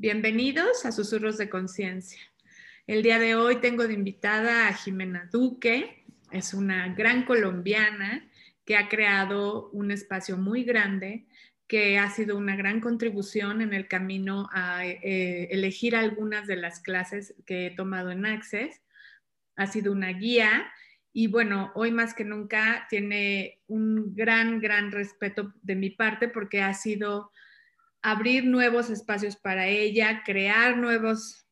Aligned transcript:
Bienvenidos 0.00 0.86
a 0.86 0.92
Susurros 0.92 1.38
de 1.38 1.50
Conciencia. 1.50 2.20
El 2.86 3.02
día 3.02 3.18
de 3.18 3.34
hoy 3.34 3.56
tengo 3.56 3.88
de 3.88 3.94
invitada 3.94 4.68
a 4.68 4.72
Jimena 4.72 5.28
Duque, 5.32 6.04
es 6.30 6.54
una 6.54 6.94
gran 6.94 7.24
colombiana 7.24 8.24
que 8.64 8.76
ha 8.76 8.88
creado 8.88 9.70
un 9.70 9.90
espacio 9.90 10.36
muy 10.36 10.62
grande 10.62 11.26
que 11.66 11.98
ha 11.98 12.08
sido 12.10 12.36
una 12.36 12.54
gran 12.54 12.80
contribución 12.80 13.60
en 13.60 13.74
el 13.74 13.88
camino 13.88 14.48
a 14.52 14.86
eh, 14.86 15.48
elegir 15.50 15.96
algunas 15.96 16.46
de 16.46 16.54
las 16.54 16.78
clases 16.78 17.34
que 17.44 17.66
he 17.66 17.70
tomado 17.72 18.12
en 18.12 18.24
Access. 18.24 18.80
Ha 19.56 19.66
sido 19.66 19.90
una 19.90 20.10
guía 20.10 20.70
y 21.12 21.26
bueno, 21.26 21.72
hoy 21.74 21.90
más 21.90 22.14
que 22.14 22.22
nunca 22.22 22.86
tiene 22.88 23.58
un 23.66 24.14
gran, 24.14 24.60
gran 24.60 24.92
respeto 24.92 25.52
de 25.60 25.74
mi 25.74 25.90
parte 25.90 26.28
porque 26.28 26.62
ha 26.62 26.72
sido 26.72 27.32
abrir 28.10 28.44
nuevos 28.44 28.90
espacios 28.90 29.36
para 29.36 29.66
ella, 29.66 30.22
crear 30.24 30.76
nuevas 30.76 31.46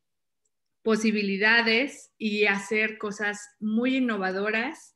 posibilidades 0.81 2.11
y 2.17 2.45
hacer 2.45 2.97
cosas 2.97 3.39
muy 3.59 3.97
innovadoras, 3.97 4.95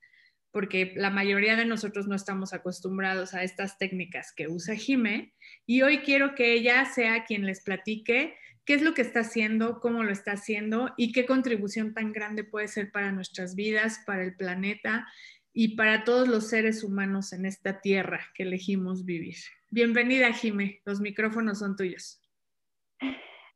porque 0.52 0.94
la 0.96 1.10
mayoría 1.10 1.56
de 1.56 1.66
nosotros 1.66 2.08
no 2.08 2.16
estamos 2.16 2.54
acostumbrados 2.54 3.34
a 3.34 3.44
estas 3.44 3.78
técnicas 3.78 4.34
que 4.36 4.48
usa 4.48 4.76
Jime. 4.76 5.34
Y 5.66 5.82
hoy 5.82 6.00
quiero 6.00 6.36
que 6.36 6.54
ella 6.54 6.86
sea 6.86 7.26
quien 7.26 7.46
les 7.46 7.62
platique 7.62 8.36
qué 8.66 8.74
es 8.76 8.82
lo 8.82 8.94
que 8.94 9.02
está 9.02 9.22
haciendo, 9.22 9.80
cómo 9.80 10.04
lo 10.04 10.12
está 10.12 10.34
haciendo 10.34 10.94
y 10.98 11.12
qué 11.12 11.26
contribución 11.26 11.94
tan 11.94 12.14
grande 12.14 12.44
puede 12.44 12.68
ser 12.68 12.92
para 12.92 13.12
nuestras 13.12 13.56
vidas, 13.56 14.02
para 14.06 14.24
el 14.24 14.36
planeta 14.36 15.08
y 15.54 15.76
para 15.76 16.04
todos 16.04 16.28
los 16.28 16.48
seres 16.48 16.84
humanos 16.84 17.34
en 17.34 17.46
esta 17.46 17.82
tierra 17.82 18.22
que 18.34 18.44
elegimos 18.44 19.06
vivir. 19.06 19.36
Bienvenida, 19.70 20.32
Jime. 20.32 20.82
Los 20.86 21.02
micrófonos 21.02 21.60
son 21.60 21.76
tuyos. 21.76 22.22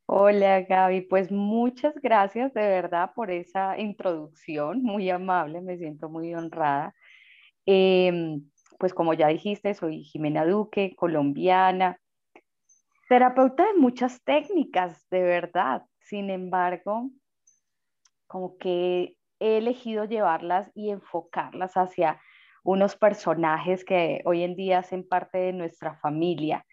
Hola, 0.07 0.61
Gaby. 0.61 1.01
Pues 1.01 1.31
muchas 1.31 1.95
gracias 1.95 2.53
de 2.53 2.61
verdad 2.61 3.11
por 3.15 3.31
esa 3.31 3.79
introducción, 3.79 4.83
muy 4.83 5.09
amable, 5.09 5.61
me 5.61 5.77
siento 5.77 6.09
muy 6.09 6.33
honrada. 6.35 6.93
Em, 7.65 8.43
pues 8.77 8.93
como 8.93 9.13
ya 9.13 9.29
dijiste, 9.29 9.73
soy 9.73 10.03
Jimena 10.03 10.45
Duque, 10.45 10.95
colombiana, 10.95 11.99
terapeuta 13.09 13.65
de 13.65 13.79
muchas 13.79 14.21
técnicas, 14.23 15.07
de 15.09 15.23
verdad. 15.23 15.83
Sin 15.99 16.29
embargo, 16.29 17.09
como 18.27 18.57
que 18.57 19.14
he 19.39 19.57
elegido 19.57 20.05
llevarlas 20.05 20.71
y 20.75 20.89
enfocarlas 20.89 21.73
hacia 21.75 22.21
unos 22.63 22.95
personajes 22.95 23.85
que 23.85 24.21
hoy 24.25 24.43
en 24.43 24.55
día 24.55 24.79
hacen 24.79 25.07
parte 25.07 25.37
de 25.37 25.53
nuestra 25.53 25.95
familia 25.95 26.65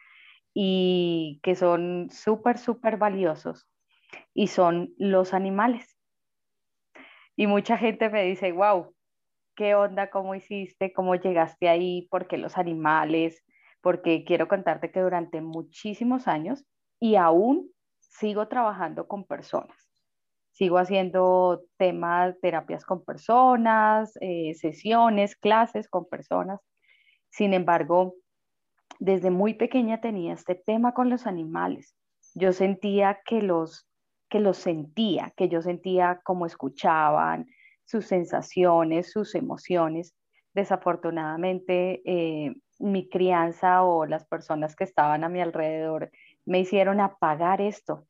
y 0.54 1.41
que 1.42 1.54
son 1.54 2.08
súper, 2.10 2.58
súper 2.58 2.96
valiosos 2.96 3.69
y 4.34 4.46
son 4.48 4.94
los 4.96 5.34
animales. 5.34 5.98
Y 7.36 7.46
mucha 7.46 7.77
gente 7.77 8.08
me 8.10 8.24
dice, 8.24 8.52
wow, 8.52 8.94
¿qué 9.56 9.74
onda? 9.74 10.10
¿Cómo 10.10 10.34
hiciste? 10.34 10.92
¿Cómo 10.92 11.14
llegaste 11.14 11.69
ahí? 11.69 12.08
¿Por 12.10 12.26
qué 12.26 12.38
los 12.38 12.58
animales? 12.58 13.42
Porque 13.80 14.24
quiero 14.24 14.48
contarte 14.48 14.91
que 14.91 15.00
durante 15.00 15.41
muchísimos 15.41 16.28
años 16.28 16.64
y 17.00 17.16
aún 17.16 17.70
sigo 17.98 18.48
trabajando 18.48 19.08
con 19.08 19.24
personas 19.24 19.81
sigo 20.53 20.78
haciendo 20.78 21.62
temas, 21.78 22.39
terapias 22.41 22.84
con 22.84 23.05
personas, 23.05 24.12
eh, 24.20 24.55
sesiones, 24.55 25.36
clases 25.36 25.89
con 25.89 26.09
personas. 26.09 26.61
Sin 27.31 27.55
embargo, 27.55 28.14
desde 28.99 29.31
muy 29.31 29.54
pequeña 29.54 30.00
tenía 30.00 30.34
este 30.34 30.54
tema 30.54 30.93
con 30.93 31.10
los 31.10 31.26
animales. 31.26 31.97
Yo 32.34 32.53
sentía 32.53 33.21
que 33.25 33.43
los, 33.43 33.88
que 34.28 34.41
los 34.41 34.59
sentía, 34.59 35.32
que 35.37 35.49
yo 35.49 35.62
sentía 35.62 36.21
cómo 36.25 36.47
escuchaban, 36.47 37.47
sus 37.84 38.06
sensaciones, 38.06 39.10
sus 39.10 39.34
emociones. 39.34 40.15
Desafortunadamente, 40.55 42.03
eh, 42.05 42.55
mi 42.78 43.09
crianza 43.09 43.82
o 43.82 44.06
las 44.06 44.26
personas 44.26 44.76
que 44.76 44.84
estaban 44.84 45.25
a 45.25 45.28
mi 45.28 45.41
alrededor 45.41 46.10
me 46.44 46.60
hicieron 46.60 47.00
apagar 47.00 47.60
esto, 47.60 48.06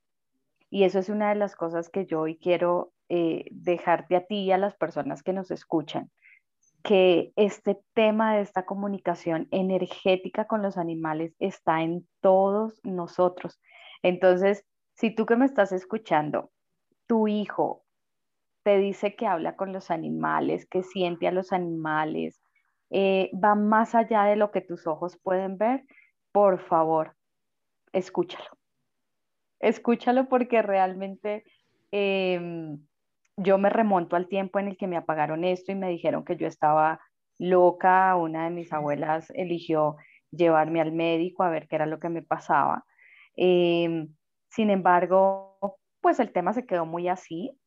y 0.73 0.85
eso 0.85 0.99
es 0.99 1.11
una 1.11 1.29
de 1.29 1.35
las 1.35 1.55
cosas 1.55 1.91
que 1.91 2.07
yo 2.07 2.23
hoy 2.23 2.39
quiero 2.39 2.95
eh, 3.11 3.45
dejarte 3.51 4.17
a 4.17 4.25
ti 4.25 4.45
y 4.45 4.53
a 4.53 4.59
las 4.59 4.75
personas 4.75 5.23
que 5.23 5.35
nos 5.35 5.51
escuchan, 5.51 6.11
que 6.83 7.31
este 7.37 7.79
tema 7.93 8.35
de 8.35 8.41
esta 8.41 8.65
comunicación 8.65 9.49
energética 9.51 10.47
con 10.47 10.63
los 10.63 10.79
animales 10.79 11.35
está 11.39 11.83
en 11.83 12.09
todos 12.23 12.81
nosotros. 12.85 13.61
Entonces, 14.03 14.65
si 14.95 15.15
tú 15.15 15.27
que 15.27 15.37
me 15.37 15.45
estás 15.45 15.73
escuchando, 15.73 16.51
tu 17.07 17.29
hijo 17.29 17.85
te 18.63 18.79
dice 18.79 19.15
que 19.15 19.27
habla 19.27 19.57
con 19.57 19.75
los 19.75 19.91
animales, 19.91 20.65
que 20.65 20.83
siente 20.83 21.29
a 21.29 21.33
los 21.33 21.53
animales, 21.53 22.41
eh, 22.89 23.31
va 23.35 23.55
más 23.57 23.95
allá 23.95 24.25
de 24.25 24.37
lo 24.37 24.51
que 24.51 24.63
tus 24.63 24.87
ojos 24.87 25.19
pueden 25.23 25.59
ver, 25.59 25.85
por 26.33 26.61
favor, 26.61 27.15
escúchalo 27.93 28.62
escúchalo 29.63 30.29
porque 30.29 30.61
realmente 30.61 31.45
em, 31.91 32.85
yo 33.37 33.57
me 33.57 33.71
remonto 33.71 34.17
al 34.17 34.29
tiempo 34.29 34.59
en 34.59 34.69
el 34.69 34.77
que 34.77 34.89
me 34.89 34.99
apagaron 34.99 35.45
esto 35.45 35.73
y 35.73 35.77
me 35.77 35.89
dijeron 35.89 36.25
que 36.25 36.37
yo 36.37 36.47
estaba 36.47 37.01
loca. 37.39 38.15
Una 38.17 38.45
de 38.45 38.51
mis 38.51 38.73
abuelas 38.73 39.31
eligió 39.31 39.97
llevarme 40.31 40.81
al 40.81 40.93
médico 40.93 41.43
a 41.43 41.51
ver 41.51 41.69
qué 41.69 41.77
era 41.77 41.87
lo 41.87 41.99
que 41.99 42.11
me 42.11 42.23
pasaba. 42.23 42.85
Em, 43.37 44.15
sin 44.51 44.71
embargo, 44.71 45.79
pues 46.01 46.21
el 46.21 46.33
tema 46.33 46.53
se 46.53 46.67
quedó 46.67 46.85
muy 46.85 47.09
así. 47.09 47.59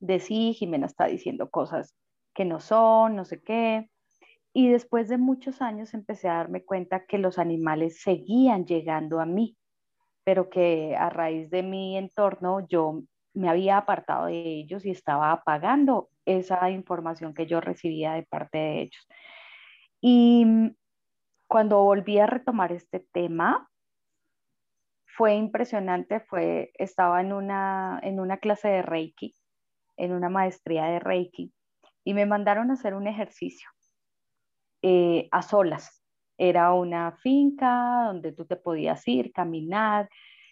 De 0.00 0.20
sí, 0.20 0.54
Jimena 0.54 0.86
está 0.86 1.06
diciendo 1.06 1.50
cosas 1.50 1.94
que 2.34 2.44
no 2.44 2.60
son, 2.60 3.16
no 3.16 3.24
sé 3.24 3.42
qué. 3.42 3.90
Y 4.52 4.68
después 4.70 5.08
de 5.08 5.18
muchos 5.18 5.60
años 5.60 5.92
empecé 5.94 6.28
a 6.28 6.34
darme 6.34 6.64
cuenta 6.64 7.04
que 7.06 7.18
los 7.18 7.38
animales 7.38 8.00
seguían 8.00 8.64
llegando 8.64 9.20
a 9.20 9.26
mí 9.26 9.57
pero 10.28 10.50
que 10.50 10.94
a 10.94 11.08
raíz 11.08 11.48
de 11.48 11.62
mi 11.62 11.96
entorno 11.96 12.60
yo 12.68 13.00
me 13.32 13.48
había 13.48 13.78
apartado 13.78 14.26
de 14.26 14.42
ellos 14.42 14.84
y 14.84 14.90
estaba 14.90 15.32
apagando 15.32 16.10
esa 16.26 16.68
información 16.68 17.32
que 17.32 17.46
yo 17.46 17.62
recibía 17.62 18.12
de 18.12 18.24
parte 18.24 18.58
de 18.58 18.80
ellos. 18.82 19.08
Y 20.02 20.44
mm, 20.44 20.76
cuando 21.46 21.82
volví 21.82 22.18
a 22.18 22.26
retomar 22.26 22.72
este 22.72 23.06
tema, 23.10 23.70
fue 25.06 25.34
impresionante, 25.34 26.20
fue, 26.20 26.72
estaba 26.74 27.22
en 27.22 27.32
una, 27.32 27.98
en 28.02 28.20
una 28.20 28.36
clase 28.36 28.68
de 28.68 28.82
Reiki, 28.82 29.34
en 29.96 30.12
una 30.12 30.28
maestría 30.28 30.84
de 30.88 30.98
Reiki, 30.98 31.54
y 32.04 32.12
me 32.12 32.26
mandaron 32.26 32.70
a 32.70 32.74
hacer 32.74 32.92
un 32.92 33.06
ejercicio 33.06 33.70
eh, 34.82 35.26
a 35.30 35.40
solas 35.40 35.97
era 36.38 36.72
una 36.72 37.12
finca 37.12 38.04
donde 38.06 38.32
tú 38.32 38.46
te 38.46 38.56
podías 38.56 39.06
ir, 39.08 39.32
caminar, 39.32 40.08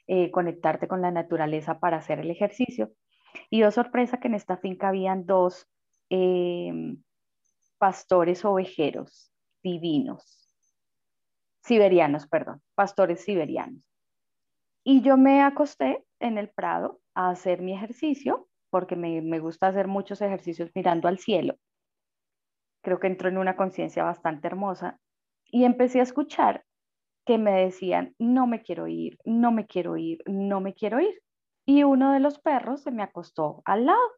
eh, 0.09 0.31
conectarte 0.33 0.89
con 0.89 1.01
la 1.01 1.13
naturaleza 1.13 1.79
para 1.79 1.99
hacer 1.99 2.19
el 2.19 2.31
ejercicio. 2.31 2.93
Y 3.51 3.63
oh 3.63 3.71
sorpresa 3.71 4.19
que 4.19 4.29
en 4.29 4.35
esta 4.35 4.57
finca 4.57 4.89
habían 4.89 5.27
dos 5.27 5.69
em, 6.11 7.03
pastores 7.79 8.45
ovejeros 8.45 9.33
divinos, 9.63 10.49
siberianos, 11.63 12.27
perdón, 12.27 12.63
pastores 12.75 13.23
siberianos. 13.25 13.85
Y 14.85 15.03
yo 15.03 15.17
me 15.17 15.43
acosté 15.43 16.05
en 16.21 16.39
el 16.39 16.49
prado 16.51 17.01
a 17.15 17.31
hacer 17.31 17.61
mi 17.61 17.75
ejercicio, 17.75 18.49
porque 18.71 18.97
me, 18.97 19.21
me 19.23 19.41
gusta 19.41 19.69
hacer 19.69 19.89
muchos 19.89 20.21
ejercicios 20.21 20.71
mirando 20.75 21.09
al 21.09 21.19
cielo. 21.19 21.57
Creo 22.83 23.01
que 23.01 23.09
entro 23.09 23.29
en 23.29 23.39
una 23.39 23.57
conciencia 23.57 24.05
bastante 24.05 24.47
hermosa 24.47 25.01
y 25.51 25.65
empecé 25.65 26.01
a 26.01 26.05
escuchar 26.05 26.65
que 27.25 27.39
me 27.39 27.53
decían, 27.53 28.15
no 28.19 28.47
me 28.47 28.63
quiero 28.63 28.87
ir, 28.87 29.19
no 29.25 29.51
me 29.51 29.67
quiero 29.67 29.97
ir, 29.97 30.23
no 30.27 30.61
me 30.61 30.75
quiero 30.75 31.01
ir. 31.01 31.23
Y 31.67 31.83
uno 31.83 32.13
de 32.13 32.21
los 32.21 32.39
perros 32.39 32.83
se 32.83 32.93
me 32.93 33.03
acostó 33.03 33.63
al 33.65 33.87
lado. 33.87 34.09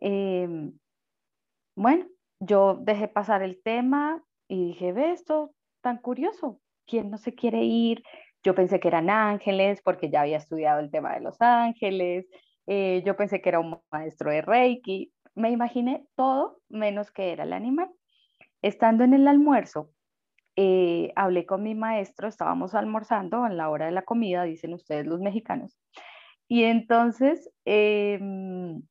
Em, 0.00 0.72
bueno, 1.76 2.06
yo 2.40 2.78
dejé 2.80 3.08
pasar 3.08 3.42
el 3.42 3.60
tema 3.62 4.24
y 4.48 4.68
dije, 4.68 4.92
ve 4.92 5.12
esto 5.12 5.52
tan 5.82 5.98
curioso, 5.98 6.60
¿quién 6.86 7.10
no 7.10 7.18
se 7.18 7.34
quiere 7.34 7.62
ir? 7.64 8.02
Yo 8.42 8.54
pensé 8.54 8.80
que 8.80 8.88
eran 8.88 9.10
ángeles 9.10 9.82
porque 9.82 10.10
ya 10.10 10.22
había 10.22 10.38
estudiado 10.38 10.80
el 10.80 10.90
tema 10.90 11.14
de 11.14 11.20
los 11.20 11.40
ángeles, 11.40 12.26
eh, 12.66 13.02
yo 13.04 13.16
pensé 13.16 13.40
que 13.42 13.48
era 13.50 13.60
un 13.60 13.80
maestro 13.90 14.30
de 14.30 14.42
Reiki, 14.42 15.12
me 15.34 15.50
imaginé 15.50 16.06
todo 16.16 16.60
menos 16.68 17.10
que 17.10 17.32
era 17.32 17.44
el 17.44 17.52
animal. 17.52 17.90
Estando 18.62 19.04
en 19.04 19.14
el 19.14 19.28
almuerzo, 19.28 19.90
eh, 20.60 21.12
hablé 21.16 21.46
con 21.46 21.62
mi 21.62 21.74
maestro, 21.74 22.28
estábamos 22.28 22.74
almorzando 22.74 23.46
en 23.46 23.56
la 23.56 23.70
hora 23.70 23.86
de 23.86 23.92
la 23.92 24.02
comida, 24.02 24.42
dicen 24.44 24.74
ustedes 24.74 25.06
los 25.06 25.20
mexicanos, 25.20 25.78
y 26.48 26.64
entonces 26.64 27.50
em, 27.64 28.82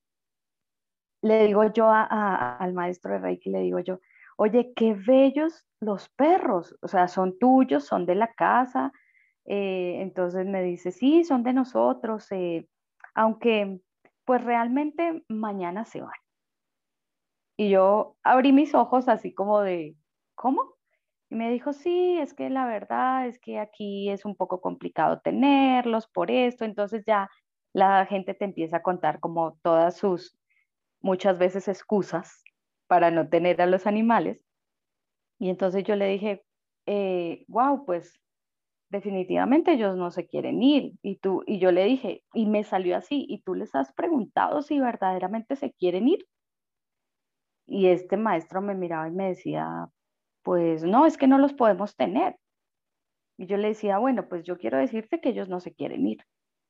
le 1.22 1.46
digo 1.48 1.64
yo 1.74 1.90
al 1.92 2.74
maestro 2.74 3.14
de 3.14 3.20
Reiki, 3.20 3.50
le 3.50 3.60
digo 3.62 3.80
yo, 3.80 4.00
oye, 4.38 4.74
qué 4.76 4.94
bellos 4.94 5.66
los 5.82 6.10
perros, 6.10 6.76
o 6.82 6.88
sea, 6.88 7.08
son 7.08 7.38
tuyos, 7.40 7.86
son 7.86 8.06
de 8.06 8.16
la 8.16 8.30
casa, 8.34 8.92
Eh, 9.50 10.02
entonces 10.02 10.46
me 10.46 10.62
dice, 10.62 10.92
sí, 10.92 11.24
son 11.24 11.44
de 11.44 11.54
nosotros, 11.54 12.28
eh, 12.32 12.68
aunque 13.16 13.80
pues 14.26 14.44
realmente 14.44 15.24
mañana 15.30 15.86
se 15.86 16.02
van. 16.02 16.20
Y 17.58 17.70
yo 17.70 18.18
abrí 18.24 18.52
mis 18.54 18.74
ojos 18.76 19.08
así 19.10 19.34
como 19.34 19.62
de, 19.62 19.96
¿cómo? 20.36 20.77
Y 21.30 21.36
me 21.36 21.52
dijo, 21.52 21.74
sí, 21.74 22.18
es 22.20 22.34
que 22.34 22.50
la 22.50 22.66
verdad 22.66 23.28
es 23.28 23.40
que 23.40 23.60
aquí 23.60 24.10
es 24.10 24.26
un 24.26 24.36
poco 24.36 24.62
complicado 24.62 25.20
tenerlos 25.20 26.08
por 26.08 26.32
esto. 26.32 26.64
Entonces 26.66 27.04
ya 27.06 27.30
la 27.74 28.06
gente 28.06 28.34
te 28.34 28.46
empieza 28.46 28.78
a 28.78 28.84
contar 28.84 29.20
como 29.20 29.58
todas 29.62 29.98
sus, 29.98 30.38
muchas 31.02 31.38
veces 31.38 31.68
excusas 31.68 32.44
para 32.88 33.12
no 33.12 33.30
tener 33.30 33.62
a 33.62 33.66
los 33.66 33.88
animales. 33.88 34.42
Y 35.40 35.50
entonces 35.50 35.84
yo 35.84 35.96
le 35.96 36.08
dije, 36.08 36.44
wow, 37.48 37.76
eh, 37.76 37.84
pues 37.86 38.20
definitivamente 38.90 39.74
ellos 39.74 39.98
no 39.98 40.12
se 40.12 40.28
quieren 40.28 40.64
ir. 40.64 40.94
Y, 41.02 41.18
tú, 41.18 41.44
y 41.46 41.60
yo 41.60 41.72
le 41.72 41.84
dije, 41.84 42.24
y 42.34 42.46
me 42.46 42.64
salió 42.64 42.98
así, 42.98 43.26
¿y 43.28 43.42
tú 43.42 43.56
les 43.56 43.76
has 43.76 43.92
preguntado 43.94 44.62
si 44.62 44.80
verdaderamente 44.80 45.56
se 45.56 45.74
quieren 45.74 46.08
ir? 46.08 46.26
Y 47.66 47.88
este 47.88 48.16
maestro 48.18 48.62
me 48.62 48.76
miraba 48.76 49.08
y 49.10 49.12
me 49.12 49.28
decía, 49.30 49.90
pues 50.48 50.86
no, 50.86 51.06
es 51.06 51.18
que 51.18 51.28
no 51.28 51.40
los 51.40 51.52
podemos 51.52 51.98
tener. 51.98 52.38
Y 53.38 53.48
yo 53.48 53.58
le 53.58 53.68
decía, 53.68 53.98
bueno, 53.98 54.30
pues 54.30 54.46
yo 54.46 54.58
quiero 54.58 54.78
decirte 54.78 55.20
que 55.20 55.28
ellos 55.28 55.50
no 55.50 55.60
se 55.60 55.74
quieren 55.74 56.08
ir. 56.08 56.24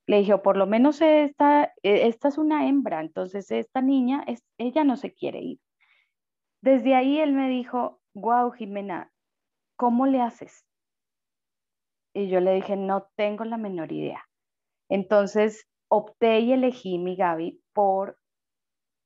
Le 0.07 0.17
dije, 0.17 0.35
por 0.39 0.57
lo 0.57 0.65
menos 0.65 0.99
esta, 0.99 1.65
e, 1.83 2.07
esta 2.07 2.29
es 2.29 2.39
una 2.39 2.67
hembra, 2.67 3.01
entonces 3.01 3.51
esta 3.51 3.83
niña, 3.83 4.23
es, 4.25 4.43
ella 4.57 4.83
no 4.83 4.97
se 4.97 5.13
quiere 5.13 5.41
ir. 5.41 5.59
Desde 6.59 6.95
ahí 6.95 7.19
él 7.19 7.33
me 7.33 7.49
dijo, 7.49 7.99
wow, 8.15 8.49
Jimena, 8.49 9.11
¿cómo 9.75 10.07
le 10.07 10.21
haces? 10.21 10.65
Y 12.15 12.29
yo 12.29 12.39
le 12.39 12.55
dije, 12.55 12.77
no 12.77 13.07
tengo 13.15 13.45
la 13.45 13.57
menor 13.57 13.91
idea. 13.91 14.27
Entonces 14.89 15.67
opté 15.87 16.39
y 16.39 16.51
elegí 16.51 16.97
mi 16.97 17.15
Gaby 17.15 17.61
por 17.73 18.17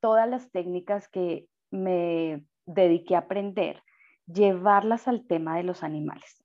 todas 0.00 0.26
las 0.26 0.50
técnicas 0.50 1.10
que 1.10 1.46
me 1.70 2.46
dediqué 2.64 3.16
a 3.16 3.18
aprender, 3.18 3.82
llevarlas 4.32 5.08
al 5.08 5.26
tema 5.26 5.56
de 5.56 5.64
los 5.64 5.82
animales 5.82 6.42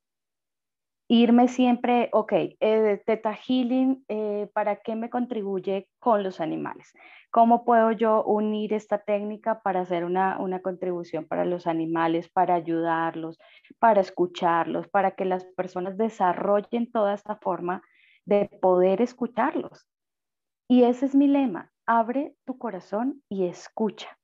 irme 1.08 1.48
siempre, 1.48 2.10
ok, 2.12 2.34
eh, 2.60 3.02
Healing, 3.48 4.04
eh, 4.10 4.50
¿para 4.54 4.78
qué 4.78 4.96
me 4.96 5.10
contribuye 5.10 5.90
con 6.00 6.24
los 6.24 6.42
animales? 6.42 6.94
¿Cómo 7.32 7.64
puedo 7.64 7.92
yo 7.92 8.24
unir 8.24 8.74
esta 8.74 9.00
técnica 9.00 9.62
para 9.62 9.82
hacer 9.82 10.04
una, 10.04 10.38
una 10.40 10.62
contribución 10.62 11.26
para 11.26 11.46
los 11.46 11.68
animales, 11.68 12.30
para 12.30 12.56
ayudarlos, 12.56 13.38
para 13.80 14.02
escucharlos, 14.02 14.88
para 14.88 15.12
que 15.12 15.26
las 15.26 15.46
personas 15.56 15.98
desarrollen 15.98 16.92
toda 16.92 17.14
esta 17.14 17.38
forma 17.38 17.82
de 18.26 18.50
poder 18.62 19.02
escucharlos? 19.02 19.88
Y 20.70 20.84
ese 20.84 21.06
es 21.06 21.16
mi 21.16 21.28
lema, 21.28 21.72
abre 21.86 22.36
tu 22.46 22.58
corazón 22.58 23.24
y 23.30 23.46
escucha. 23.46 24.18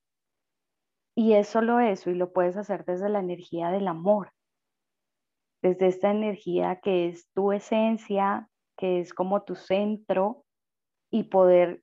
Y 1.15 1.33
es 1.33 1.48
solo 1.48 1.80
eso, 1.80 2.10
y 2.10 2.15
lo 2.15 2.33
puedes 2.33 2.57
hacer 2.57 2.86
desde 2.86 3.10
la 3.10 3.19
energía 3.19 3.69
del 3.69 3.88
amor 3.88 4.31
desde 5.63 5.88
esta 5.88 6.12
energía 6.12 6.81
que 6.83 7.07
es 7.07 7.31
tu 7.33 7.54
esencia, 7.54 8.50
que 8.77 9.00
es 9.00 9.13
como 9.13 9.44
tu 9.44 9.56
centro, 9.56 10.44
y 11.10 11.24
poder 11.24 11.81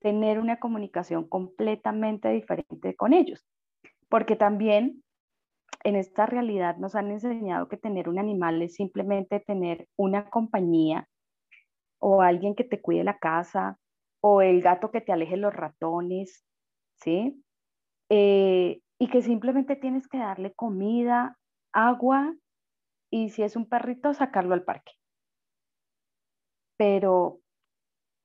tener 0.00 0.38
una 0.38 0.58
comunicación 0.58 1.28
completamente 1.28 2.30
diferente 2.30 2.96
con 2.96 3.12
ellos. 3.12 3.44
Porque 4.08 4.34
también 4.34 5.02
en 5.84 5.96
esta 5.96 6.26
realidad 6.26 6.78
nos 6.78 6.94
han 6.94 7.10
enseñado 7.10 7.68
que 7.68 7.76
tener 7.76 8.08
un 8.08 8.18
animal 8.18 8.62
es 8.62 8.76
simplemente 8.76 9.40
tener 9.40 9.88
una 9.96 10.30
compañía 10.30 11.08
o 11.98 12.22
alguien 12.22 12.54
que 12.54 12.64
te 12.64 12.80
cuide 12.80 13.04
la 13.04 13.18
casa 13.18 13.78
o 14.22 14.40
el 14.40 14.62
gato 14.62 14.90
que 14.90 15.00
te 15.00 15.12
aleje 15.12 15.36
los 15.36 15.54
ratones, 15.54 16.46
¿sí? 16.94 17.44
Eh, 18.10 18.80
y 18.98 19.08
que 19.08 19.22
simplemente 19.22 19.76
tienes 19.76 20.08
que 20.08 20.18
darle 20.18 20.54
comida, 20.54 21.38
agua 21.72 22.34
y 23.10 23.30
si 23.30 23.42
es 23.42 23.56
un 23.56 23.68
perrito, 23.68 24.14
sacarlo 24.14 24.54
al 24.54 24.64
parque. 24.64 24.92
Pero 26.78 27.40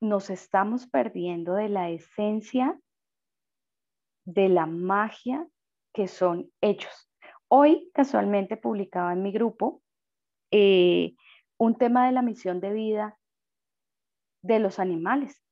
nos 0.02 0.30
estamos 0.30 0.88
perdiendo 0.88 1.54
de 1.54 1.70
la 1.70 1.90
esencia 1.90 2.80
de 4.26 4.50
la 4.50 4.66
magia 4.66 5.48
que 5.94 6.08
son 6.08 6.52
ellos. 6.62 7.10
Hoy 7.48 7.92
casualmente 7.94 8.58
publicaba 8.58 9.14
en 9.14 9.24
mi 9.24 9.32
grupo 9.32 9.82
eh, 10.52 11.16
un 11.58 11.78
tema 11.78 12.06
de 12.06 12.14
la 12.14 12.22
misión 12.22 12.60
de 12.60 12.74
vida 12.74 13.18
de 14.44 14.60
los 14.60 14.80
animales. 14.80 15.44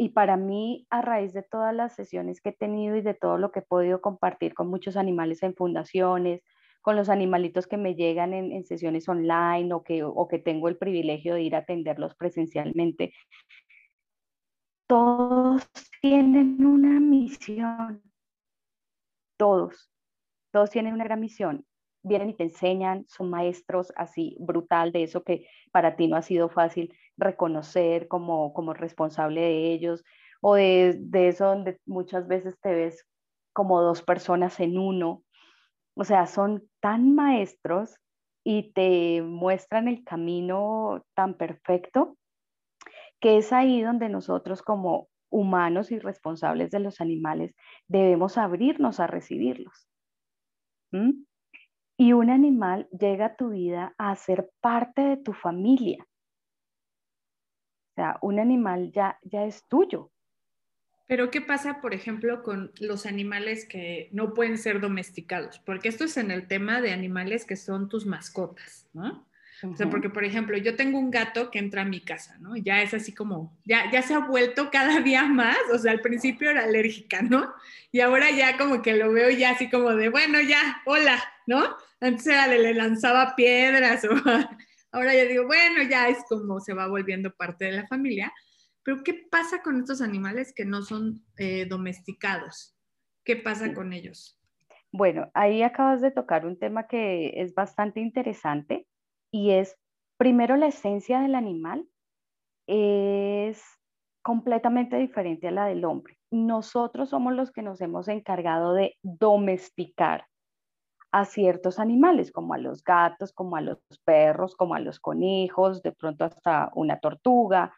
Y 0.00 0.10
para 0.10 0.36
mí, 0.36 0.86
a 0.90 1.02
raíz 1.02 1.32
de 1.32 1.42
todas 1.42 1.74
las 1.74 1.96
sesiones 1.96 2.40
que 2.40 2.50
he 2.50 2.52
tenido 2.52 2.94
y 2.94 3.02
de 3.02 3.14
todo 3.14 3.36
lo 3.36 3.50
que 3.50 3.58
he 3.58 3.62
podido 3.62 4.00
compartir 4.00 4.54
con 4.54 4.68
muchos 4.68 4.96
animales 4.96 5.42
en 5.42 5.56
fundaciones, 5.56 6.40
con 6.82 6.94
los 6.94 7.08
animalitos 7.08 7.66
que 7.66 7.76
me 7.76 7.96
llegan 7.96 8.32
en, 8.32 8.64
sesiones 8.64 9.08
online 9.08 9.74
o 9.74 9.82
que, 9.82 10.04
o 10.04 10.28
que 10.28 10.38
tengo 10.38 10.68
el 10.68 10.78
privilegio 10.78 11.34
de 11.34 11.42
ir 11.42 11.56
a 11.56 11.58
atenderlos 11.58 12.14
presencialmente. 12.14 13.12
Todos 14.86 15.68
tienen 16.00 16.64
una 16.64 17.00
misión, 17.00 18.00
todos, 19.36 19.90
todos 20.52 20.70
tienen 20.70 20.94
una 20.94 21.04
gran 21.04 21.20
misión. 21.20 21.66
Vienen 22.04 22.30
y 22.30 22.34
te 22.34 22.44
enseñan, 22.44 23.04
son 23.08 23.30
maestros 23.30 23.92
así 23.96 24.36
brutal 24.38 24.92
de 24.92 25.02
eso 25.02 25.24
que 25.24 25.48
para 25.72 25.96
ti 25.96 26.06
no 26.06 26.16
ha 26.16 26.22
sido 26.22 26.48
fácil 26.48 26.94
reconocer 27.18 28.08
como, 28.08 28.54
como 28.54 28.72
responsable 28.72 29.42
de 29.42 29.72
ellos, 29.72 30.04
o 30.40 30.54
de, 30.54 30.96
de 30.98 31.28
eso 31.28 31.46
donde 31.46 31.78
muchas 31.84 32.26
veces 32.28 32.58
te 32.60 32.72
ves 32.74 33.06
como 33.52 33.82
dos 33.82 34.02
personas 34.02 34.60
en 34.60 34.78
uno, 34.78 35.24
o 35.94 36.04
sea, 36.04 36.26
son 36.26 36.62
tan 36.80 37.14
maestros 37.14 37.96
y 38.44 38.72
te 38.72 39.20
muestran 39.22 39.88
el 39.88 40.04
camino 40.04 41.04
tan 41.14 41.34
perfecto 41.34 42.16
que 43.20 43.38
es 43.38 43.52
ahí 43.52 43.82
donde 43.82 44.08
nosotros 44.08 44.62
como 44.62 45.08
humanos 45.30 45.90
y 45.90 45.98
responsables 45.98 46.70
de 46.70 46.80
los 46.80 47.00
animales 47.00 47.54
debemos 47.88 48.38
abrirnos 48.38 49.00
a 49.00 49.06
recibirlos. 49.06 49.88
Y 51.98 52.12
un 52.12 52.30
animal 52.30 52.88
llega 52.98 53.26
a 53.26 53.36
tu 53.36 53.50
vida 53.50 53.94
a 53.98 54.14
ser 54.14 54.48
parte 54.60 55.02
de 55.02 55.16
tu 55.16 55.32
familia. 55.32 56.06
O 57.98 58.00
sea, 58.00 58.16
un 58.22 58.38
animal 58.38 58.92
ya, 58.92 59.18
ya 59.22 59.44
es 59.44 59.64
tuyo. 59.66 60.12
Pero 61.08 61.32
¿qué 61.32 61.40
pasa, 61.40 61.80
por 61.80 61.94
ejemplo, 61.94 62.44
con 62.44 62.70
los 62.78 63.06
animales 63.06 63.66
que 63.66 64.08
no 64.12 64.34
pueden 64.34 64.56
ser 64.56 64.78
domesticados? 64.78 65.58
Porque 65.58 65.88
esto 65.88 66.04
es 66.04 66.16
en 66.16 66.30
el 66.30 66.46
tema 66.46 66.80
de 66.80 66.92
animales 66.92 67.44
que 67.44 67.56
son 67.56 67.88
tus 67.88 68.06
mascotas, 68.06 68.86
¿no? 68.92 69.26
O 69.64 69.76
sea, 69.76 69.90
porque, 69.90 70.10
por 70.10 70.24
ejemplo, 70.24 70.56
yo 70.56 70.76
tengo 70.76 70.96
un 70.96 71.10
gato 71.10 71.50
que 71.50 71.58
entra 71.58 71.82
a 71.82 71.84
mi 71.84 72.00
casa, 72.00 72.38
¿no? 72.38 72.56
Ya 72.56 72.82
es 72.82 72.94
así 72.94 73.12
como, 73.12 73.58
ya, 73.64 73.90
ya 73.90 74.00
se 74.00 74.14
ha 74.14 74.20
vuelto 74.20 74.70
cada 74.70 75.00
día 75.00 75.24
más, 75.24 75.58
o 75.72 75.78
sea, 75.78 75.90
al 75.90 76.00
principio 76.00 76.50
era 76.50 76.62
alérgica, 76.62 77.20
¿no? 77.22 77.52
Y 77.90 77.98
ahora 77.98 78.30
ya 78.30 78.56
como 78.56 78.80
que 78.80 78.94
lo 78.94 79.10
veo 79.10 79.28
ya 79.30 79.50
así 79.50 79.68
como 79.68 79.92
de, 79.96 80.08
bueno, 80.08 80.40
ya, 80.40 80.82
hola, 80.86 81.20
¿no? 81.48 81.76
Antes 82.00 82.28
era 82.28 82.46
de 82.46 82.60
le 82.60 82.74
lanzaba 82.74 83.34
piedras 83.34 84.04
o 84.08 84.14
ahora 84.92 85.14
ya 85.14 85.24
digo, 85.24 85.46
bueno, 85.46 85.82
ya 85.88 86.08
es 86.08 86.18
como 86.28 86.60
se 86.60 86.74
va 86.74 86.88
volviendo 86.88 87.32
parte 87.34 87.66
de 87.66 87.72
la 87.72 87.86
familia. 87.86 88.32
Pero 88.82 89.02
¿qué 89.04 89.26
pasa 89.30 89.62
con 89.62 89.78
estos 89.80 90.00
animales 90.00 90.52
que 90.54 90.64
no 90.64 90.82
son 90.82 91.24
eh, 91.36 91.66
domesticados? 91.66 92.74
¿Qué 93.24 93.36
pasa 93.36 93.74
con 93.74 93.92
ellos? 93.92 94.38
Bueno, 94.90 95.30
ahí 95.34 95.62
acabas 95.62 96.00
de 96.00 96.10
tocar 96.10 96.46
un 96.46 96.58
tema 96.58 96.86
que 96.86 97.42
es 97.42 97.54
bastante 97.54 98.00
interesante 98.00 98.86
y 99.30 99.50
es, 99.50 99.76
primero, 100.16 100.56
la 100.56 100.68
esencia 100.68 101.20
del 101.20 101.34
animal 101.34 101.86
es 102.66 103.62
completamente 104.22 104.96
diferente 104.96 105.48
a 105.48 105.50
la 105.50 105.66
del 105.66 105.84
hombre. 105.84 106.18
Nosotros 106.30 107.10
somos 107.10 107.34
los 107.34 107.50
que 107.50 107.62
nos 107.62 107.80
hemos 107.80 108.08
encargado 108.08 108.72
de 108.72 108.96
domesticar 109.02 110.26
a 111.10 111.24
ciertos 111.24 111.78
animales, 111.78 112.32
como 112.32 112.54
a 112.54 112.58
los 112.58 112.84
gatos, 112.84 113.32
como 113.32 113.56
a 113.56 113.60
los 113.60 113.78
perros, 114.04 114.54
como 114.54 114.74
a 114.74 114.80
los 114.80 115.00
conejos, 115.00 115.82
de 115.82 115.92
pronto 115.92 116.24
hasta 116.24 116.70
una 116.74 117.00
tortuga, 117.00 117.74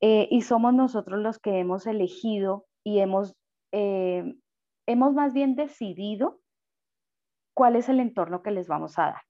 eh, 0.00 0.28
y 0.30 0.42
somos 0.42 0.74
nosotros 0.74 1.20
los 1.20 1.38
que 1.38 1.58
hemos 1.58 1.86
elegido 1.86 2.66
y 2.84 2.98
hemos, 2.98 3.36
eh, 3.72 4.34
hemos 4.86 5.14
más 5.14 5.32
bien 5.32 5.54
decidido 5.54 6.40
cuál 7.54 7.76
es 7.76 7.88
el 7.88 8.00
entorno 8.00 8.42
que 8.42 8.50
les 8.50 8.68
vamos 8.68 8.98
a 8.98 9.02
dar. 9.02 9.22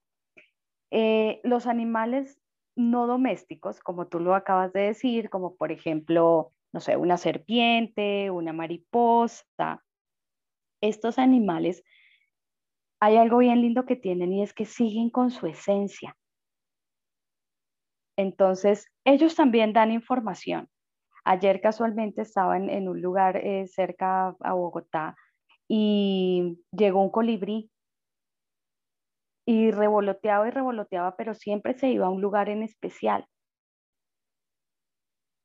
Eh, 0.91 1.41
los 1.43 1.67
animales 1.67 2.39
no 2.75 3.07
domésticos, 3.07 3.79
como 3.79 4.07
tú 4.07 4.19
lo 4.19 4.35
acabas 4.35 4.73
de 4.73 4.81
decir, 4.81 5.29
como 5.29 5.55
por 5.55 5.71
ejemplo, 5.71 6.51
no 6.71 6.79
sé, 6.79 6.97
una 6.97 7.17
serpiente, 7.17 8.31
una 8.31 8.53
mariposa, 8.53 9.83
estos 10.81 11.19
animales, 11.19 11.83
hay 13.03 13.17
algo 13.17 13.39
bien 13.39 13.61
lindo 13.61 13.85
que 13.85 13.97
tienen 13.97 14.31
y 14.31 14.43
es 14.43 14.53
que 14.53 14.63
siguen 14.63 15.09
con 15.09 15.29
su 15.29 15.45
esencia. 15.45 16.15
Entonces, 18.17 18.87
ellos 19.03 19.35
también 19.35 19.73
dan 19.73 19.91
información. 19.91 20.69
Ayer 21.25 21.59
casualmente 21.59 22.21
estaba 22.21 22.55
en, 22.55 22.87
un 22.87 23.01
lugar 23.01 23.35
eh, 23.35 23.67
cerca 23.67 24.37
a 24.39 24.53
Bogotá 24.53 25.17
y 25.67 26.57
llegó 26.71 27.01
un 27.01 27.09
colibrí 27.09 27.69
y 29.45 29.71
revoloteaba 29.71 30.47
y 30.47 30.51
revoloteaba, 30.51 31.17
pero 31.17 31.33
siempre 31.33 31.73
se 31.73 31.89
iba 31.89 32.05
a 32.05 32.09
un 32.09 32.21
lugar 32.21 32.47
en 32.47 32.63
especial. 32.63 33.27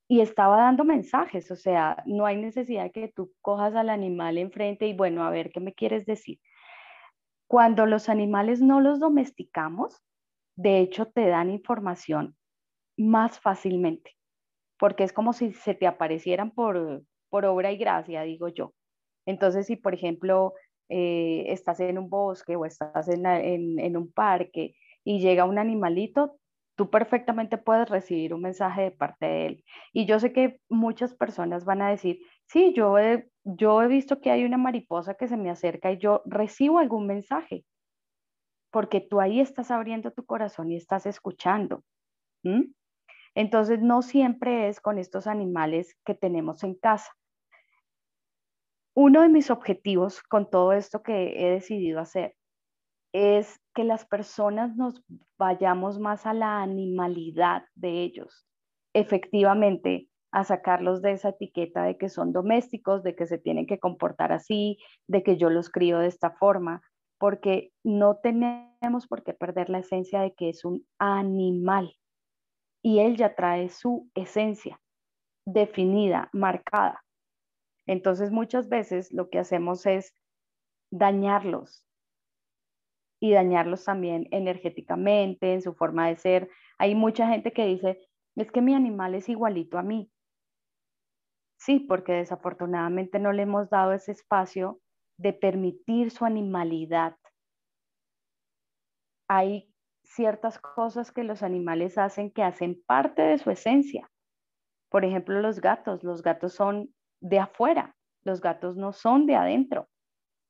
Y 0.09 0.21
estaba 0.21 0.59
dando 0.59 0.85
mensajes, 0.85 1.51
o 1.51 1.57
sea, 1.57 2.05
no 2.07 2.25
hay 2.25 2.37
necesidad 2.37 2.85
de 2.85 2.93
que 2.93 3.09
tú 3.09 3.33
cojas 3.41 3.75
al 3.75 3.89
animal 3.91 4.39
enfrente 4.39 4.87
y 4.87 4.95
bueno, 4.95 5.25
a 5.25 5.31
ver, 5.31 5.51
¿qué 5.51 5.59
me 5.59 5.75
quieres 5.75 6.07
decir? 6.07 6.39
Cuando 7.49 7.87
los 7.87 8.09
animales 8.09 8.61
no 8.61 8.81
los 8.81 9.01
domesticamos, 9.01 10.05
de 10.55 10.81
hecho 10.81 11.07
te 11.07 11.27
dan 11.27 11.51
información 11.51 12.37
más 12.97 13.41
fácilmente, 13.41 14.17
porque 14.79 15.05
es 15.05 15.13
como 15.13 15.33
si 15.33 15.53
se 15.53 15.75
te 15.75 15.87
aparecieran 15.87 16.51
por, 16.51 17.03
por 17.31 17.47
obra 17.47 17.73
y 17.73 17.79
gracia, 17.79 18.23
digo 18.23 18.49
yo. 18.49 18.75
Entonces, 19.27 19.67
si 19.67 19.77
por 19.77 19.95
ejemplo 19.95 20.55
eh, 20.89 21.45
estás 21.49 21.81
en 21.81 21.99
un 21.99 22.11
bosque 22.11 22.57
o 22.57 22.65
estás 22.65 23.09
en, 23.09 23.27
en, 23.27 23.97
un 23.97 24.13
parque 24.13 24.75
y 25.05 25.21
llega 25.21 25.45
un 25.45 25.59
animalito, 25.59 26.39
tú 26.77 26.91
perfectamente 26.91 27.59
puedes 27.59 27.89
recibir 27.89 28.35
un 28.35 28.43
mensaje 28.43 28.83
de 28.83 28.91
parte 28.91 29.27
de 29.27 29.47
él. 29.47 29.65
Y 29.93 30.07
yo 30.07 30.19
sé 30.21 30.33
que 30.33 30.61
muchas 30.69 31.15
personas 31.15 31.65
van 31.65 31.83
a 31.83 31.91
decir, 31.91 32.21
sí, 32.47 32.73
yo 32.75 32.99
he, 32.99 33.29
yo 33.57 33.83
he 33.83 33.89
visto 33.89 34.21
que 34.21 34.31
hay 34.31 34.45
una 34.45 34.59
mariposa 34.59 35.15
que 35.15 35.29
se 35.29 35.37
me 35.37 35.51
acerca 35.51 35.91
y 35.91 35.99
yo 35.99 36.23
recibo 36.27 36.79
algún 36.79 37.07
mensaje, 37.07 37.65
porque 38.71 39.01
tú 39.01 39.21
ahí 39.21 39.41
estás 39.41 39.71
abriendo 39.71 40.11
tu 40.11 40.27
corazón 40.27 40.71
y 40.71 40.77
estás 40.77 41.07
escuchando. 41.07 41.83
Entonces, 43.35 43.81
no 43.81 44.03
siempre 44.03 44.69
es 44.69 44.81
con 44.81 44.99
estos 44.99 45.27
animales 45.27 45.97
que 46.05 46.15
tenemos 46.15 46.63
en 46.63 46.75
casa. 46.75 47.11
Uno 48.95 49.23
de 49.23 49.29
mis 49.29 49.51
objetivos 49.51 50.23
con 50.23 50.51
todo 50.51 50.73
esto 50.73 51.03
que 51.03 51.47
he 51.47 51.51
decidido 51.51 52.01
hacer 52.01 52.35
es 53.13 53.61
que 53.75 53.85
las 53.85 54.05
personas 54.05 54.77
nos 54.77 55.03
vayamos 55.39 55.99
más 55.99 56.27
a 56.27 56.35
la 56.35 56.61
animalidad 56.63 57.65
de 57.75 58.03
ellos, 58.03 58.47
efectivamente, 58.93 60.09
a 60.31 60.45
sacarlos 60.45 61.03
de 61.03 61.13
esa 61.13 61.31
etiqueta 61.31 61.85
de 61.85 61.97
que 61.97 62.09
son 62.09 62.33
domésticos, 62.33 63.03
de 63.03 63.15
que 63.17 63.27
se 63.27 63.39
tienen 63.39 63.67
que 63.67 63.79
comportar 63.79 64.33
así, 64.33 64.79
de 65.07 65.23
que 65.23 65.37
yo 65.37 65.51
los 65.51 65.71
crío 65.71 65.99
de 65.99 66.09
esta 66.09 66.31
forma, 66.31 66.83
porque 67.19 67.73
no 67.83 68.17
tenemos 68.17 69.07
por 69.09 69.25
qué 69.25 69.35
perder 69.35 69.71
la 69.71 69.79
esencia 69.79 70.21
de 70.21 70.35
que 70.35 70.51
es 70.51 70.65
un 70.65 70.87
animal 70.99 71.97
y 72.83 73.01
él 73.01 73.17
ya 73.17 73.35
trae 73.35 73.69
su 73.71 74.09
esencia 74.15 74.81
definida, 75.47 76.29
marcada. 76.33 77.03
Entonces 77.87 78.31
muchas 78.31 78.69
veces 78.69 79.13
lo 79.13 79.31
que 79.31 79.39
hacemos 79.39 79.87
es 79.87 80.15
dañarlos 80.91 81.85
y 83.21 83.33
dañarlos 83.33 83.85
también 83.85 84.29
energéticamente, 84.31 85.55
en 85.55 85.63
su 85.63 85.75
forma 85.75 86.09
de 86.09 86.17
ser. 86.17 86.51
Hay 86.79 86.95
mucha 86.95 87.29
gente 87.29 87.53
que 87.53 87.67
dice, 87.67 87.99
es 88.37 88.53
que 88.53 88.63
mi 88.63 88.75
animal 88.75 89.15
es 89.15 89.29
igualito 89.29 89.79
a 89.79 89.83
mí. 89.83 90.11
Sí, 91.59 91.81
porque 91.81 92.13
desafortunadamente 92.13 93.19
no 93.19 93.33
le 93.33 93.43
hemos 93.43 93.69
dado 93.69 93.93
ese 93.93 94.13
espacio 94.13 94.81
de 95.19 95.33
permitir 95.33 96.11
su 96.11 96.25
animalidad. 96.25 97.17
Hay 99.29 99.75
ciertas 100.05 100.59
cosas 100.59 101.13
que 101.13 101.25
los 101.25 101.43
animales 101.43 101.99
hacen 101.99 102.31
que 102.31 102.43
hacen 102.43 102.83
parte 102.87 103.23
de 103.23 103.39
su 103.39 103.51
esencia. 103.51 104.09
Por 104.91 105.05
ejemplo, 105.05 105.41
los 105.41 105.61
gatos. 105.61 106.03
Los 106.05 106.23
gatos 106.23 106.55
son 106.55 106.95
de 107.21 107.41
afuera, 107.41 107.97
los 108.25 108.41
gatos 108.41 108.77
no 108.77 108.93
son 108.93 109.27
de 109.27 109.35
adentro. 109.35 109.89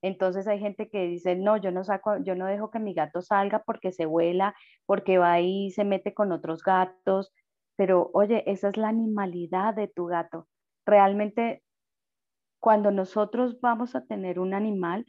Entonces 0.02 0.46
hay 0.46 0.60
gente 0.60 0.90
que 0.90 1.06
dice, 1.06 1.36
no, 1.36 1.56
yo 1.56 1.72
no 1.72 1.84
saco, 1.84 2.18
yo 2.22 2.34
no 2.36 2.46
dejo 2.46 2.70
que 2.70 2.78
mi 2.78 2.94
gato 2.94 3.22
salga 3.22 3.64
porque 3.64 3.92
se 3.92 4.06
vuela, 4.06 4.54
porque 4.86 5.18
va 5.18 5.40
y 5.40 5.70
se 5.72 5.84
mete 5.84 6.14
con 6.14 6.30
otros 6.32 6.62
gatos, 6.62 7.32
pero 7.76 8.10
oye, 8.14 8.44
esa 8.50 8.68
es 8.68 8.76
la 8.76 8.88
animalidad 8.88 9.74
de 9.74 9.88
tu 9.88 10.06
gato. 10.06 10.46
Realmente, 10.88 11.62
cuando 12.62 12.90
nosotros 12.90 13.60
vamos 13.60 13.94
a 13.94 14.06
tener 14.06 14.40
un 14.40 14.54
animal, 14.54 15.04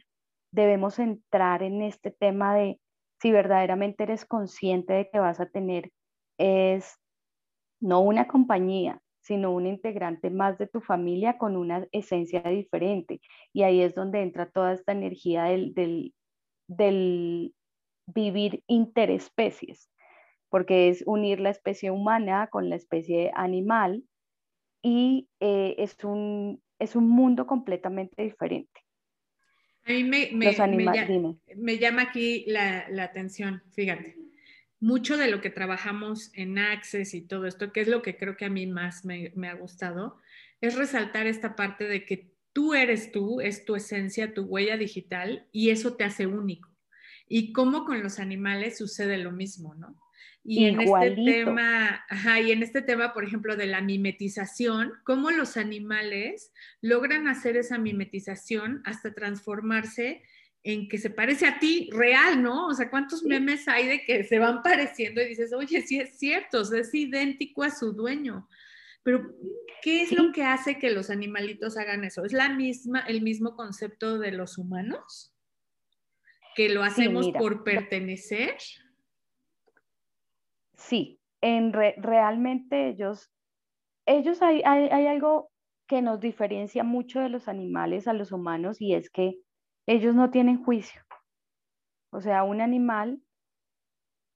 debemos 0.52 0.98
entrar 0.98 1.62
en 1.62 1.80
este 1.80 2.10
tema 2.10 2.54
de 2.54 2.78
si 3.18 3.32
verdaderamente 3.32 4.02
eres 4.02 4.26
consciente 4.26 4.92
de 4.92 5.08
que 5.08 5.18
vas 5.18 5.40
a 5.40 5.46
tener 5.46 5.90
es 6.36 6.98
no 7.80 8.02
una 8.02 8.28
compañía, 8.28 9.00
sino 9.22 9.52
un 9.54 9.66
integrante 9.66 10.28
más 10.28 10.58
de 10.58 10.66
tu 10.66 10.82
familia 10.82 11.38
con 11.38 11.56
una 11.56 11.86
esencia 11.92 12.42
diferente. 12.42 13.22
Y 13.54 13.62
ahí 13.62 13.80
es 13.80 13.94
donde 13.94 14.20
entra 14.20 14.50
toda 14.50 14.74
esta 14.74 14.92
energía 14.92 15.44
del, 15.44 16.12
del, 16.68 17.54
vivir 18.06 18.64
interespecies, 18.66 19.90
porque 20.50 20.90
es 20.90 21.02
unir 21.06 21.40
la 21.40 21.48
especie 21.48 21.90
humana 21.90 22.48
con 22.48 22.68
la 22.68 22.76
especie 22.76 23.32
animal 23.34 24.04
y 24.82 25.28
eh, 25.40 25.74
es, 25.78 25.96
un, 26.04 26.62
es 26.78 26.96
un 26.96 27.08
mundo 27.08 27.46
completamente 27.46 28.22
diferente. 28.22 28.80
A 29.84 29.92
mí 29.92 30.04
me, 30.04 30.30
me, 30.32 30.54
me, 31.56 31.78
llama, 31.78 32.02
aquí 32.02 32.44
la, 32.46 32.88
la 32.90 33.04
atención, 33.04 33.62
fíjate 33.70 34.20
mucho 34.80 35.18
de 35.18 35.30
lo 35.30 35.40
que 35.40 35.50
trabajamos 35.50 36.30
en 36.34 36.58
Access 36.58 37.14
y 37.14 37.20
todo 37.20 37.46
esto, 37.46 37.72
que 37.72 37.82
es 37.82 37.88
lo 37.88 38.02
que 38.02 38.16
creo 38.16 38.36
que 38.36 38.46
a 38.46 38.50
mí 38.50 38.66
más 38.66 39.04
me, 39.04 39.30
ha 39.48 39.54
gustado, 39.54 40.16
es 40.60 40.74
resaltar 40.74 41.26
esta 41.26 41.54
parte 41.54 41.84
de 41.84 42.04
que 42.06 42.32
tú 42.52 42.74
eres 42.74 43.12
tú, 43.12 43.40
es 43.40 43.64
tu 43.64 43.76
esencia, 43.76 44.34
tu 44.34 44.44
huella 44.44 44.76
digital 44.76 45.46
y 45.52 45.70
eso 45.70 45.94
te 45.96 46.04
hace 46.04 46.26
único. 46.26 46.70
Y 47.28 47.52
cómo 47.52 47.84
con 47.84 48.02
los 48.02 48.18
animales 48.18 48.78
sucede 48.78 49.18
lo 49.18 49.30
mismo, 49.30 49.74
¿no? 49.74 50.00
Y 50.42 50.64
en 50.64 50.80
este 50.80 51.10
tema, 51.10 52.04
ajá, 52.08 52.40
y 52.40 52.50
en 52.50 52.62
este 52.62 52.80
tema, 52.80 53.12
por 53.12 53.24
ejemplo, 53.24 53.56
de 53.56 53.66
la 53.66 53.82
mimetización, 53.82 54.94
cómo 55.04 55.30
los 55.30 55.56
animales 55.56 56.52
logran 56.80 57.28
hacer 57.28 57.56
esa 57.56 57.76
mimetización 57.76 58.82
hasta 58.84 59.12
transformarse 59.12 60.22
en 60.62 60.88
que 60.88 60.98
se 60.98 61.10
parece 61.10 61.46
a 61.46 61.58
ti 61.58 61.90
real, 61.92 62.42
¿no? 62.42 62.66
O 62.68 62.74
sea, 62.74 62.90
¿cuántos 62.90 63.22
memes 63.22 63.68
hay 63.68 63.86
de 63.86 64.04
que 64.04 64.24
se 64.24 64.38
van 64.38 64.62
pareciendo 64.62 65.20
y 65.20 65.28
dices, 65.28 65.52
oye, 65.52 65.82
sí 65.82 66.00
es 66.00 66.18
cierto, 66.18 66.62
es 66.62 66.94
idéntico 66.94 67.62
a 67.62 67.70
su 67.70 67.92
dueño? 67.92 68.48
Pero, 69.02 69.34
¿qué 69.82 70.02
es 70.02 70.12
lo 70.12 70.32
que 70.32 70.42
hace 70.42 70.78
que 70.78 70.90
los 70.90 71.08
animalitos 71.08 71.78
hagan 71.78 72.04
eso? 72.04 72.24
¿Es 72.24 72.32
la 72.32 72.50
misma, 72.50 73.00
el 73.00 73.22
mismo 73.22 73.56
concepto 73.56 74.18
de 74.18 74.32
los 74.32 74.58
humanos? 74.58 75.34
¿Que 76.54 76.68
lo 76.68 76.82
hacemos 76.82 77.30
por 77.30 77.64
pertenecer? 77.64 78.56
Sí, 80.80 81.20
en 81.42 81.72
realmente 81.72 82.88
ellos, 82.88 83.30
ellos 84.06 84.40
hay, 84.40 84.62
hay 84.62 85.06
algo 85.06 85.50
que 85.86 86.00
nos 86.00 86.20
diferencia 86.20 86.84
mucho 86.84 87.20
de 87.20 87.28
los 87.28 87.48
animales 87.48 88.08
a 88.08 88.14
los 88.14 88.32
humanos 88.32 88.80
y 88.80 88.94
es 88.94 89.10
que 89.10 89.34
ellos 89.86 90.14
no 90.14 90.30
tienen 90.30 90.64
juicio. 90.64 91.02
O 92.12 92.20
sea, 92.20 92.44
un 92.44 92.60
animal, 92.60 93.20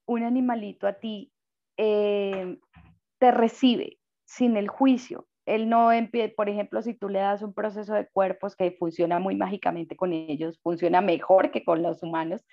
un 0.07 0.23
animalito 0.23 0.87
a 0.87 0.95
ti 0.95 1.33
eh, 1.79 2.59
te 3.19 3.31
recibe 3.31 3.99
sin 4.27 4.57
el 4.59 4.69
juicio. 4.69 5.27
Él 5.47 5.69
no 5.69 5.91
por 6.37 6.49
ejemplo, 6.49 6.83
si 6.83 6.95
tú 6.95 7.09
le 7.09 7.21
das 7.21 7.43
un 7.43 7.55
proceso 7.55 7.95
de 7.95 8.09
cuerpos 8.09 8.55
que 8.55 8.73
funciona 8.73 9.19
muy 9.19 9.35
mágicamente 9.35 9.97
con 9.97 10.13
ellos, 10.13 10.61
funciona 10.63 11.01
mejor 11.01 11.51
que 11.51 11.65
con 11.65 11.83
los 11.83 12.03
humanos, 12.03 12.45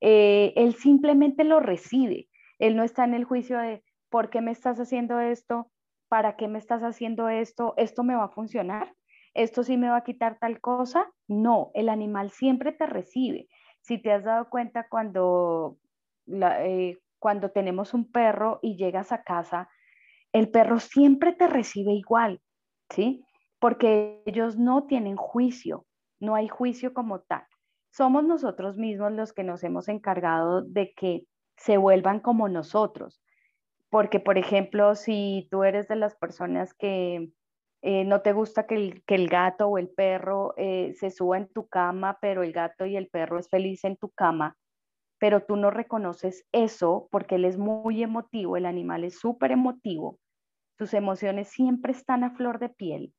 eh, 0.00 0.52
él 0.56 0.74
simplemente 0.74 1.44
lo 1.44 1.60
recibe. 1.60 2.28
Él 2.58 2.76
no 2.76 2.82
está 2.82 3.04
en 3.04 3.14
el 3.14 3.24
juicio 3.24 3.58
de 3.58 3.82
por 4.10 4.30
qué 4.30 4.40
me 4.40 4.52
estás 4.52 4.78
haciendo 4.78 5.20
esto, 5.20 5.70
para 6.08 6.36
qué 6.36 6.48
me 6.48 6.58
estás 6.58 6.82
haciendo 6.82 7.28
esto, 7.28 7.74
esto 7.76 8.04
me 8.04 8.14
va 8.14 8.24
a 8.24 8.28
funcionar 8.28 8.94
esto 9.36 9.62
sí 9.62 9.76
me 9.76 9.90
va 9.90 9.98
a 9.98 10.04
quitar 10.04 10.38
tal 10.38 10.60
cosa. 10.60 11.12
No, 11.28 11.70
el 11.74 11.90
animal 11.90 12.30
siempre 12.30 12.72
te 12.72 12.86
recibe. 12.86 13.48
Si 13.82 13.98
te 14.00 14.10
has 14.10 14.24
dado 14.24 14.48
cuenta 14.48 14.88
cuando, 14.88 15.76
eh, 16.26 16.96
cuando 17.18 17.50
tenemos 17.50 17.92
un 17.92 18.10
perro 18.10 18.58
y 18.62 18.76
llegas 18.76 19.12
a 19.12 19.22
casa, 19.22 19.68
el 20.32 20.50
perro 20.50 20.80
siempre 20.80 21.34
te 21.34 21.48
recibe 21.48 21.92
igual, 21.92 22.40
¿sí? 22.90 23.24
Porque 23.58 24.22
ellos 24.24 24.56
no 24.56 24.86
tienen 24.86 25.16
juicio, 25.16 25.84
no 26.18 26.34
hay 26.34 26.48
juicio 26.48 26.94
como 26.94 27.20
tal. 27.20 27.44
Somos 27.90 28.24
nosotros 28.24 28.76
mismos 28.76 29.12
los 29.12 29.34
que 29.34 29.44
nos 29.44 29.62
hemos 29.64 29.88
encargado 29.88 30.62
de 30.62 30.94
que 30.96 31.26
se 31.56 31.76
vuelvan 31.76 32.20
como 32.20 32.48
nosotros. 32.48 33.22
Porque, 33.90 34.20
por 34.20 34.38
ejemplo, 34.38 34.94
si 34.94 35.48
tú 35.50 35.64
eres 35.64 35.88
de 35.88 35.96
las 35.96 36.16
personas 36.16 36.74
que 36.74 37.30
eh, 37.82 38.04
no 38.04 38.20
te 38.22 38.32
gusta 38.32 38.66
que 38.66 39.02
el, 39.06 39.28
gato 39.28 39.68
o 39.68 39.78
el 39.78 39.88
perro 39.88 40.54
eh, 40.56 40.94
se 40.98 41.10
suba 41.10 41.36
en 41.36 41.48
tu 41.48 41.68
cama, 41.68 42.18
pero 42.20 42.42
el 42.42 42.52
gato 42.52 42.86
y 42.86 42.96
el 42.96 43.08
perro 43.08 43.38
es 43.38 43.48
feliz 43.48 43.84
en 43.84 43.96
tu 43.96 44.10
cama, 44.10 44.56
pero 45.18 45.44
tú 45.44 45.56
no 45.56 45.70
reconoces 45.70 46.46
eso 46.52 47.08
porque 47.10 47.36
él 47.36 47.44
es 47.44 47.58
muy 47.58 48.02
emotivo, 48.02 48.56
el 48.56 48.66
animal 48.66 49.04
es 49.04 49.18
súper 49.18 49.52
emotivo, 49.52 50.18
sus 50.78 50.94
emociones 50.94 51.48
siempre 51.48 51.92
están 51.92 52.24
a 52.24 52.34
flor 52.34 52.58
de 52.58 52.70
piel. 52.70 53.14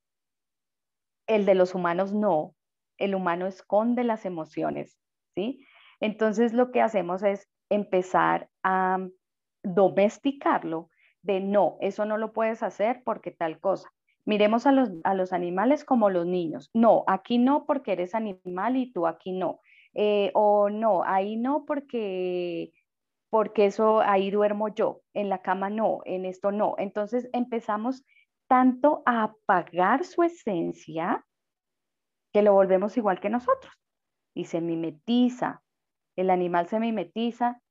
El 1.28 1.46
de 1.46 1.56
los 1.56 1.74
humanos 1.74 2.14
no, 2.14 2.54
el 2.98 3.16
humano 3.16 3.48
esconde 3.48 4.04
las 4.04 4.26
emociones, 4.26 4.98
¿sí? 5.36 5.66
Entonces 6.00 6.54
lo 6.54 6.72
que 6.72 6.82
hacemos 6.82 7.24
es 7.24 7.48
empezar 7.70 8.50
a 8.64 9.08
domesticarlo 9.64 10.90
de 11.22 11.42
no, 11.42 11.78
eso 11.82 12.06
no 12.06 12.18
lo 12.18 12.34
puedes 12.34 12.64
hacer 12.64 13.02
porque 13.04 13.32
tal 13.32 13.60
cosa. 13.60 13.90
Miremos 14.26 14.68
a 14.68 14.72
los, 14.72 14.90
a 15.04 15.14
los 15.14 15.34
animales 15.34 15.86
como 15.86 16.10
los 16.10 16.26
niños. 16.26 16.70
No, 16.74 17.04
aquí 17.08 17.38
no 17.38 17.66
porque 17.66 17.94
eres 17.94 18.14
animal 18.14 18.76
y 18.76 18.92
tú 18.92 19.08
aquí 19.08 19.32
no. 19.32 19.62
Eh, 19.94 20.32
o 20.34 20.70
no, 20.70 21.04
ahí 21.04 21.38
no 21.38 21.66
porque, 21.66 22.72
porque 23.30 23.66
eso 23.66 24.02
ahí 24.02 24.30
duermo 24.32 24.68
yo, 24.70 25.02
en 25.14 25.30
la 25.30 25.42
cama 25.42 25.70
no, 25.70 26.00
en 26.06 26.26
esto 26.26 26.52
no. 26.52 26.76
Entonces 26.78 27.30
empezamos 27.34 28.06
tanto 28.48 29.02
a 29.06 29.24
apagar 29.24 30.04
su 30.04 30.24
esencia 30.24 31.26
que 32.34 32.42
lo 32.42 32.54
volvemos 32.54 32.98
igual 32.98 33.20
que 33.20 33.30
nosotros 33.30 33.74
y 34.34 34.46
se 34.46 34.62
mimetiza. 34.62 35.64
El 36.18 36.30
animal 36.30 36.68
se 36.68 36.80
mimetiza, 36.80 37.62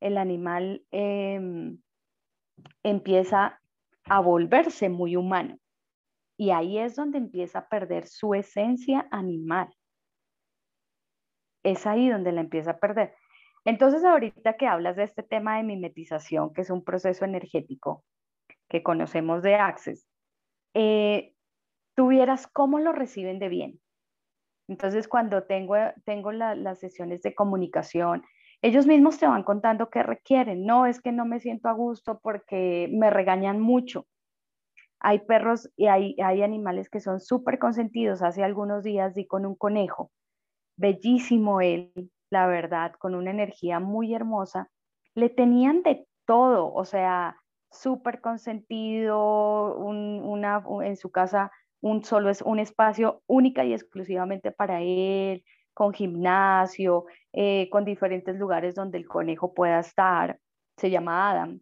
el 0.00 0.18
animal 0.18 0.84
em, 0.92 1.78
empieza 2.84 3.60
a 4.04 4.20
volverse 4.20 4.88
muy 4.88 5.16
humano. 5.16 5.58
Y 6.38 6.50
ahí 6.50 6.78
es 6.78 6.94
donde 6.94 7.18
empieza 7.18 7.60
a 7.60 7.68
perder 7.68 8.06
su 8.06 8.34
esencia 8.34 9.08
animal 9.10 9.74
es 11.66 11.86
ahí 11.86 12.08
donde 12.08 12.32
la 12.32 12.40
empieza 12.40 12.72
a 12.72 12.78
perder. 12.78 13.14
Entonces, 13.64 14.04
ahorita 14.04 14.56
que 14.56 14.68
hablas 14.68 14.96
de 14.96 15.02
este 15.02 15.24
tema 15.24 15.56
de 15.56 15.64
mimetización, 15.64 16.52
que 16.52 16.60
es 16.60 16.70
un 16.70 16.84
proceso 16.84 17.24
energético 17.24 18.04
que 18.68 18.82
conocemos 18.82 19.42
de 19.42 19.56
Access, 19.56 20.06
eh, 20.74 21.34
tuvieras 21.96 22.46
cómo 22.46 22.78
lo 22.78 22.92
reciben 22.92 23.40
de 23.40 23.48
bien. 23.48 23.80
Entonces, 24.68 25.08
cuando 25.08 25.44
tengo, 25.44 25.76
tengo 26.04 26.32
las 26.32 26.80
sesiones 26.80 27.22
de 27.22 27.34
comunicación, 27.34 28.24
ellos 28.62 28.86
mismos 28.86 29.18
te 29.18 29.26
van 29.26 29.44
contando 29.44 29.90
qué 29.90 30.02
requieren. 30.02 30.66
No, 30.66 30.86
es 30.86 31.00
que 31.00 31.12
no 31.12 31.24
me 31.24 31.40
siento 31.40 31.68
a 31.68 31.72
gusto 31.72 32.18
porque 32.22 32.88
me 32.92 33.10
regañan 33.10 33.60
mucho. 33.60 34.06
Hay 34.98 35.20
perros 35.20 35.70
y 35.76 35.86
hay, 35.86 36.16
hay 36.22 36.42
animales 36.42 36.88
que 36.88 37.00
son 37.00 37.20
súper 37.20 37.58
consentidos. 37.58 38.22
Hace 38.22 38.42
algunos 38.42 38.82
días 38.82 39.14
di 39.14 39.26
con 39.26 39.46
un 39.46 39.54
conejo 39.54 40.10
bellísimo 40.76 41.60
él, 41.60 41.92
la 42.30 42.46
verdad, 42.46 42.92
con 42.98 43.14
una 43.14 43.30
energía 43.30 43.80
muy 43.80 44.14
hermosa. 44.14 44.70
Le 45.14 45.28
tenían 45.28 45.82
de 45.82 46.06
todo, 46.26 46.72
o 46.72 46.84
sea, 46.84 47.36
súper 47.70 48.20
consentido, 48.20 49.76
una, 49.76 50.62
en 50.82 50.96
su 50.96 51.10
casa 51.10 51.50
un 51.80 52.04
solo 52.04 52.30
es 52.30 52.42
un 52.42 52.58
espacio 52.58 53.22
única 53.26 53.64
y 53.64 53.72
exclusivamente 53.72 54.52
para 54.52 54.82
él, 54.82 55.44
con 55.74 55.92
gimnasio, 55.92 57.06
eh, 57.32 57.68
con 57.70 57.84
diferentes 57.84 58.36
lugares 58.36 58.74
donde 58.74 58.98
el 58.98 59.06
conejo 59.06 59.54
pueda 59.54 59.80
estar. 59.80 60.38
Se 60.78 60.90
llama 60.90 61.30
Adam. 61.30 61.60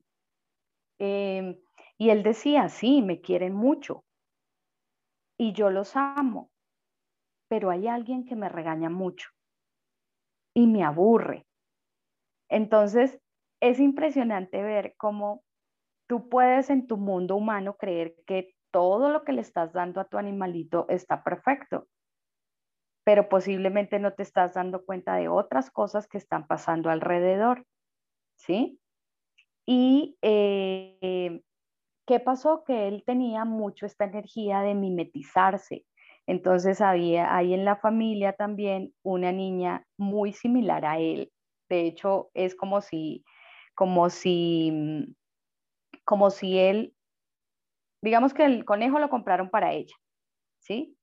Em, 0.99 1.57
y 1.99 2.11
él 2.11 2.23
decía, 2.23 2.69
sí, 2.69 3.03
me 3.03 3.21
quieren 3.21 3.55
mucho 3.55 4.05
y 5.39 5.53
yo 5.53 5.71
los 5.71 5.97
amo 5.97 6.51
pero 7.55 7.71
hay 7.71 7.87
alguien 7.87 8.25
que 8.25 8.37
me 8.37 8.49
regaña 8.49 8.91
mucho 8.91 9.29
y 10.55 10.67
me 10.67 10.83
aburre. 10.83 11.47
Entonces, 12.49 13.21
es 13.61 13.81
impresionante 13.81 14.61
ver 14.63 14.95
cómo 14.97 15.45
tú 16.09 16.29
puedes 16.29 16.71
en 16.71 16.87
tu 16.87 16.97
mundo 16.97 17.37
humano 17.37 17.77
creer 17.77 18.17
que 18.27 18.55
todo 18.75 19.09
lo 19.09 19.23
que 19.23 19.33
le 19.33 19.41
estás 19.41 19.73
dando 19.73 20.01
a 20.01 20.07
tu 20.07 20.19
animalito 20.19 20.87
está 20.89 21.23
perfecto, 21.23 21.87
pero 23.05 23.29
posiblemente 23.29 24.01
no 24.01 24.15
te 24.15 24.25
estás 24.25 24.55
dando 24.55 24.85
cuenta 24.85 25.15
de 25.15 25.29
otras 25.29 25.71
cosas 25.71 26.09
que 26.09 26.19
están 26.19 26.49
pasando 26.49 26.91
alrededor, 26.91 27.65
¿sí? 28.37 28.81
Y 29.65 30.19
eh, 30.23 31.41
¿qué 32.05 32.19
pasó? 32.19 32.65
Que 32.65 32.89
él 32.89 33.05
tenía 33.07 33.45
mucho 33.45 33.87
esta 33.87 34.07
energía 34.07 34.63
de 34.63 34.75
mimetizarse, 34.75 35.87
entonces 36.27 36.81
había 36.81 37.37
ahí 37.37 37.55
en 37.55 37.65
la 37.65 37.77
familia 37.77 38.33
también 38.33 38.93
una 39.05 39.31
niña 39.31 39.87
muy 39.97 40.33
similar 40.33 40.85
a 40.85 40.99
él. 40.99 41.31
De 41.69 41.87
hecho, 41.87 42.31
es 42.35 42.57
como 42.57 42.81
si, 42.81 43.25
como 43.77 44.11
si, 44.11 44.73
mm, 44.73 45.15
como 46.05 46.31
si 46.31 46.59
él, 46.59 46.94
digamos 48.05 48.35
que 48.35 48.45
el 48.45 48.67
conejo 48.67 48.99
lo 48.99 49.09
compraron 49.09 49.49
para 49.49 49.73
ella, 49.73 49.97
¿sí? 50.59 50.95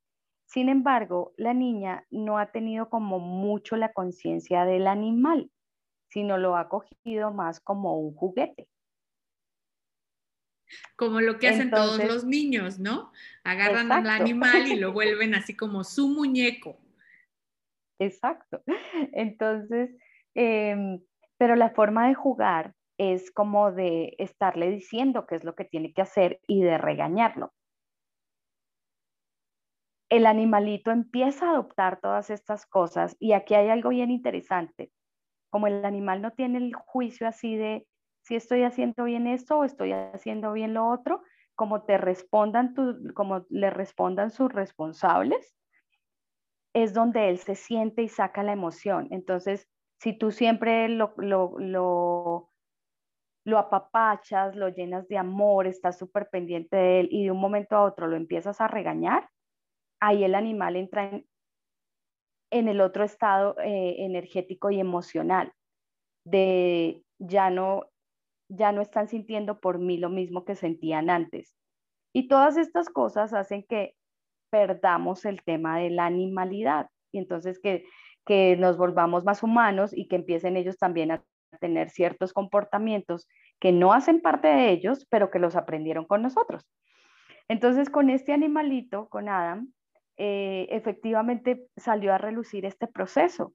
Sin 0.45 0.69
embargo, 0.69 1.33
la 1.35 1.53
niña 1.53 2.05
no 2.11 2.37
ha 2.37 2.51
tenido 2.51 2.89
como 2.89 3.19
mucho 3.19 3.75
la 3.75 3.91
conciencia 3.91 4.65
del 4.65 4.85
animal, 4.85 5.49
sino 6.09 6.37
lo 6.37 6.55
ha 6.55 6.69
cogido 6.69 7.33
más 7.33 7.59
como 7.59 7.97
un 7.97 8.13
juguete. 8.13 8.67
Como 10.95 11.21
lo 11.21 11.39
que 11.39 11.47
hacen 11.49 11.71
todos 11.71 12.03
los 12.03 12.23
niños, 12.23 12.79
¿no? 12.79 13.11
Agarran 13.43 13.91
al 13.91 14.09
animal 14.09 14.67
y 14.67 14.75
lo 14.75 14.93
vuelven 14.93 15.33
así 15.33 15.55
como 15.55 15.83
su 15.83 16.07
muñeco. 16.07 16.77
Exacto. 17.99 18.61
Entonces, 19.13 19.89
em, 20.35 21.01
pero 21.37 21.55
la 21.55 21.71
forma 21.71 22.07
de 22.07 22.13
jugar 22.13 22.75
es 23.01 23.31
como 23.31 23.71
de 23.71 24.13
estarle 24.19 24.69
diciendo 24.69 25.25
qué 25.25 25.33
es 25.33 25.43
lo 25.43 25.55
que 25.55 25.65
tiene 25.65 25.91
que 25.91 26.03
hacer 26.03 26.39
y 26.45 26.61
de 26.61 26.77
regañarlo. 26.77 27.51
El 30.07 30.27
animalito 30.27 30.91
empieza 30.91 31.47
a 31.47 31.51
adoptar 31.53 31.99
todas 31.99 32.29
estas 32.29 32.67
cosas 32.67 33.15
y 33.19 33.31
aquí 33.33 33.55
hay 33.55 33.69
algo 33.69 33.89
bien 33.89 34.11
interesante. 34.11 34.91
Como 35.49 35.65
el 35.65 35.83
animal 35.83 36.21
no 36.21 36.31
tiene 36.33 36.59
el 36.59 36.75
juicio 36.75 37.27
así 37.27 37.55
de, 37.55 37.87
si 38.21 38.35
estoy 38.35 38.61
haciendo 38.61 39.05
bien 39.05 39.25
esto 39.25 39.57
o 39.57 39.63
estoy 39.63 39.93
haciendo 39.93 40.53
bien 40.53 40.75
lo 40.75 40.87
otro, 40.87 41.23
como 41.55 41.85
te 41.85 41.97
respondan, 41.97 42.75
como 43.15 43.47
le 43.49 43.71
respondan 43.71 44.29
sus 44.29 44.53
responsables, 44.53 45.55
es 46.73 46.93
donde 46.93 47.29
él 47.29 47.39
se 47.39 47.55
siente 47.55 48.03
y 48.03 48.09
saca 48.09 48.43
la 48.43 48.51
emoción. 48.51 49.07
Entonces, 49.09 49.67
si 49.99 50.13
tú 50.13 50.29
siempre 50.31 50.87
lo, 50.87 51.15
lo, 51.17 52.50
lo 53.45 53.57
apapachas, 53.57 54.55
lo 54.55 54.69
llenas 54.69 55.07
de 55.07 55.17
amor, 55.17 55.67
estás 55.67 55.97
súper 55.97 56.29
pendiente 56.29 56.75
de 56.75 56.99
él 57.01 57.09
y 57.11 57.25
de 57.25 57.31
un 57.31 57.39
momento 57.39 57.75
a 57.75 57.83
otro 57.83 58.07
lo 58.07 58.15
empiezas 58.15 58.61
a 58.61 58.67
regañar, 58.67 59.29
ahí 59.99 60.23
el 60.23 60.35
animal 60.35 60.75
entra 60.75 61.09
en, 62.51 62.67
el 62.67 62.81
otro 62.81 63.03
estado 63.03 63.55
eh, 63.59 63.95
energético 63.99 64.71
y 64.71 64.79
emocional, 64.79 65.51
de 66.25 67.03
ya 67.19 67.49
no 67.49 67.85
ya 68.51 68.71
no 68.73 68.81
están 68.81 69.07
sintiendo 69.07 69.59
por 69.59 69.79
mí 69.79 69.97
lo 69.97 70.09
mismo 70.09 70.43
que 70.43 70.55
sentían 70.55 71.09
antes. 71.09 71.55
Y 72.13 72.27
todas 72.27 72.57
estas 72.57 72.89
cosas 72.89 73.33
hacen 73.33 73.63
que 73.63 73.95
perdamos 74.51 75.23
el 75.25 75.41
tema 75.43 75.79
de 75.79 75.89
la 75.89 76.05
animalidad 76.05 76.89
y 77.13 77.19
entonces 77.19 77.59
que, 77.59 77.85
que 78.25 78.57
nos 78.57 78.77
volvamos 78.77 79.23
más 79.23 79.41
humanos 79.43 79.91
y 79.95 80.09
que 80.09 80.17
empiecen 80.17 80.57
ellos 80.57 80.77
también 80.77 81.11
a 81.11 81.23
tener 81.59 81.89
ciertos 81.89 82.33
comportamientos 82.33 83.27
que 83.59 83.71
no 83.71 83.93
hacen 83.93 84.21
parte 84.21 84.47
de 84.47 84.71
ellos, 84.71 85.07
pero 85.09 85.31
que 85.31 85.39
los 85.39 85.55
aprendieron 85.55 86.05
con 86.05 86.21
nosotros. 86.21 86.67
Entonces, 87.47 87.89
con 87.89 88.09
este 88.09 88.33
animalito, 88.33 89.09
con 89.09 89.29
Adam, 89.29 89.73
eh, 90.17 90.67
efectivamente 90.69 91.67
salió 91.77 92.13
a 92.13 92.17
relucir 92.17 92.65
este 92.65 92.87
proceso 92.87 93.53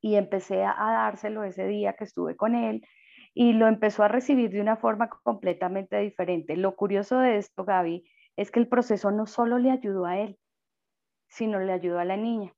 y 0.00 0.16
empecé 0.16 0.64
a 0.64 0.74
dárselo 0.78 1.44
ese 1.44 1.66
día 1.66 1.94
que 1.94 2.04
estuve 2.04 2.36
con 2.36 2.54
él 2.54 2.86
y 3.34 3.52
lo 3.52 3.66
empezó 3.66 4.02
a 4.02 4.08
recibir 4.08 4.50
de 4.50 4.60
una 4.60 4.76
forma 4.76 5.08
completamente 5.08 5.98
diferente. 5.98 6.56
Lo 6.56 6.74
curioso 6.74 7.18
de 7.18 7.36
esto, 7.36 7.64
Gaby, 7.64 8.08
es 8.36 8.50
que 8.50 8.60
el 8.60 8.68
proceso 8.68 9.10
no 9.10 9.26
solo 9.26 9.58
le 9.58 9.70
ayudó 9.70 10.06
a 10.06 10.18
él, 10.18 10.38
sino 11.28 11.58
le 11.60 11.72
ayudó 11.72 11.98
a 11.98 12.04
la 12.04 12.16
niña. 12.16 12.54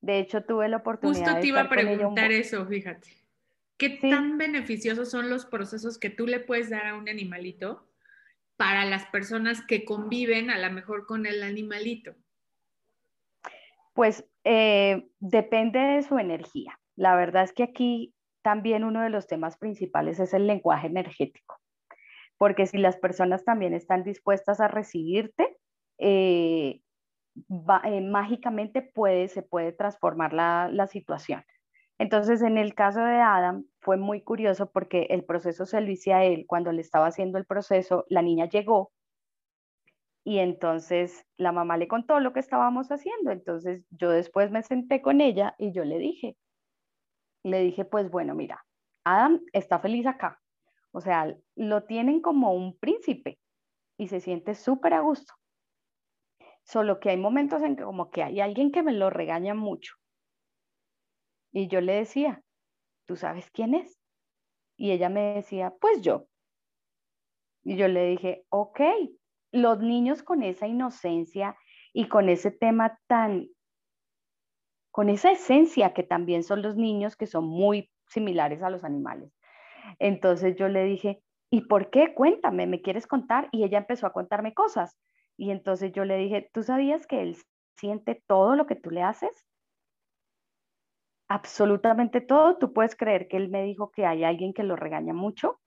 De 0.00 0.18
hecho, 0.18 0.42
tuve 0.42 0.68
la 0.68 0.78
oportunidad 0.78 1.24
Justo 1.24 1.40
te 1.40 1.46
iba 1.46 1.60
a 1.60 1.68
preguntar 1.68 2.32
eso, 2.32 2.64
fíjate. 2.66 3.21
¿Qué 3.82 3.98
tan 4.00 4.38
beneficiosos 4.38 5.10
son 5.10 5.28
los 5.28 5.44
procesos 5.44 5.98
que 5.98 6.08
tú 6.08 6.28
le 6.28 6.38
puedes 6.38 6.70
dar 6.70 6.86
a 6.86 6.94
un 6.94 7.08
animalito 7.08 7.84
para 8.56 8.84
las 8.84 9.06
personas 9.06 9.60
que 9.66 9.84
conviven 9.84 10.50
a 10.50 10.58
lo 10.60 10.72
mejor 10.72 11.04
con 11.04 11.26
el 11.26 11.42
animalito? 11.42 12.14
Pues 13.92 14.24
eh, 14.44 15.08
depende 15.18 15.80
de 15.80 16.02
su 16.04 16.16
energía. 16.20 16.78
La 16.94 17.16
verdad 17.16 17.42
es 17.42 17.52
que 17.52 17.64
aquí 17.64 18.14
también 18.42 18.84
uno 18.84 19.02
de 19.02 19.10
los 19.10 19.26
temas 19.26 19.56
principales 19.56 20.20
es 20.20 20.32
el 20.32 20.46
lenguaje 20.46 20.86
energético, 20.86 21.58
porque 22.38 22.66
si 22.66 22.78
las 22.78 22.96
personas 22.98 23.44
también 23.44 23.74
están 23.74 24.04
dispuestas 24.04 24.60
a 24.60 24.68
recibirte, 24.68 25.58
eh, 25.98 26.82
eh, 27.84 28.00
mágicamente 28.00 28.80
puede, 28.80 29.26
se 29.26 29.42
puede 29.42 29.72
transformar 29.72 30.32
la, 30.32 30.86
situación. 30.86 31.42
Entonces, 32.02 32.42
en 32.42 32.58
el 32.58 32.74
caso 32.74 32.98
de 33.04 33.20
Adam, 33.20 33.64
fue 33.78 33.96
muy 33.96 34.22
curioso 34.22 34.68
porque 34.72 35.06
el 35.10 35.24
proceso 35.24 35.66
se 35.66 35.80
lo 35.80 35.88
hice 35.88 36.12
a 36.12 36.24
él. 36.24 36.46
Cuando 36.48 36.72
le 36.72 36.80
estaba 36.80 37.06
haciendo 37.06 37.38
el 37.38 37.46
proceso, 37.46 38.06
la 38.08 38.22
niña 38.22 38.48
llegó 38.48 38.90
y 40.24 40.40
entonces 40.40 41.24
la 41.36 41.52
mamá 41.52 41.76
le 41.76 41.86
contó 41.86 42.18
lo 42.18 42.32
que 42.32 42.40
estábamos 42.40 42.90
haciendo. 42.90 43.30
Entonces, 43.30 43.84
yo 43.90 44.10
después 44.10 44.50
me 44.50 44.64
senté 44.64 45.00
con 45.00 45.20
ella 45.20 45.54
y 45.58 45.72
yo 45.72 45.84
le 45.84 45.98
dije, 45.98 46.36
le 47.44 47.60
dije, 47.60 47.84
pues 47.84 48.10
bueno, 48.10 48.34
mira, 48.34 48.66
Adam 49.04 49.40
está 49.52 49.78
feliz 49.78 50.04
acá. 50.04 50.40
O 50.90 51.00
sea, 51.00 51.32
lo 51.54 51.84
tienen 51.84 52.20
como 52.20 52.52
un 52.52 52.76
príncipe 52.80 53.38
y 53.96 54.08
se 54.08 54.18
siente 54.18 54.56
súper 54.56 54.94
a 54.94 55.02
gusto. 55.02 55.34
Solo 56.64 56.98
que 56.98 57.10
hay 57.10 57.16
momentos 57.16 57.62
en 57.62 57.76
que 57.76 57.84
como 57.84 58.10
que 58.10 58.24
hay 58.24 58.40
alguien 58.40 58.72
que 58.72 58.82
me 58.82 58.92
lo 58.92 59.08
regaña 59.08 59.54
mucho. 59.54 60.01
Y 61.52 61.68
yo 61.68 61.80
le 61.80 61.94
decía, 61.94 62.42
¿tú 63.06 63.16
sabes 63.16 63.50
quién 63.50 63.74
es? 63.74 63.98
Y 64.76 64.90
ella 64.90 65.08
me 65.08 65.34
decía, 65.34 65.74
pues 65.80 66.00
yo. 66.02 66.26
Y 67.62 67.76
yo 67.76 67.88
le 67.88 68.06
dije, 68.06 68.44
ok, 68.48 68.80
los 69.52 69.80
niños 69.80 70.22
con 70.22 70.42
esa 70.42 70.66
inocencia 70.66 71.56
y 71.92 72.08
con 72.08 72.28
ese 72.28 72.50
tema 72.50 72.98
tan, 73.06 73.48
con 74.90 75.08
esa 75.08 75.30
esencia 75.30 75.92
que 75.92 76.02
también 76.02 76.42
son 76.42 76.62
los 76.62 76.76
niños 76.76 77.16
que 77.16 77.26
son 77.26 77.46
muy 77.46 77.90
similares 78.08 78.62
a 78.62 78.70
los 78.70 78.82
animales. 78.82 79.32
Entonces 79.98 80.56
yo 80.56 80.68
le 80.68 80.84
dije, 80.84 81.22
¿y 81.50 81.62
por 81.62 81.90
qué? 81.90 82.14
Cuéntame, 82.14 82.66
¿me 82.66 82.80
quieres 82.82 83.06
contar? 83.06 83.48
Y 83.52 83.64
ella 83.64 83.78
empezó 83.78 84.06
a 84.06 84.12
contarme 84.12 84.54
cosas. 84.54 84.98
Y 85.36 85.50
entonces 85.50 85.92
yo 85.92 86.04
le 86.04 86.16
dije, 86.16 86.50
¿tú 86.52 86.62
sabías 86.62 87.06
que 87.06 87.22
él 87.22 87.36
siente 87.76 88.22
todo 88.26 88.56
lo 88.56 88.66
que 88.66 88.76
tú 88.76 88.90
le 88.90 89.02
haces? 89.02 89.46
Absolutamente 91.34 92.20
todo. 92.20 92.58
¿Tú 92.58 92.74
puedes 92.74 92.94
creer 92.94 93.26
que 93.26 93.38
él 93.38 93.48
me 93.48 93.62
dijo 93.64 93.90
que 93.90 94.04
hay 94.04 94.22
alguien 94.22 94.52
que 94.52 94.64
lo 94.64 94.76
regaña 94.76 95.14
mucho? 95.14 95.58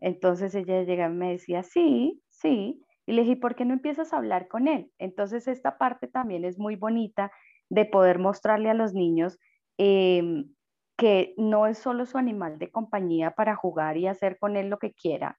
Entonces 0.00 0.54
ella 0.54 0.82
llega 0.82 1.06
y 1.06 1.10
me 1.12 1.32
decía, 1.32 1.62
sí, 1.62 2.22
sí. 2.28 2.82
Y 3.06 3.12
le 3.12 3.22
dije, 3.22 3.36
¿por 3.36 3.54
qué 3.54 3.64
no 3.64 3.74
empiezas 3.74 4.12
a 4.12 4.18
hablar 4.18 4.48
con 4.48 4.68
él? 4.68 4.90
Entonces 4.98 5.48
esta 5.48 5.78
parte 5.78 6.08
también 6.08 6.44
es 6.44 6.58
muy 6.58 6.76
bonita 6.76 7.30
de 7.68 7.84
poder 7.86 8.18
mostrarle 8.18 8.70
a 8.70 8.74
los 8.74 8.94
niños 8.94 9.38
em, 9.78 10.54
que 10.96 11.34
no 11.36 11.66
es 11.66 11.78
solo 11.78 12.06
su 12.06 12.18
animal 12.18 12.58
de 12.58 12.70
compañía 12.70 13.32
para 13.32 13.54
jugar 13.56 13.96
y 13.96 14.06
hacer 14.06 14.38
con 14.38 14.56
él 14.56 14.68
lo 14.70 14.78
que 14.78 14.92
quiera, 14.94 15.38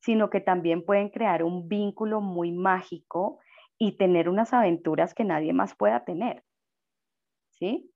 sino 0.00 0.30
que 0.30 0.40
también 0.40 0.84
pueden 0.84 1.08
crear 1.10 1.42
un 1.42 1.68
vínculo 1.68 2.20
muy 2.20 2.52
mágico 2.52 3.40
y 3.78 3.96
tener 3.96 4.28
unas 4.28 4.52
aventuras 4.52 5.14
que 5.14 5.24
nadie 5.24 5.52
más 5.52 5.74
pueda 5.76 6.04
tener. 6.04 6.44
¿Sí? 7.50 7.90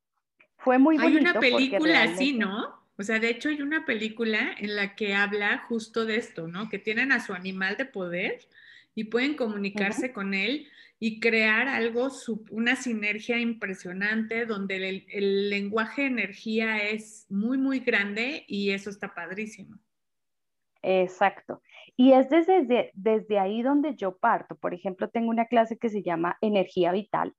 Fue 0.62 0.78
muy 0.78 0.96
bonito. 0.96 1.18
Hay 1.18 1.22
una 1.22 1.40
película 1.40 2.02
así, 2.04 2.32
¿no? 2.32 2.82
O 2.96 3.02
sea, 3.02 3.18
de 3.18 3.30
hecho 3.30 3.48
hay 3.48 3.62
una 3.62 3.84
película 3.84 4.54
en 4.58 4.76
la 4.76 4.94
que 4.94 5.14
habla 5.14 5.58
justo 5.68 6.04
de 6.04 6.16
esto, 6.16 6.46
¿no? 6.46 6.68
Que 6.68 6.78
tienen 6.78 7.10
a 7.10 7.20
su 7.20 7.32
animal 7.32 7.76
de 7.76 7.84
poder 7.84 8.38
y 8.94 9.04
pueden 9.04 9.34
comunicarse 9.34 10.12
con 10.12 10.34
él 10.34 10.68
y 10.98 11.18
crear 11.18 11.66
algo, 11.66 12.10
una 12.50 12.76
sinergia 12.76 13.40
impresionante 13.40 14.46
donde 14.46 14.76
el, 14.76 15.06
el 15.08 15.50
lenguaje 15.50 16.02
de 16.02 16.08
energía 16.08 16.78
es 16.78 17.26
muy, 17.28 17.58
muy 17.58 17.80
grande 17.80 18.44
y 18.46 18.70
eso 18.70 18.90
está 18.90 19.14
padrísimo. 19.14 19.78
Exacto. 20.82 21.62
Y 21.96 22.12
es 22.12 22.28
desde, 22.28 22.90
desde 22.94 23.38
ahí 23.38 23.62
donde 23.62 23.96
yo 23.96 24.16
parto. 24.18 24.56
Por 24.56 24.74
ejemplo, 24.74 25.08
tengo 25.08 25.30
una 25.30 25.46
clase 25.46 25.78
que 25.78 25.88
se 25.88 26.02
llama 26.02 26.38
Energía 26.40 26.92
Vital 26.92 27.34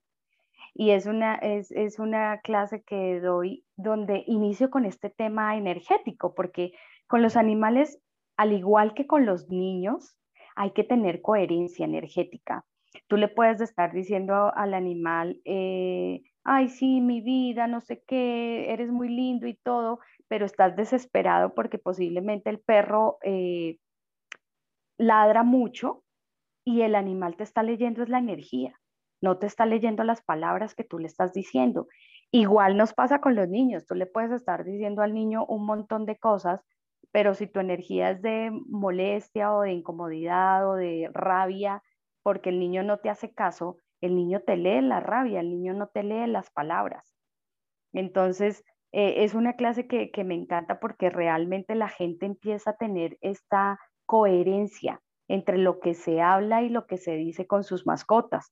y 0.74 0.92
es 0.92 1.06
una, 1.06 1.36
es, 1.36 1.72
es 1.72 2.00
una 2.00 2.40
clase 2.42 2.84
que 2.84 3.20
doy 3.20 3.64
donde 3.76 4.24
inicio 4.28 4.70
con 4.70 4.86
este 4.86 5.10
tema 5.10 5.56
energético, 5.56 6.34
porque 6.34 6.74
con 7.08 7.22
los 7.22 7.38
animales, 7.38 8.00
al 8.38 8.54
igual 8.54 8.94
que 8.94 9.06
con 9.06 9.26
los 9.26 9.50
niños, 9.50 10.18
hay 10.56 10.72
que 10.72 10.84
tener 10.84 11.22
coherencia 11.22 11.86
energética. 11.86 12.66
Tú 13.08 13.18
le 13.18 13.28
puedes 13.28 13.60
estar 13.62 13.92
diciendo 13.92 14.52
al 14.56 14.74
animal, 14.74 15.42
eh, 15.46 16.22
ay, 16.44 16.70
sí, 16.70 17.02
mi 17.02 17.22
vida, 17.22 17.68
no 17.68 17.82
sé 17.82 18.04
qué, 18.08 18.72
eres 18.72 18.92
muy 18.92 19.10
lindo 19.10 19.48
y 19.48 19.56
todo, 19.56 20.00
pero 20.28 20.46
estás 20.46 20.76
desesperado 20.76 21.54
porque 21.54 21.80
posiblemente 21.80 22.50
el 22.50 22.60
perro 22.60 23.18
eh, 23.24 23.78
ladra 24.98 25.44
mucho 25.44 26.04
y 26.66 26.82
el 26.82 26.96
animal 26.96 27.36
te 27.36 27.44
está 27.44 27.64
leyendo 27.64 28.04
es 28.04 28.10
la 28.10 28.20
energía, 28.20 28.80
no 29.24 29.38
te 29.38 29.48
está 29.48 29.66
leyendo 29.66 30.04
las 30.04 30.22
palabras 30.22 30.76
que 30.76 30.84
tú 30.84 31.00
le 31.00 31.08
estás 31.08 31.32
diciendo. 31.32 31.88
Igual 32.30 32.76
nos 32.76 32.94
pasa 32.94 33.22
con 33.22 33.36
los 33.36 33.48
niños, 33.48 33.86
tú 33.86 33.96
le 33.96 34.06
puedes 34.06 34.32
estar 34.32 34.66
diciendo 34.66 35.02
al 35.02 35.14
niño 35.14 35.46
un 35.46 35.66
montón 35.66 36.06
de 36.06 36.18
cosas, 36.18 36.62
pero 37.14 37.34
si 37.34 37.48
tu 37.48 37.62
energía 37.62 38.10
es 38.10 38.22
de 38.22 38.52
molestia 38.68 39.54
o 39.54 39.62
de 39.62 39.72
incomodidad 39.72 40.70
o 40.70 40.76
de 40.76 41.10
rabia, 41.14 41.82
porque 42.22 42.50
el 42.50 42.60
niño 42.60 42.84
no 42.84 42.98
te 42.98 43.10
hace 43.10 43.34
caso, 43.34 43.78
el 44.02 44.14
niño 44.18 44.42
te 44.42 44.58
lee 44.58 44.82
la 44.82 45.00
rabia, 45.00 45.40
el 45.40 45.52
niño 45.52 45.74
no 45.74 45.88
te 45.88 46.04
lee 46.04 46.28
las 46.28 46.50
palabras. 46.52 47.16
Entonces, 47.94 48.66
eh, 48.92 49.24
es 49.24 49.36
una 49.36 49.54
clase 49.54 49.88
que, 49.88 50.12
me 50.26 50.36
encanta 50.36 50.82
porque 50.82 51.10
realmente 51.10 51.76
la 51.76 51.88
gente 51.88 52.26
empieza 52.26 52.72
a 52.72 52.76
tener 52.76 53.18
esta 53.22 53.80
coherencia 54.06 55.00
entre 55.30 55.60
lo 55.60 55.80
que 55.80 55.94
se 55.94 56.22
habla 56.22 56.62
y 56.62 56.68
lo 56.68 56.88
que 56.88 56.98
se 56.98 57.16
dice 57.16 57.48
con 57.48 57.64
sus 57.64 57.86
mascotas. 57.86 58.52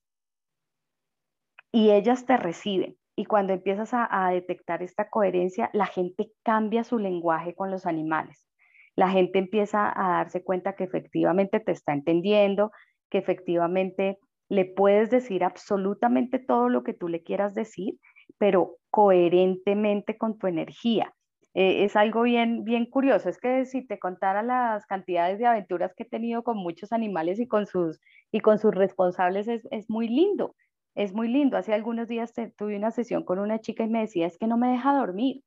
Y 1.72 1.92
ellas 1.92 2.26
te 2.26 2.38
reciben. 2.38 2.98
Y 3.16 3.26
cuando 3.26 3.54
empiezas 3.54 3.92
a, 3.94 4.30
detectar 4.32 4.82
esta 4.84 5.10
coherencia, 5.10 5.70
la 5.74 5.86
gente 5.86 6.32
cambia 6.44 6.84
su 6.84 6.98
lenguaje 6.98 7.54
con 7.54 7.72
los 7.72 7.86
animales. 7.86 8.48
La 8.96 9.10
gente 9.10 9.40
empieza 9.40 9.92
a 9.96 10.18
darse 10.18 10.44
cuenta 10.44 10.76
que 10.76 10.86
efectivamente 10.86 11.60
te 11.60 11.72
está 11.72 11.94
entendiendo, 11.94 12.72
que 13.10 13.18
efectivamente 13.18 14.18
le 14.50 14.66
puedes 14.66 15.10
decir 15.10 15.44
absolutamente 15.44 16.40
todo 16.40 16.68
lo 16.68 16.84
que 16.84 16.94
tú 16.94 17.08
le 17.08 17.24
quieras 17.24 17.54
decir 17.54 17.96
pero 18.42 18.78
coherentemente 18.90 20.18
con 20.18 20.40
tu 20.40 20.48
energía. 20.48 21.14
Eh, 21.54 21.84
es 21.84 21.96
algo 21.96 22.24
bien, 22.24 22.64
bien 22.64 22.88
curioso. 22.88 23.30
Es 23.30 23.38
que 23.38 23.66
si 23.66 23.86
te 23.86 24.00
contara 24.00 24.42
las 24.42 24.88
cantidades 24.88 25.38
de 25.38 25.46
aventuras 25.46 25.94
que 25.96 26.04
he 26.04 26.10
tenido 26.10 26.44
con 26.44 26.58
muchos 26.58 26.92
animales 26.92 27.40
y 27.40 27.48
con 27.48 27.68
sus, 27.68 28.00
y 28.32 28.40
con 28.40 28.58
sus 28.58 28.74
responsables, 28.74 29.48
es, 29.48 29.68
es 29.70 29.92
muy 29.92 30.08
lindo. 30.08 30.56
Es 30.96 31.14
muy 31.14 31.28
lindo. 31.28 31.58
Hace 31.58 31.74
algunos 31.74 32.08
días 32.08 32.34
tuve 32.58 32.76
una 32.76 32.92
sesión 32.92 33.24
con 33.24 33.40
una 33.40 33.60
chica 33.60 33.84
y 33.84 33.90
me 33.90 34.02
decía, 34.02 34.28
es 34.28 34.38
que 34.38 34.48
no 34.48 34.58
me 34.58 34.70
deja 34.70 34.94
dormir. 34.94 35.44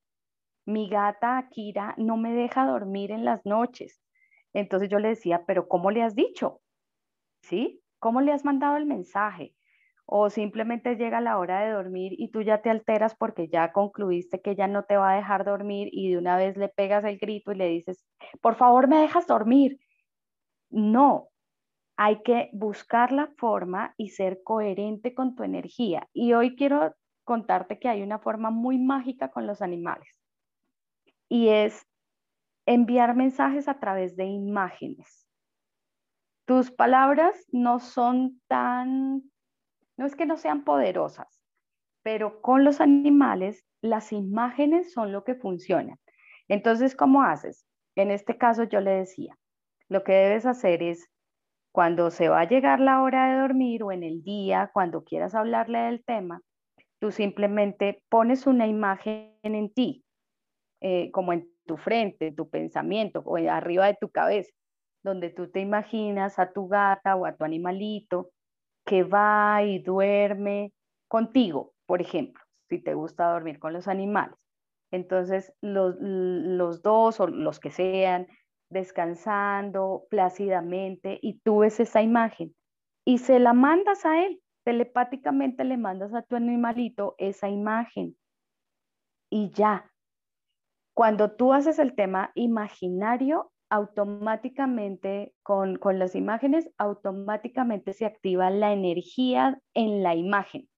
Mi 0.66 0.88
gata 0.88 1.38
Akira 1.38 1.94
no 1.98 2.16
me 2.16 2.33
deja 2.33 2.66
dormir 2.66 3.11
en 3.11 3.24
las 3.24 3.44
noches. 3.44 4.02
Entonces 4.52 4.88
yo 4.88 4.98
le 4.98 5.09
decía, 5.09 5.44
pero 5.46 5.68
¿cómo 5.68 5.90
le 5.90 6.02
has 6.02 6.14
dicho? 6.14 6.61
¿Sí? 7.42 7.83
¿Cómo 7.98 8.20
le 8.20 8.33
has 8.33 8.44
mandado 8.44 8.76
el 8.76 8.87
mensaje? 8.87 9.54
o 10.07 10.30
simplemente 10.30 10.96
llega 10.96 11.20
la 11.20 11.38
hora 11.38 11.61
de 11.61 11.72
dormir 11.72 12.12
y 12.18 12.28
tú 12.28 12.42
ya 12.42 12.61
te 12.61 12.70
alteras 12.70 13.14
porque 13.14 13.48
ya 13.48 13.72
concluiste 13.72 14.40
que 14.40 14.50
ella 14.50 14.66
no 14.66 14.85
te 14.85 14.96
va 14.96 15.12
a 15.12 15.16
dejar 15.16 15.44
dormir 15.44 15.88
y 15.92 16.11
de 16.11 16.18
una 16.18 16.37
vez 16.37 16.57
le 16.57 16.68
pegas 16.68 17.04
el 17.04 17.18
grito 17.18 17.52
y 17.52 17.57
le 17.57 17.68
dices, 17.68 18.04
por 18.40 18.57
favor 18.57 18.88
me 18.88 18.98
dejas 18.98 19.26
dormir. 19.26 19.78
No, 20.70 21.28
hay 21.96 22.22
que 22.22 22.50
buscar 22.52 23.12
la 23.12 23.28
forma 23.37 23.94
y 23.96 24.11
ser 24.11 24.42
coherente 24.42 25.14
con 25.14 25.35
tu 25.35 25.42
energía. 25.42 26.09
Y 26.12 26.33
hoy 26.33 26.57
quiero 26.57 26.94
contarte 27.24 27.78
que 27.78 27.88
hay 27.88 28.02
una 28.02 28.18
forma 28.18 28.50
muy 28.50 28.78
mágica 28.78 29.30
con 29.30 29.46
los 29.46 29.62
animales 29.62 30.20
y 31.28 31.48
es 31.48 31.87
enviar 32.66 33.14
mensajes 33.14 33.68
a 33.68 33.78
través 33.78 34.16
de 34.16 34.24
imágenes. 34.24 35.26
Tus 36.46 36.70
palabras 36.70 37.46
no 37.50 37.78
son 37.78 38.40
tan 38.48 39.22
no 39.96 40.07
es 40.07 40.16
que 40.16 40.26
no 40.26 40.37
sean 40.37 40.64
poderosas, 40.64 41.40
pero 42.02 42.40
con 42.42 42.64
los 42.64 42.80
animales 42.80 43.64
las 43.80 44.12
imágenes 44.12 44.92
son 44.92 45.12
lo 45.12 45.24
que 45.24 45.35
funcionan. 45.35 45.98
Entonces, 46.48 46.96
¿cómo 46.96 47.22
haces? 47.22 47.64
En 47.94 48.11
este 48.11 48.37
caso 48.37 48.64
yo 48.64 48.80
le 48.80 48.90
decía, 48.90 49.38
lo 49.88 50.02
que 50.02 50.12
debes 50.12 50.46
hacer 50.46 50.83
es 50.83 51.09
cuando 51.74 52.12
se 52.12 52.28
va 52.28 52.42
a 52.42 52.48
llegar 52.48 52.78
la 52.78 53.02
hora 53.02 53.32
de 53.32 53.40
dormir 53.40 53.82
o 53.82 53.90
en 53.90 54.04
el 54.04 54.22
día, 54.22 54.70
cuando 54.72 55.02
quieras 55.02 55.34
hablarle 55.34 55.80
del 55.80 56.04
tema, 56.04 56.40
tú 57.00 57.10
simplemente 57.10 58.00
pones 58.08 58.46
una 58.46 58.68
imagen 58.68 59.34
en 59.42 59.74
ti, 59.74 60.04
eh, 60.80 61.10
como 61.10 61.32
en 61.32 61.50
tu 61.66 61.76
frente, 61.76 62.28
en 62.28 62.37
tu 62.37 62.48
pensamiento 62.48 63.24
o 63.26 63.38
arriba 63.38 63.88
de 63.88 63.98
tu 64.00 64.08
cabeza, 64.08 64.52
donde 65.02 65.30
tú 65.30 65.50
te 65.50 65.58
imaginas 65.58 66.38
a 66.38 66.52
tu 66.52 66.68
gata 66.68 67.16
o 67.16 67.26
a 67.26 67.34
tu 67.34 67.42
animalito 67.42 68.30
que 68.87 69.02
va 69.02 69.64
y 69.64 69.80
duerme 69.80 70.72
contigo, 71.08 71.72
por 71.87 72.00
ejemplo, 72.00 72.40
si 72.68 72.78
te 72.78 72.94
gusta 72.94 73.32
dormir 73.32 73.58
con 73.58 73.72
los 73.72 73.88
animales. 73.88 74.37
Entonces, 74.92 75.52
los, 75.60 75.96
los 75.98 76.82
dos 76.82 77.18
o 77.18 77.26
los 77.26 77.58
que 77.58 77.72
sean, 77.72 78.28
descansando 78.74 80.04
plácidamente 80.10 81.18
y 81.22 81.40
tú 81.40 81.60
ves 81.60 81.80
esa 81.80 82.02
imagen 82.02 82.54
y 83.06 83.18
se 83.18 83.38
la 83.38 83.54
mandas 83.54 84.04
a 84.04 84.22
él, 84.26 84.42
telepáticamente 84.64 85.64
le 85.64 85.78
mandas 85.78 86.14
a 86.14 86.22
tu 86.22 86.37
animalito 86.37 87.14
esa 87.18 87.48
imagen 87.48 88.18
y 89.30 89.50
ya, 89.50 89.90
Cuando 90.94 91.32
tú 91.37 91.52
haces 91.52 91.78
el 91.78 91.94
tema 91.96 92.30
imaginario, 92.34 93.52
automáticamente 93.70 95.34
con, 95.42 95.76
con 95.76 95.98
las 95.98 96.14
imágenes, 96.14 96.70
automáticamente 96.78 97.92
se 97.92 98.06
activa 98.06 98.50
la 98.50 98.72
energía 98.72 99.60
en 99.74 100.02
la 100.02 100.14
imagen, 100.14 100.68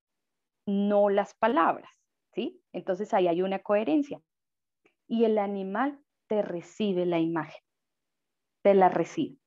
no 0.67 1.11
las 1.11 1.35
palabras, 1.35 1.91
¿sí? 2.35 2.63
Entonces 2.73 3.13
ahí 3.15 3.29
hay 3.29 3.43
una 3.43 3.59
coherencia. 3.61 4.21
Y 5.09 5.25
el 5.25 5.39
animal 5.39 6.01
te 6.29 6.43
recibe 6.43 7.07
la 7.07 7.19
imagen, 7.19 7.63
la 8.75 8.89
recibe. 8.89 9.39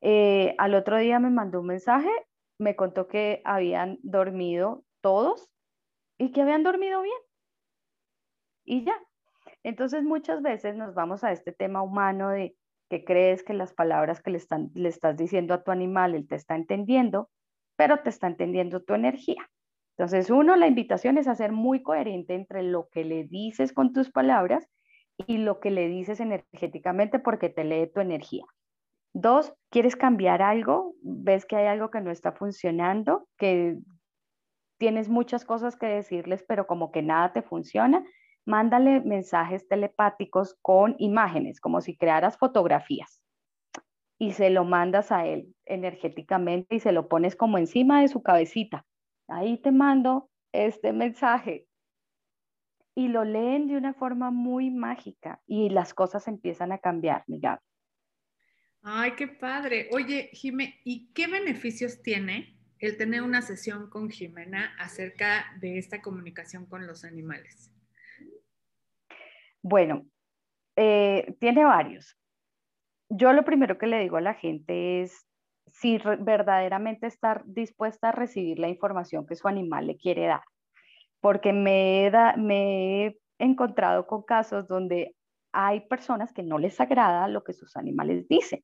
Eh, 0.00 0.54
al 0.58 0.74
otro 0.74 0.98
día 0.98 1.18
me 1.18 1.30
mandó 1.30 1.60
un 1.60 1.66
mensaje, 1.66 2.10
me 2.58 2.76
contó 2.76 3.08
que 3.08 3.40
habían 3.44 3.98
dormido 4.02 4.84
todos 5.00 5.50
y 6.18 6.32
que 6.32 6.42
habían 6.42 6.62
dormido 6.62 7.02
bien. 7.02 7.18
Y 8.64 8.84
ya. 8.84 8.96
Entonces 9.62 10.04
muchas 10.04 10.42
veces 10.42 10.76
nos 10.76 10.94
vamos 10.94 11.24
a 11.24 11.32
este 11.32 11.52
tema 11.52 11.82
humano 11.82 12.30
de 12.30 12.56
que 12.88 13.04
crees 13.04 13.42
que 13.42 13.54
las 13.54 13.72
palabras 13.72 14.20
que 14.20 14.30
le, 14.30 14.38
están, 14.38 14.70
le 14.74 14.88
estás 14.88 15.16
diciendo 15.16 15.54
a 15.54 15.62
tu 15.62 15.70
animal, 15.70 16.14
él 16.14 16.26
te 16.26 16.36
está 16.36 16.54
entendiendo, 16.54 17.30
pero 17.76 18.00
te 18.02 18.08
está 18.08 18.26
entendiendo 18.26 18.82
tu 18.82 18.94
energía. 18.94 19.50
Entonces, 19.96 20.30
uno, 20.30 20.56
la 20.56 20.68
invitación 20.68 21.18
es 21.18 21.26
a 21.26 21.34
ser 21.34 21.52
muy 21.52 21.82
coherente 21.82 22.34
entre 22.34 22.62
lo 22.62 22.88
que 22.88 23.04
le 23.04 23.24
dices 23.24 23.72
con 23.72 23.92
tus 23.92 24.10
palabras 24.10 24.68
y 25.26 25.38
lo 25.38 25.60
que 25.60 25.70
le 25.70 25.88
dices 25.88 26.20
energéticamente 26.20 27.18
porque 27.18 27.48
te 27.48 27.64
lee 27.64 27.90
tu 27.92 28.00
energía. 28.00 28.44
Dos, 29.14 29.54
¿quieres 29.70 29.96
cambiar 29.96 30.42
algo? 30.42 30.94
¿Ves 31.02 31.46
que 31.46 31.56
hay 31.56 31.66
algo 31.66 31.90
que 31.90 32.00
no 32.00 32.10
está 32.10 32.32
funcionando? 32.32 33.26
Que 33.36 33.78
tienes 34.78 35.08
muchas 35.08 35.44
cosas 35.44 35.76
que 35.76 35.86
decirles, 35.86 36.44
pero 36.46 36.66
como 36.66 36.92
que 36.92 37.02
nada 37.02 37.32
te 37.32 37.42
funciona. 37.42 38.04
Mándale 38.46 39.00
mensajes 39.00 39.66
telepáticos 39.68 40.56
con 40.62 40.94
imágenes, 40.98 41.60
como 41.60 41.80
si 41.80 41.96
crearas 41.96 42.38
fotografías. 42.38 43.22
Y 44.18 44.32
se 44.32 44.50
lo 44.50 44.64
mandas 44.64 45.12
a 45.12 45.26
él 45.26 45.54
energéticamente 45.64 46.76
y 46.76 46.80
se 46.80 46.92
lo 46.92 47.08
pones 47.08 47.36
como 47.36 47.58
encima 47.58 48.00
de 48.00 48.08
su 48.08 48.22
cabecita. 48.22 48.84
Ahí 49.28 49.58
te 49.58 49.70
mando 49.70 50.30
este 50.52 50.92
mensaje. 50.92 51.67
Y 52.98 53.06
lo 53.06 53.22
leen 53.22 53.68
de 53.68 53.76
una 53.76 53.94
forma 53.94 54.32
muy 54.32 54.70
mágica 54.70 55.40
y 55.46 55.68
las 55.68 55.94
cosas 55.94 56.26
empiezan 56.26 56.72
a 56.72 56.78
cambiar, 56.78 57.22
mira. 57.28 57.62
Ay, 58.82 59.12
qué 59.12 59.28
padre. 59.28 59.88
Oye, 59.92 60.30
Jimé, 60.32 60.80
¿y 60.82 61.12
qué 61.12 61.28
beneficios 61.28 62.02
tiene 62.02 62.58
el 62.80 62.96
tener 62.96 63.22
una 63.22 63.40
sesión 63.40 63.88
con 63.88 64.10
Jimena 64.10 64.74
acerca 64.80 65.46
de 65.60 65.78
esta 65.78 66.02
comunicación 66.02 66.66
con 66.66 66.88
los 66.88 67.04
animales? 67.04 67.72
Bueno, 69.62 70.04
eh, 70.74 71.36
tiene 71.38 71.64
varios. 71.64 72.18
Yo 73.10 73.32
lo 73.32 73.44
primero 73.44 73.78
que 73.78 73.86
le 73.86 74.00
digo 74.00 74.16
a 74.16 74.22
la 74.22 74.34
gente 74.34 75.02
es 75.02 75.24
si 75.68 75.98
verdaderamente 76.18 77.06
estar 77.06 77.44
dispuesta 77.46 78.08
a 78.08 78.12
recibir 78.12 78.58
la 78.58 78.68
información 78.68 79.24
que 79.24 79.36
su 79.36 79.46
animal 79.46 79.86
le 79.86 79.96
quiere 79.96 80.26
dar. 80.26 80.42
Porque 81.20 81.52
me 81.52 82.10
me 82.36 83.06
he 83.06 83.18
encontrado 83.38 84.06
con 84.06 84.22
casos 84.22 84.68
donde 84.68 85.16
hay 85.52 85.80
personas 85.80 86.32
que 86.32 86.42
no 86.42 86.58
les 86.58 86.80
agrada 86.80 87.28
lo 87.28 87.44
que 87.44 87.52
sus 87.52 87.76
animales 87.76 88.28
dicen. 88.28 88.62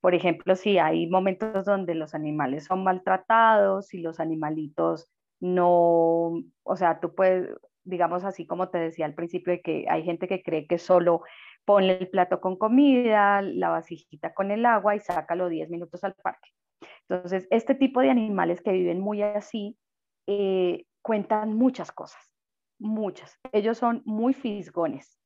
Por 0.00 0.14
ejemplo, 0.14 0.54
si 0.54 0.78
hay 0.78 1.06
momentos 1.06 1.64
donde 1.64 1.94
los 1.94 2.14
animales 2.14 2.66
son 2.66 2.84
maltratados, 2.84 3.94
y 3.94 4.02
los 4.02 4.20
animalitos 4.20 5.08
no, 5.40 6.42
o 6.62 6.76
sea, 6.76 7.00
tú 7.00 7.14
puedes, 7.14 7.48
digamos 7.84 8.24
así 8.24 8.46
como 8.46 8.68
te 8.68 8.78
decía 8.78 9.06
al 9.06 9.14
principio, 9.14 9.54
de 9.54 9.62
que 9.62 9.86
hay 9.88 10.04
gente 10.04 10.28
que 10.28 10.42
cree 10.42 10.66
que 10.66 10.78
solo 10.78 11.22
ponle 11.64 11.96
el 11.98 12.08
plato 12.10 12.40
con 12.40 12.56
comida, 12.56 13.40
la 13.42 13.70
vasijita 13.70 14.34
con 14.34 14.50
el 14.50 14.66
agua 14.66 14.94
y 14.94 15.00
sácalo 15.00 15.48
10 15.48 15.70
minutos 15.70 16.04
al 16.04 16.14
parque. 16.14 16.50
Entonces, 17.08 17.46
este 17.50 17.74
tipo 17.74 18.00
de 18.00 18.10
animales 18.10 18.60
que 18.60 18.72
viven 18.72 19.00
muy 19.00 19.22
así, 19.22 19.78
eh, 20.26 20.84
cuentan 21.04 21.54
muchas 21.54 21.92
cosas, 21.92 22.32
muchas. 22.78 23.38
Ellos 23.52 23.76
son 23.76 24.00
muy 24.06 24.32
fisgones, 24.32 25.20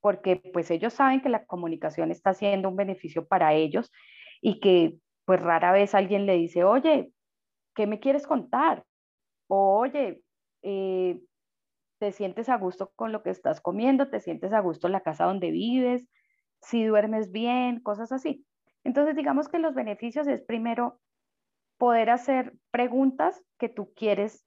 porque 0.00 0.36
pues 0.54 0.70
ellos 0.70 0.94
saben 0.94 1.20
que 1.20 1.28
la 1.28 1.44
comunicación 1.44 2.10
está 2.10 2.32
siendo 2.32 2.70
un 2.70 2.76
beneficio 2.76 3.28
para 3.28 3.52
ellos 3.52 3.92
y 4.40 4.58
que 4.58 4.98
pues 5.26 5.38
rara 5.38 5.70
vez 5.70 5.94
alguien 5.94 6.24
le 6.24 6.32
dice, 6.36 6.64
oye, 6.64 7.12
¿qué 7.74 7.86
me 7.86 8.00
quieres 8.00 8.26
contar? 8.26 8.86
O, 9.48 9.78
oye, 9.80 10.22
eh, 10.62 11.20
¿te 11.98 12.12
sientes 12.12 12.48
a 12.48 12.56
gusto 12.56 12.90
con 12.96 13.12
lo 13.12 13.22
que 13.22 13.30
estás 13.30 13.60
comiendo? 13.60 14.08
¿Te 14.08 14.18
sientes 14.20 14.54
a 14.54 14.60
gusto 14.60 14.86
en 14.86 14.94
la 14.94 15.02
casa 15.02 15.26
donde 15.26 15.50
vives? 15.50 16.08
¿Si 16.62 16.86
duermes 16.86 17.30
bien? 17.30 17.80
Cosas 17.80 18.12
así. 18.12 18.46
Entonces, 18.82 19.14
digamos 19.14 19.50
que 19.50 19.58
los 19.58 19.74
beneficios 19.74 20.26
es 20.26 20.40
primero 20.42 20.98
poder 21.76 22.08
hacer 22.08 22.54
preguntas 22.70 23.44
que 23.58 23.68
tú 23.68 23.92
quieres 23.94 24.46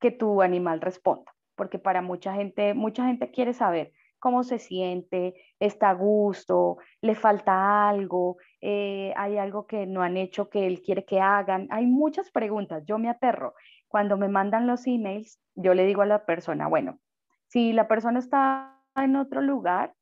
que 0.00 0.10
tu 0.10 0.42
animal 0.42 0.80
responda, 0.80 1.32
porque 1.54 1.78
para 1.78 2.02
mucha 2.02 2.34
gente, 2.34 2.74
mucha 2.74 3.06
gente 3.06 3.30
quiere 3.30 3.52
saber, 3.54 3.92
cómo 4.18 4.42
se 4.42 4.58
siente, 4.58 5.34
está 5.60 5.90
a 5.90 5.94
gusto, 5.94 6.78
le 7.00 7.14
falta 7.14 7.88
algo, 7.88 8.38
eh, 8.60 9.12
hay 9.16 9.38
algo 9.38 9.66
que 9.66 9.86
no 9.86 10.02
han 10.02 10.16
hecho 10.16 10.48
que 10.48 10.66
él 10.66 10.82
quiere 10.82 11.04
que 11.04 11.20
hagan. 11.20 11.68
Hay 11.70 11.86
muchas 11.86 12.30
preguntas, 12.30 12.82
yo 12.86 12.98
me 12.98 13.08
aterro. 13.08 13.54
Cuando 13.88 14.16
me 14.16 14.28
mandan 14.28 14.66
los 14.66 14.86
emails, 14.86 15.40
yo 15.54 15.74
le 15.74 15.86
digo 15.86 16.02
a 16.02 16.06
la 16.06 16.26
persona, 16.26 16.66
bueno, 16.66 16.98
si 17.46 17.72
la 17.72 17.88
persona 17.88 18.18
está 18.18 18.82
en 18.96 19.16
otro 19.16 19.40
lugar, 19.40 19.94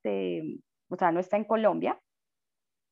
o 0.89 0.97
sea, 0.97 1.13
no 1.13 1.21
está 1.21 1.37
en 1.37 1.45
Colombia, 1.45 2.01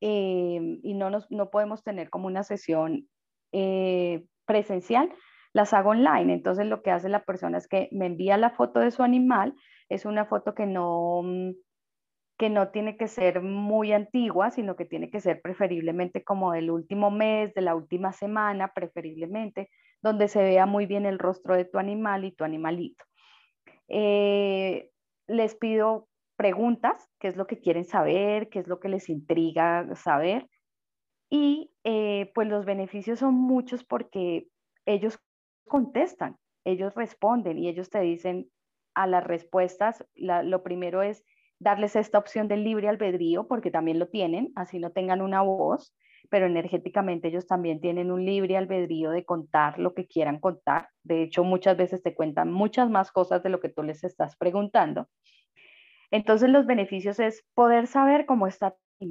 eh, 0.00 0.80
y 0.82 0.94
no, 0.94 1.10
nos, 1.10 1.30
no 1.30 1.48
podemos 1.50 1.82
tener 1.82 2.10
como 2.10 2.26
una 2.26 2.42
sesión 2.42 3.08
eh, 3.52 4.26
presencial, 4.44 5.14
las 5.52 5.72
hago 5.72 5.90
online. 5.90 6.32
Entonces 6.32 6.66
lo 6.66 6.82
que 6.82 6.90
hace 6.90 7.08
la 7.08 7.24
persona 7.24 7.58
es 7.58 7.68
que 7.68 7.88
me 7.92 8.06
envía 8.06 8.36
la 8.36 8.50
foto 8.50 8.80
de 8.80 8.90
su 8.90 9.02
animal, 9.02 9.54
es 9.88 10.04
una 10.04 10.24
foto 10.24 10.54
que 10.54 10.66
no, 10.66 11.22
mm, 11.22 11.52
que 12.38 12.50
no 12.50 12.70
tiene 12.70 12.96
que 12.96 13.08
ser 13.08 13.42
muy 13.42 13.92
antigua, 13.92 14.50
sino 14.50 14.74
que 14.76 14.84
tiene 14.84 15.10
que 15.10 15.20
ser 15.20 15.40
preferiblemente 15.42 16.24
como 16.24 16.52
del 16.52 16.70
último 16.70 17.10
mes, 17.10 17.54
de 17.54 17.62
la 17.62 17.74
última 17.74 18.12
semana, 18.12 18.72
preferiblemente, 18.74 19.70
donde 20.02 20.28
se 20.28 20.42
vea 20.42 20.66
muy 20.66 20.86
bien 20.86 21.06
el 21.06 21.18
rostro 21.18 21.54
de 21.56 21.64
tu 21.64 21.78
animal 21.78 22.24
y 22.24 22.32
tu 22.32 22.44
animalito. 22.44 23.04
Eh, 23.88 24.90
les 25.28 25.54
pido 25.54 26.08
preguntas, 26.36 27.08
qué 27.20 27.28
es 27.28 27.36
lo 27.36 27.46
que 27.46 27.60
quieren 27.60 27.84
saber, 27.84 28.48
qué 28.48 28.58
es 28.58 28.66
lo 28.66 28.80
que 28.80 28.88
les 28.88 29.08
intriga 29.08 29.94
saber. 29.94 30.48
Y 31.30 31.72
eh, 31.84 32.32
pues 32.34 32.48
los 32.48 32.64
beneficios 32.64 33.20
son 33.20 33.34
muchos 33.34 33.84
porque 33.84 34.48
ellos 34.84 35.18
contestan, 35.68 36.36
ellos 36.64 36.94
responden 36.94 37.58
y 37.58 37.68
ellos 37.68 37.90
te 37.90 38.00
dicen 38.00 38.48
a 38.94 39.06
las 39.06 39.24
respuestas, 39.24 40.04
lo 40.14 40.62
primero 40.62 41.02
es 41.02 41.24
darles 41.58 41.96
esta 41.96 42.18
opción 42.18 42.48
del 42.48 42.64
libre 42.64 42.88
albedrío, 42.88 43.46
porque 43.46 43.70
también 43.70 43.98
lo 43.98 44.08
tienen, 44.08 44.52
así 44.54 44.78
no 44.78 44.90
tengan 44.90 45.22
una 45.22 45.42
voz, 45.42 45.94
pero 46.28 46.46
energéticamente 46.46 47.28
ellos 47.28 47.46
también 47.46 47.80
tienen 47.80 48.10
un 48.10 48.24
libre 48.24 48.56
albedrío 48.56 49.10
de 49.10 49.24
contar 49.24 49.78
lo 49.78 49.94
que 49.94 50.06
quieran 50.06 50.40
contar. 50.40 50.88
De 51.02 51.22
hecho, 51.22 51.44
muchas 51.44 51.76
veces 51.76 52.02
te 52.02 52.14
cuentan 52.14 52.52
muchas 52.52 52.90
más 52.90 53.12
cosas 53.12 53.42
de 53.42 53.50
lo 53.50 53.60
que 53.60 53.68
tú 53.68 53.82
les 53.82 54.04
estás 54.04 54.36
preguntando. 54.36 55.08
Entonces, 56.10 56.50
los 56.50 56.66
beneficios 56.66 57.18
es 57.20 57.44
poder 57.54 57.86
saber 57.86 58.26
cómo 58.26 58.46
está 58.46 58.76
tu 58.98 59.08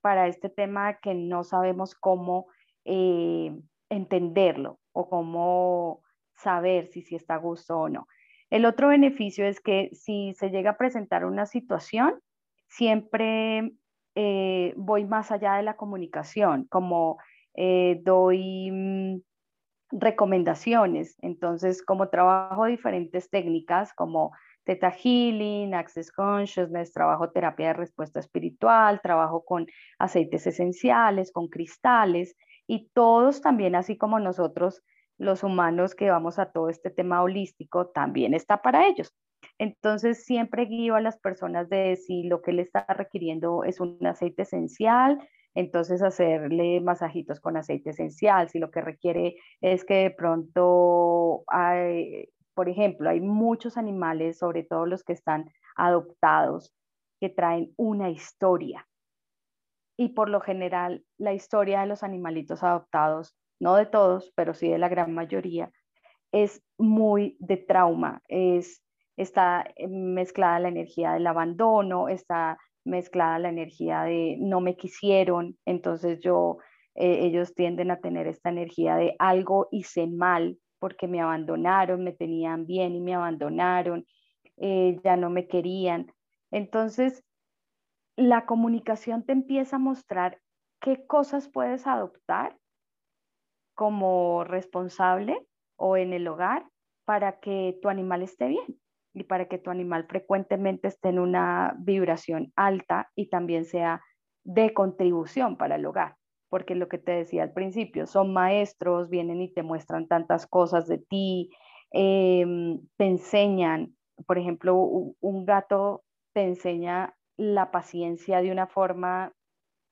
para 0.00 0.26
este 0.26 0.48
tema 0.48 0.98
que 0.98 1.14
no 1.14 1.44
sabemos 1.44 1.94
cómo 1.94 2.46
eh, 2.84 3.54
entenderlo 3.88 4.80
o 4.92 5.08
cómo 5.08 6.02
saber 6.34 6.88
si, 6.88 7.02
si 7.02 7.14
está 7.14 7.34
a 7.34 7.38
gusto 7.38 7.78
o 7.78 7.88
no. 7.88 8.06
El 8.50 8.66
otro 8.66 8.88
beneficio 8.88 9.46
es 9.46 9.60
que 9.60 9.90
si 9.92 10.34
se 10.34 10.50
llega 10.50 10.72
a 10.72 10.76
presentar 10.76 11.24
una 11.24 11.46
situación, 11.46 12.20
siempre 12.68 13.72
eh, 14.14 14.74
voy 14.76 15.04
más 15.04 15.30
allá 15.32 15.54
de 15.54 15.62
la 15.62 15.76
comunicación, 15.76 16.66
como 16.70 17.18
eh, 17.54 18.00
doy 18.02 18.70
mm, 18.70 19.20
recomendaciones. 19.92 21.16
Entonces, 21.22 21.82
como 21.82 22.08
trabajo 22.08 22.66
diferentes 22.66 23.30
técnicas 23.30 23.94
como 23.94 24.32
Theta 24.64 24.90
Healing, 24.90 25.74
Access 25.74 26.12
Consciousness, 26.12 26.92
trabajo 26.92 27.30
terapia 27.30 27.68
de 27.68 27.72
respuesta 27.74 28.20
espiritual, 28.20 29.00
trabajo 29.02 29.44
con 29.44 29.66
aceites 29.98 30.46
esenciales, 30.46 31.32
con 31.32 31.48
cristales, 31.48 32.36
y 32.66 32.88
todos 32.94 33.40
también, 33.40 33.74
así 33.74 33.96
como 33.96 34.18
nosotros 34.20 34.82
los 35.18 35.44
humanos 35.44 35.94
que 35.94 36.10
vamos 36.10 36.38
a 36.38 36.52
todo 36.52 36.68
este 36.68 36.90
tema 36.90 37.22
holístico, 37.22 37.88
también 37.88 38.34
está 38.34 38.62
para 38.62 38.86
ellos. 38.86 39.14
Entonces, 39.58 40.24
siempre 40.24 40.66
guío 40.66 40.94
a 40.94 41.00
las 41.00 41.18
personas 41.18 41.68
de 41.68 41.96
si 41.96 42.24
lo 42.24 42.42
que 42.42 42.52
le 42.52 42.62
está 42.62 42.84
requiriendo 42.88 43.64
es 43.64 43.80
un 43.80 44.04
aceite 44.06 44.42
esencial, 44.42 45.18
entonces 45.54 46.02
hacerle 46.02 46.80
masajitos 46.80 47.40
con 47.40 47.56
aceite 47.56 47.90
esencial. 47.90 48.48
Si 48.48 48.58
lo 48.58 48.70
que 48.70 48.80
requiere 48.80 49.36
es 49.60 49.84
que 49.84 49.94
de 49.94 50.10
pronto 50.10 51.44
Por 52.54 52.68
ejemplo, 52.68 53.10
hay 53.10 53.20
muchos 53.20 53.76
animales, 53.76 54.38
sobre 54.38 54.62
todo 54.64 54.86
los 54.86 55.04
que 55.04 55.12
están 55.12 55.50
adoptados, 55.76 56.72
que 57.20 57.28
traen 57.30 57.72
una 57.76 58.10
historia. 58.10 58.86
Y 60.02 60.08
por 60.08 60.28
lo 60.28 60.40
general, 60.40 61.04
la 61.16 61.32
historia 61.32 61.82
de 61.82 61.86
los 61.86 62.02
animalitos 62.02 62.64
adoptados, 62.64 63.36
no 63.60 63.76
de 63.76 63.86
todos, 63.86 64.32
pero 64.34 64.52
sí 64.52 64.68
de 64.68 64.78
la 64.78 64.88
gran 64.88 65.14
mayoría, 65.14 65.70
es 66.32 66.60
muy 66.76 67.36
de 67.38 67.56
trauma. 67.56 68.20
Es, 68.26 68.82
está 69.16 69.64
mezclada 69.88 70.58
la 70.58 70.70
energía 70.70 71.12
del 71.12 71.28
abandono, 71.28 72.08
está 72.08 72.58
mezclada 72.84 73.38
la 73.38 73.50
energía 73.50 74.02
de 74.02 74.38
no 74.40 74.60
me 74.60 74.76
quisieron, 74.76 75.56
entonces 75.66 76.18
yo, 76.18 76.58
eh, 76.96 77.20
ellos 77.20 77.54
tienden 77.54 77.92
a 77.92 78.00
tener 78.00 78.26
esta 78.26 78.48
energía 78.50 78.96
de 78.96 79.14
algo 79.20 79.68
hice 79.70 80.08
mal 80.08 80.58
porque 80.80 81.06
me 81.06 81.20
abandonaron, 81.20 82.02
me 82.02 82.10
tenían 82.10 82.66
bien 82.66 82.96
y 82.96 83.00
me 83.00 83.14
abandonaron, 83.14 84.04
eh, 84.56 84.98
ya 85.04 85.16
no 85.16 85.30
me 85.30 85.46
querían. 85.46 86.12
Entonces, 86.50 87.22
la 88.22 88.46
comunicación 88.46 89.24
te 89.24 89.32
empieza 89.32 89.76
a 89.76 89.80
mostrar 89.80 90.40
qué 90.80 91.06
cosas 91.06 91.48
puedes 91.48 91.86
adoptar 91.86 92.56
como 93.74 94.44
responsable 94.44 95.46
o 95.76 95.96
en 95.96 96.12
el 96.12 96.28
hogar 96.28 96.66
para 97.04 97.40
que 97.40 97.78
tu 97.82 97.88
animal 97.88 98.22
esté 98.22 98.46
bien 98.46 98.80
y 99.12 99.24
para 99.24 99.48
que 99.48 99.58
tu 99.58 99.70
animal 99.70 100.06
frecuentemente 100.06 100.88
esté 100.88 101.08
en 101.08 101.18
una 101.18 101.74
vibración 101.78 102.52
alta 102.54 103.10
y 103.16 103.28
también 103.28 103.64
sea 103.64 104.00
de 104.44 104.72
contribución 104.72 105.56
para 105.56 105.76
el 105.76 105.86
hogar. 105.86 106.16
Porque 106.48 106.74
lo 106.74 106.88
que 106.88 106.98
te 106.98 107.12
decía 107.12 107.42
al 107.42 107.52
principio, 107.52 108.06
son 108.06 108.32
maestros, 108.32 109.08
vienen 109.08 109.40
y 109.42 109.52
te 109.52 109.62
muestran 109.62 110.06
tantas 110.06 110.46
cosas 110.46 110.86
de 110.86 110.98
ti, 110.98 111.50
em, 111.90 112.80
te 112.96 113.06
enseñan, 113.06 113.96
por 114.26 114.38
ejemplo, 114.38 114.76
un 114.76 115.44
gato 115.44 116.04
te 116.34 116.42
enseña 116.42 117.14
la 117.36 117.70
paciencia 117.70 118.42
de 118.42 118.52
una 118.52 118.66
forma 118.66 119.32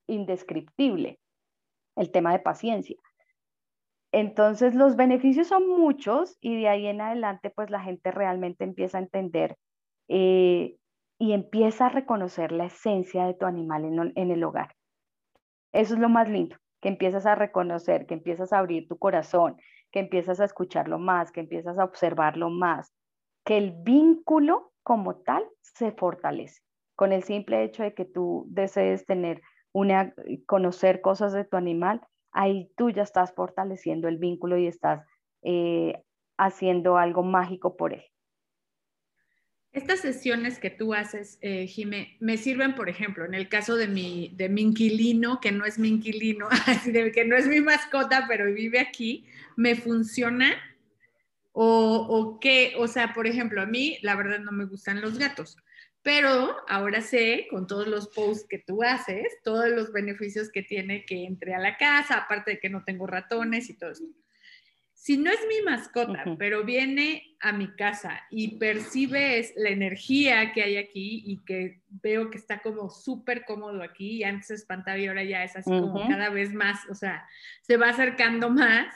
indescriptible, 0.07 1.19
el 1.97 2.11
tema 2.11 2.33
de 2.33 2.41
paciencia. 2.41 2.97
Entonces 4.13 4.75
los 4.75 4.97
beneficios 4.97 5.47
son 5.49 5.69
muchos 5.69 6.37
y 6.41 6.61
de 6.61 6.69
ahí 6.69 6.87
en 6.87 7.01
adelante 7.01 7.51
pues 7.51 7.71
la 7.71 7.81
gente 7.81 8.11
realmente 8.11 8.65
empieza 8.65 8.99
a 8.99 9.03
entender 9.03 9.57
eh, 10.09 10.77
y 11.19 11.33
empieza 11.33 11.87
a 11.87 11.91
reconocer 11.91 12.51
la 12.51 12.65
esencia 12.65 13.27
de 13.27 13.35
tu 13.35 13.47
animal 13.47 13.85
en, 13.85 14.13
en 14.17 14.31
el 14.31 14.43
hogar. 14.43 14.75
Eso 15.73 15.95
es 15.95 16.01
lo 16.01 16.09
más 16.09 16.29
lindo, 16.29 16.57
que 16.81 16.89
empiezas 16.89 17.27
a 17.27 17.37
reconocer, 17.37 18.07
que 18.07 18.15
empiezas 18.15 18.53
a 18.53 18.59
abrir 18.59 18.89
tu 18.89 18.99
corazón, 18.99 19.57
que 19.93 20.01
empiezas 20.01 20.41
a 20.41 20.45
escucharlo 20.45 20.99
más, 20.99 21.31
que 21.31 21.41
empiezas 21.41 21.79
a 21.79 21.85
observarlo 21.85 22.51
más, 22.51 22.93
que 23.45 23.59
el 23.59 23.73
vínculo 23.83 24.73
como 24.83 25.17
tal 25.17 25.47
se 25.61 25.93
fortalece 25.93 26.63
con 27.01 27.13
el 27.13 27.23
simple 27.23 27.65
hecho 27.65 27.83
de 27.83 27.95
que 27.95 28.05
tú 28.05 28.45
desees 28.51 29.07
tener 29.07 29.41
una, 29.73 30.13
conocer 30.45 31.01
cosas 31.01 31.33
de 31.33 31.47
tu 31.47 31.57
animal, 31.57 32.03
ahí 32.31 32.71
tú 32.77 32.91
ya 32.91 33.05
estás 33.05 33.33
fortaleciendo 33.33 34.07
el 34.07 34.19
vínculo 34.19 34.59
y 34.59 34.67
estás 34.67 35.03
eh, 35.41 35.95
haciendo 36.37 36.99
algo 36.99 37.23
mágico 37.23 37.79
por 37.79 37.95
él. 37.95 38.05
Estas 39.73 40.01
sesiones 40.01 40.59
que 40.59 40.69
tú 40.69 40.93
haces, 40.93 41.39
eh, 41.41 41.67
Jime, 41.67 42.19
me 42.21 42.37
sirven, 42.37 42.75
por 42.75 42.91
ejemplo, 42.91 43.25
en 43.25 43.33
el 43.33 43.49
caso 43.49 43.77
de 43.77 43.89
mi, 43.89 44.35
de 44.37 44.51
mi 44.51 44.61
inquilino, 44.61 45.41
que 45.41 45.53
no 45.53 45.65
es 45.65 45.79
mi 45.79 45.89
inquilino, 45.89 46.49
que 47.15 47.25
no 47.25 47.35
es 47.35 47.47
mi 47.47 47.63
mascota, 47.63 48.27
pero 48.29 48.45
vive 48.53 48.79
aquí, 48.79 49.25
¿me 49.57 49.75
funciona? 49.75 50.55
O, 51.53 52.07
o 52.11 52.41
qué, 52.41 52.75
o 52.77 52.87
sea, 52.89 53.15
por 53.15 53.27
ejemplo, 53.27 53.63
a 53.63 53.67
mí 53.67 53.97
la 54.03 54.17
verdad 54.17 54.41
no 54.41 54.53
me 54.53 54.67
gustan 54.67 55.01
los 55.01 55.19
gatos, 55.19 55.57
pero 56.03 56.57
ahora 56.69 57.03
sé, 57.03 57.47
con 57.51 57.67
todos 57.67 57.87
los 57.87 58.09
posts 58.09 58.47
que 58.49 58.59
tú 58.59 58.83
haces, 58.83 59.39
todos 59.43 59.69
los 59.69 59.93
beneficios 59.93 60.51
que 60.51 60.63
tiene 60.63 61.05
que 61.05 61.25
entre 61.25 61.55
a 61.55 61.59
la 61.59 61.77
casa, 61.77 62.19
aparte 62.19 62.53
de 62.53 62.59
que 62.59 62.71
no 62.71 62.85
tengo 62.85 63.07
ratones 63.07 63.69
y 63.69 63.77
todo 63.77 63.91
eso. 63.91 64.05
Si 64.95 65.17
no 65.17 65.31
es 65.31 65.41
mi 65.49 65.63
mascota, 65.63 66.37
pero 66.39 66.63
viene 66.63 67.35
a 67.41 67.53
mi 67.53 67.75
casa 67.75 68.21
y 68.31 68.59
percibes 68.59 69.55
la 69.57 69.71
energía 69.71 70.53
que 70.53 70.63
hay 70.63 70.77
aquí 70.77 71.23
y 71.25 71.39
que 71.45 71.81
veo 71.89 72.29
que 72.29 72.37
está 72.37 72.61
como 72.61 72.91
súper 72.91 73.47
cómodo 73.47 73.83
aquí, 73.83 74.19
y 74.19 74.25
antes 74.25 74.51
espantaba 74.51 74.99
y 74.99 75.07
ahora 75.07 75.25
ya 75.25 75.43
es 75.43 75.57
así 75.57 75.71
como 75.71 76.07
cada 76.07 76.29
vez 76.29 76.53
más, 76.53 76.87
o 76.91 76.95
sea, 76.95 77.27
se 77.63 77.79
va 77.79 77.89
acercando 77.89 78.51
más, 78.51 78.95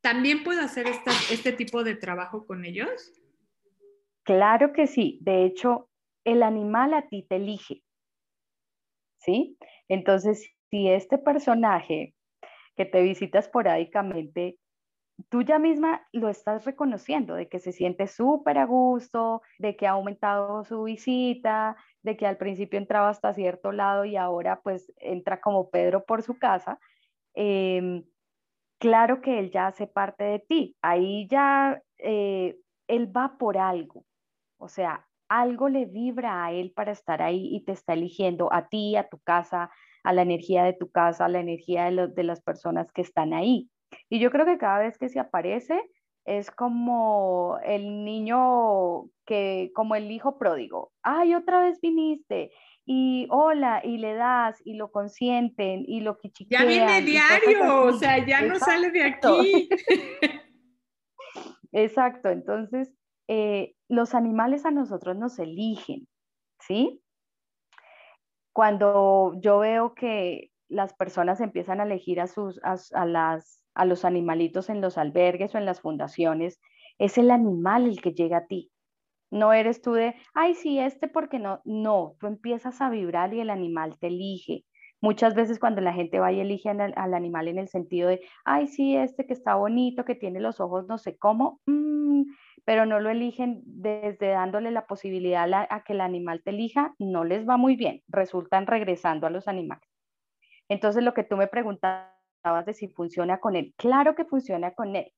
¿también 0.00 0.44
puedo 0.44 0.60
hacer 0.60 0.86
este 1.30 1.52
tipo 1.52 1.82
de 1.82 1.96
trabajo 1.96 2.46
con 2.46 2.64
ellos? 2.64 3.12
Claro 4.22 4.72
que 4.72 4.86
sí. 4.86 5.18
De 5.22 5.44
hecho, 5.44 5.88
el 6.24 6.42
animal 6.42 6.94
a 6.94 7.08
ti 7.08 7.26
te 7.28 7.36
elige. 7.36 7.82
¿Sí? 9.18 9.56
Entonces, 9.88 10.50
si 10.70 10.88
este 10.88 11.18
personaje 11.18 12.14
que 12.76 12.86
te 12.86 13.02
visita 13.02 13.38
esporádicamente, 13.38 14.58
tú 15.28 15.42
ya 15.42 15.58
misma 15.58 16.06
lo 16.12 16.28
estás 16.28 16.64
reconociendo, 16.64 17.34
de 17.34 17.48
que 17.48 17.60
se 17.60 17.72
siente 17.72 18.06
súper 18.06 18.58
a 18.58 18.64
gusto, 18.66 19.42
de 19.58 19.76
que 19.76 19.86
ha 19.86 19.92
aumentado 19.92 20.64
su 20.64 20.84
visita, 20.84 21.76
de 22.02 22.16
que 22.16 22.26
al 22.26 22.38
principio 22.38 22.78
entraba 22.78 23.10
hasta 23.10 23.34
cierto 23.34 23.72
lado 23.72 24.04
y 24.04 24.16
ahora 24.16 24.60
pues 24.62 24.92
entra 24.96 25.40
como 25.40 25.70
Pedro 25.70 26.04
por 26.04 26.22
su 26.22 26.38
casa, 26.38 26.78
em, 27.34 28.04
claro 28.78 29.20
que 29.22 29.38
él 29.38 29.50
ya 29.50 29.68
hace 29.68 29.86
parte 29.86 30.24
de 30.24 30.38
ti. 30.40 30.76
Ahí 30.82 31.28
ya 31.28 31.82
eh, 31.98 32.56
él 32.88 33.16
va 33.16 33.36
por 33.38 33.58
algo. 33.58 34.04
O 34.58 34.68
sea, 34.68 35.06
algo 35.40 35.68
le 35.68 35.86
vibra 35.86 36.44
a 36.44 36.52
él 36.52 36.72
para 36.74 36.92
estar 36.92 37.22
ahí 37.22 37.48
y 37.54 37.64
te 37.64 37.72
está 37.72 37.94
eligiendo 37.94 38.52
a 38.52 38.68
ti, 38.68 38.96
a 38.96 39.08
tu 39.08 39.18
casa, 39.18 39.70
a 40.04 40.12
la 40.12 40.22
energía 40.22 40.64
de 40.64 40.74
tu 40.74 40.90
casa, 40.90 41.24
a 41.24 41.28
la 41.28 41.40
energía 41.40 41.90
de, 41.90 42.24
las 42.24 42.42
personas 42.42 42.92
que 42.92 43.02
están 43.02 43.32
ahí. 43.32 43.70
Y 44.10 44.18
yo 44.18 44.30
creo 44.30 44.44
que 44.44 44.58
cada 44.58 44.80
vez 44.80 44.98
que 44.98 45.08
se 45.08 45.20
aparece 45.20 45.80
es 46.24 46.50
como 46.50 47.58
el 47.64 48.04
niño 48.04 49.08
que, 49.24 49.70
como 49.74 49.94
el 49.94 50.10
hijo 50.10 50.38
pródigo. 50.38 50.92
Ay, 51.02 51.34
otra 51.34 51.62
vez 51.62 51.80
viniste. 51.80 52.50
Y 52.84 53.26
hola, 53.30 53.80
y 53.84 53.98
le 53.98 54.14
das, 54.14 54.60
y 54.64 54.74
lo 54.74 54.90
consienten, 54.90 55.84
y 55.86 56.00
lo 56.00 56.18
quichiquean. 56.18 56.62
Ya 56.62 56.68
viene 56.68 57.02
diario, 57.02 57.84
o 57.84 57.92
sea, 57.92 58.24
ya 58.26 58.42
no 58.42 58.56
sale 58.56 58.90
de 58.90 59.04
aquí. 59.04 59.68
Exacto, 61.72 62.28
entonces 62.28 62.92
eh, 63.28 63.74
los 63.88 64.14
animales 64.14 64.64
a 64.64 64.70
nosotros 64.70 65.16
nos 65.16 65.38
eligen, 65.38 66.08
¿sí? 66.60 67.02
Cuando 68.52 69.34
yo 69.40 69.58
veo 69.60 69.94
que 69.94 70.50
las 70.68 70.94
personas 70.94 71.40
empiezan 71.40 71.80
a 71.80 71.84
elegir 71.84 72.20
a, 72.20 72.26
sus, 72.26 72.60
a, 72.62 73.06
las, 73.06 73.62
a 73.74 73.84
los 73.84 74.04
animalitos 74.04 74.68
en 74.68 74.80
los 74.80 74.98
albergues 74.98 75.54
o 75.54 75.58
en 75.58 75.66
las 75.66 75.80
fundaciones, 75.80 76.60
es 76.98 77.18
el 77.18 77.30
animal 77.30 77.86
el 77.86 78.00
que 78.00 78.12
llega 78.12 78.38
a 78.38 78.46
ti. 78.46 78.70
No 79.30 79.52
eres 79.52 79.80
tú 79.80 79.92
de, 79.94 80.14
ay, 80.34 80.54
sí, 80.54 80.78
este 80.78 81.08
porque 81.08 81.38
no. 81.38 81.62
No, 81.64 82.16
tú 82.20 82.26
empiezas 82.26 82.80
a 82.82 82.90
vibrar 82.90 83.32
y 83.32 83.40
el 83.40 83.48
animal 83.48 83.98
te 83.98 84.08
elige. 84.08 84.64
Muchas 85.00 85.34
veces 85.34 85.58
cuando 85.58 85.80
la 85.80 85.92
gente 85.92 86.20
va 86.20 86.32
y 86.32 86.40
elige 86.40 86.68
al, 86.68 87.14
animal 87.14 87.48
en 87.48 87.58
el 87.58 87.68
sentido 87.68 88.08
de, 88.08 88.20
ay, 88.44 88.68
sí, 88.68 88.94
este 88.94 89.26
que 89.26 89.32
está 89.32 89.54
bonito, 89.56 90.04
que 90.04 90.14
tiene 90.14 90.38
los 90.38 90.60
ojos 90.60 90.86
no 90.86 90.96
sé 90.98 91.16
cómo, 91.16 91.60
mm, 91.66 92.22
pero 92.64 92.86
no 92.86 93.00
lo 93.00 93.10
eligen 93.10 93.62
desde 93.64 94.28
dándole 94.28 94.70
la 94.70 94.86
posibilidad 94.86 95.48
a, 95.52 95.82
que 95.84 95.94
el 95.94 96.00
animal 96.00 96.42
te 96.44 96.50
elija, 96.50 96.94
no 96.98 97.24
les 97.24 97.48
va 97.48 97.56
muy 97.56 97.76
bien, 97.76 98.02
resultan 98.08 98.66
regresando 98.66 99.26
a 99.26 99.30
los 99.30 99.48
animales. 99.48 99.88
Entonces, 100.68 101.02
lo 101.02 101.14
que 101.14 101.24
tú 101.24 101.36
me 101.36 101.48
preguntabas 101.48 102.12
de 102.66 102.74
si 102.74 102.88
funciona 102.88 103.38
con 103.38 103.56
él, 103.56 103.74
claro 103.76 104.14
que 104.14 104.24
funciona 104.24 104.72
con 104.74 104.96
él. 104.96 105.12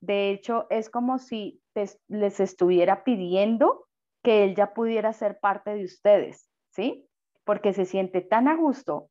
De 0.00 0.30
hecho, 0.30 0.66
es 0.70 0.88
como 0.88 1.18
si 1.18 1.60
les 2.08 2.40
estuviera 2.40 3.04
pidiendo 3.04 3.86
que 4.22 4.44
él 4.44 4.54
ya 4.54 4.74
pudiera 4.74 5.12
ser 5.12 5.38
parte 5.40 5.74
de 5.74 5.84
ustedes, 5.84 6.50
¿sí? 6.70 7.06
Porque 7.44 7.72
se 7.72 7.84
siente 7.84 8.20
tan 8.20 8.48
a 8.48 8.56
gusto 8.56 9.10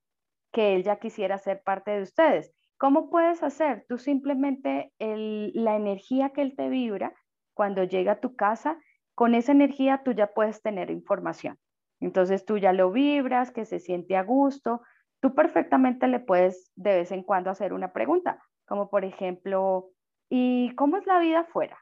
que 0.52 0.76
él 0.76 0.84
ya 0.84 0.98
quisiera 0.98 1.38
ser 1.38 1.62
parte 1.64 1.92
de 1.92 2.04
ustedes. 2.04 2.54
¿Cómo 2.78 3.10
puedes 3.10 3.44
hacer? 3.44 3.86
Tú 3.90 3.98
simplemente 3.98 4.94
la 5.00 5.76
energía 5.76 6.30
que 6.30 6.42
él 6.42 6.56
te 6.56 6.70
vibra, 6.70 7.14
cuando 7.60 7.84
llega 7.84 8.14
a 8.14 8.20
tu 8.22 8.38
casa, 8.38 8.80
con 9.16 9.36
esa 9.36 9.52
energía 9.52 10.02
tú 10.06 10.14
ya 10.14 10.28
puedes 10.28 10.62
tener 10.62 10.90
información. 10.90 11.60
Entonces 12.00 12.46
tú 12.46 12.58
ya 12.58 12.72
lo 12.72 12.90
vibras, 12.90 13.52
que 13.52 13.66
se 13.66 13.82
siente 13.82 14.16
a 14.16 14.24
gusto. 14.24 14.82
Tú 15.20 15.36
perfectamente 15.36 16.08
le 16.08 16.22
puedes 16.22 16.72
de 16.78 16.96
vez 16.96 17.12
en 17.12 17.22
cuando 17.22 17.50
hacer 17.50 17.74
una 17.74 17.92
pregunta, 17.92 18.42
como 18.66 18.90
por 18.90 19.04
ejemplo, 19.04 19.90
¿y 20.30 20.74
cómo 20.76 20.96
es 20.96 21.06
la 21.06 21.20
vida 21.20 21.42
afuera? 21.42 21.78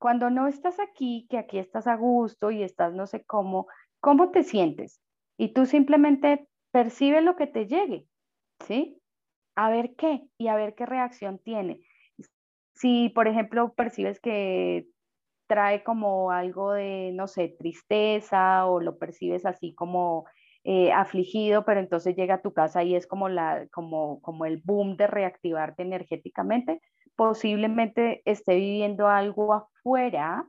Cuando 0.00 0.28
no 0.28 0.48
estás 0.48 0.80
aquí, 0.80 1.28
que 1.30 1.38
aquí 1.38 1.60
estás 1.60 1.86
a 1.86 1.94
gusto 1.94 2.50
y 2.50 2.64
estás 2.64 2.92
no 2.92 3.06
sé 3.06 3.24
cómo, 3.24 3.68
¿cómo 4.00 4.32
te 4.32 4.42
sientes? 4.42 5.00
Y 5.36 5.52
tú 5.52 5.66
simplemente 5.66 6.48
percibe 6.72 7.20
lo 7.20 7.36
que 7.36 7.46
te 7.46 7.68
llegue, 7.68 8.08
¿sí? 8.66 9.00
A 9.54 9.70
ver 9.70 9.94
qué 9.94 10.26
y 10.36 10.48
a 10.48 10.56
ver 10.56 10.74
qué 10.74 10.84
reacción 10.84 11.38
tiene 11.38 11.80
si, 12.78 13.10
por 13.10 13.28
ejemplo, 13.28 13.74
percibes 13.74 14.20
que 14.20 14.86
trae 15.48 15.82
como 15.82 16.30
algo 16.30 16.72
de, 16.72 17.10
no 17.14 17.26
sé, 17.26 17.48
tristeza 17.58 18.66
o 18.66 18.80
lo 18.80 18.98
percibes 18.98 19.46
así 19.46 19.74
como 19.74 20.26
eh, 20.64 20.92
afligido, 20.92 21.64
pero 21.64 21.80
entonces 21.80 22.14
llega 22.16 22.34
a 22.36 22.42
tu 22.42 22.52
casa 22.52 22.84
y 22.84 22.94
es 22.94 23.06
como, 23.06 23.28
la, 23.28 23.66
como, 23.72 24.20
como 24.22 24.44
el 24.44 24.62
boom 24.64 24.96
de 24.96 25.06
reactivarte 25.08 25.82
energéticamente, 25.82 26.80
posiblemente 27.16 28.22
esté 28.26 28.54
viviendo 28.56 29.08
algo 29.08 29.54
afuera 29.54 30.46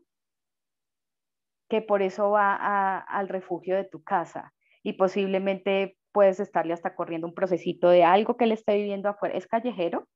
que 1.70 1.82
por 1.82 2.02
eso 2.02 2.32
va 2.32 3.00
al 3.00 3.30
refugio 3.30 3.76
de 3.76 3.86
tu 3.86 4.04
casa 4.04 4.54
y 4.84 4.94
posiblemente 4.94 5.98
puedes 6.12 6.40
estarle 6.40 6.74
hasta 6.74 6.96
corriendo 6.96 7.28
un 7.28 7.36
procesito 7.36 7.90
de 7.90 8.04
algo 8.04 8.38
que 8.38 8.48
le 8.48 8.56
esté 8.56 8.76
viviendo 8.76 9.10
afuera. 9.10 9.38
¿Es 9.38 9.48
callejero 9.48 10.08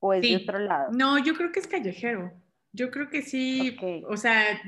o 0.00 0.12
es 0.12 0.22
de 0.22 0.36
otro 0.36 0.58
lado? 0.58 0.92
No, 0.92 1.18
yo 1.18 1.34
creo 1.34 1.52
que 1.52 1.60
es 1.60 1.66
callejero. 1.66 2.32
Yo 2.72 2.90
creo 2.90 3.08
que 3.08 3.22
sí, 3.22 3.76
o 4.08 4.16
sea, 4.16 4.60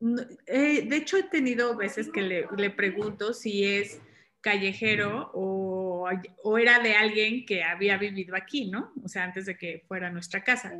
de 0.00 0.96
hecho 0.96 1.16
he 1.16 1.24
tenido 1.24 1.76
veces 1.76 2.10
que 2.10 2.22
le, 2.22 2.70
pregunto 2.70 3.34
si 3.34 3.64
es 3.64 4.00
callejero 4.40 5.32
o, 5.34 6.08
o, 6.44 6.58
era 6.58 6.78
de 6.78 6.94
alguien 6.94 7.44
que 7.44 7.64
había 7.64 7.98
vivido 7.98 8.36
aquí, 8.36 8.70
¿no? 8.70 8.92
O 9.02 9.08
sea, 9.08 9.24
antes 9.24 9.46
de 9.46 9.58
que 9.58 9.82
fuera 9.88 10.10
nuestra 10.10 10.44
casa. 10.44 10.72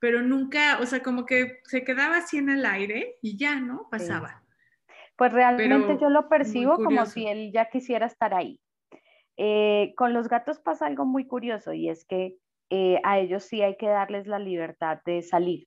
Pero 0.00 0.22
nunca, 0.22 0.80
o 0.80 0.86
sea, 0.86 1.02
como 1.02 1.24
que 1.24 1.60
se 1.64 1.84
quedaba 1.84 2.16
así 2.16 2.38
en 2.38 2.48
el 2.48 2.66
aire 2.66 3.18
y 3.22 3.36
ya, 3.36 3.60
¿no? 3.60 3.86
Pasaba. 3.90 4.42
Pues 5.14 5.32
realmente 5.32 5.98
yo 6.00 6.08
lo 6.08 6.28
percibo 6.28 6.76
como 6.76 7.06
si 7.06 7.26
él 7.26 7.52
ya 7.52 7.68
quisiera 7.68 8.06
estar 8.06 8.34
ahí. 8.34 8.58
Eh, 9.36 9.94
con 9.96 10.12
los 10.12 10.28
gatos 10.28 10.58
pasa 10.58 10.86
algo 10.86 11.04
muy 11.04 11.26
curioso 11.26 11.72
y 11.72 11.88
es 11.88 12.04
que 12.04 12.36
eh, 12.70 13.00
a 13.04 13.18
ellos 13.18 13.44
sí 13.44 13.62
hay 13.62 13.76
que 13.76 13.88
darles 13.88 14.26
la 14.26 14.38
libertad 14.38 15.00
de 15.04 15.22
salir, 15.22 15.66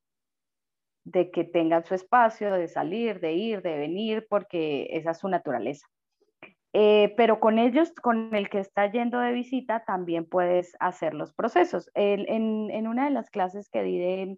de 1.03 1.31
que 1.31 1.43
tengan 1.43 1.85
su 1.85 1.95
espacio, 1.95 2.53
de 2.53 2.67
salir, 2.67 3.19
de 3.19 3.33
ir, 3.33 3.61
de 3.61 3.77
venir, 3.77 4.25
porque 4.29 4.87
esa 4.91 5.11
es 5.11 5.19
su 5.19 5.27
naturaleza. 5.27 5.85
Eh, 6.71 7.13
pero 7.17 7.39
con 7.39 7.59
ellos, 7.59 7.91
con 7.91 8.33
el 8.33 8.49
que 8.49 8.59
está 8.59 8.89
yendo 8.91 9.19
de 9.19 9.31
visita, 9.31 9.83
también 9.85 10.25
puedes 10.25 10.75
hacer 10.79 11.13
los 11.13 11.33
procesos. 11.33 11.91
en, 11.93 12.87
una 12.87 13.05
de 13.05 13.11
las 13.11 13.29
clases 13.29 13.69
que 13.69 13.83
di 13.83 13.99
de 13.99 14.37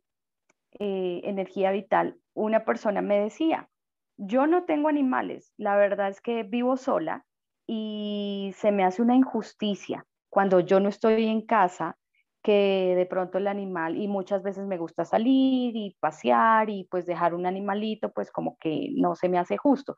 eh, 0.80 1.22
energía 1.24 1.72
vital, 1.72 2.18
una 2.34 2.66
persona 2.66 3.01
me 3.01 3.20
decía, 3.20 3.70
yo 4.18 4.47
no 4.47 4.66
tengo 4.66 4.89
animales, 4.89 5.53
la 5.57 5.78
verdad 5.78 6.09
es 6.09 6.20
que 6.20 6.43
vivo 6.43 6.76
sola 6.76 7.26
y 7.68 8.53
se 8.57 8.72
me 8.72 8.84
hace 8.84 9.01
una 9.01 9.16
injusticia 9.16 10.05
cuando 10.30 10.59
yo 10.59 10.82
no 10.82 10.89
estoy 10.89 11.28
en 11.28 11.45
casa 11.45 11.97
que 12.46 12.93
de 12.96 13.06
pronto 13.08 13.39
el 13.39 13.48
animal, 13.48 13.98
y 13.98 14.08
muchas 14.08 14.43
veces 14.43 14.68
me 14.68 14.78
gusta 14.78 15.06
salir 15.06 15.76
y 15.76 15.98
pasear 16.00 16.70
y 16.70 16.86
pues 16.86 17.06
dejar 17.08 17.34
un 17.36 17.46
animalito, 17.48 18.12
pues 18.14 18.32
como 18.32 18.58
que 18.60 18.89
no 18.96 19.16
se 19.16 19.30
me 19.30 19.39
hace 19.39 19.58
justo. 19.58 19.96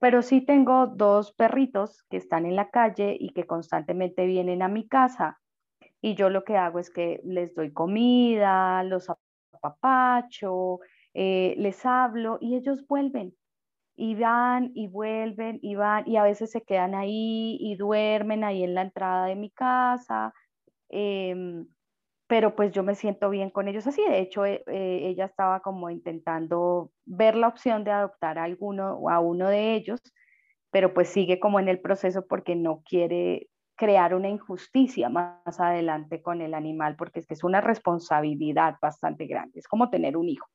Pero 0.00 0.22
sí 0.22 0.42
tengo 0.44 0.88
dos 0.88 1.32
perritos 1.34 2.04
que 2.10 2.18
están 2.18 2.46
en 2.46 2.56
la 2.56 2.70
calle 2.70 3.16
y 3.18 3.30
que 3.30 3.46
constantemente 3.46 4.26
vienen 4.26 4.62
a 4.62 4.68
mi 4.68 4.88
casa 4.88 5.38
y 6.00 6.14
yo 6.14 6.30
lo 6.30 6.44
que 6.44 6.56
hago 6.56 6.78
es 6.78 6.90
que 6.90 7.20
les 7.24 7.54
doy 7.54 7.72
comida, 7.72 8.82
los 8.84 9.08
apapacho, 9.52 10.80
eh, 11.14 11.54
les 11.58 11.84
hablo 11.86 12.38
y 12.40 12.56
ellos 12.56 12.86
vuelven 12.86 13.34
y 13.96 14.14
van 14.14 14.72
y 14.74 14.88
vuelven 14.88 15.58
y 15.62 15.74
van 15.74 16.04
y 16.08 16.16
a 16.16 16.22
veces 16.24 16.52
se 16.52 16.62
quedan 16.62 16.94
ahí 16.94 17.58
y 17.60 17.76
duermen 17.76 18.44
ahí 18.44 18.62
en 18.64 18.74
la 18.74 18.82
entrada 18.82 19.26
de 19.26 19.36
mi 19.36 19.50
casa. 19.50 20.32
Em, 20.90 21.66
pero 22.28 22.54
pues 22.54 22.72
yo 22.72 22.82
me 22.84 22.94
siento 22.94 23.30
bien 23.30 23.50
con 23.50 23.68
ellos 23.68 23.86
así. 23.86 24.02
De 24.02 24.20
hecho, 24.20 24.44
eh, 24.44 24.62
eh, 24.66 25.00
ella 25.04 25.24
estaba 25.24 25.60
como 25.60 25.90
intentando 25.90 26.92
ver 27.06 27.34
la 27.34 27.48
opción 27.48 27.84
de 27.84 27.90
adoptar 27.90 28.38
a 28.38 28.44
alguno 28.44 28.92
o 28.98 29.10
a 29.10 29.18
uno 29.18 29.48
de 29.48 29.74
ellos, 29.74 29.98
pero 30.70 30.92
pues 30.92 31.08
sigue 31.08 31.40
como 31.40 31.58
en 31.58 31.68
el 31.68 31.80
proceso 31.80 32.26
porque 32.28 32.54
no 32.54 32.82
quiere 32.82 33.48
crear 33.76 34.14
una 34.14 34.28
injusticia 34.28 35.08
más 35.08 35.58
adelante 35.58 36.20
con 36.20 36.42
el 36.42 36.52
animal, 36.52 36.96
porque 36.96 37.20
es 37.20 37.26
que 37.26 37.34
es 37.34 37.44
una 37.44 37.62
responsabilidad 37.62 38.76
bastante 38.82 39.26
grande. 39.26 39.60
Es 39.60 39.68
como 39.68 39.88
tener 39.88 40.16
un 40.16 40.28
hijo. 40.28 40.46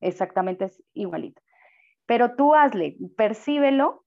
Exactamente 0.00 0.64
es 0.66 0.82
igualito. 0.92 1.40
Pero 2.06 2.34
tú 2.34 2.54
hazle, 2.54 2.96
percíbelo, 3.16 4.04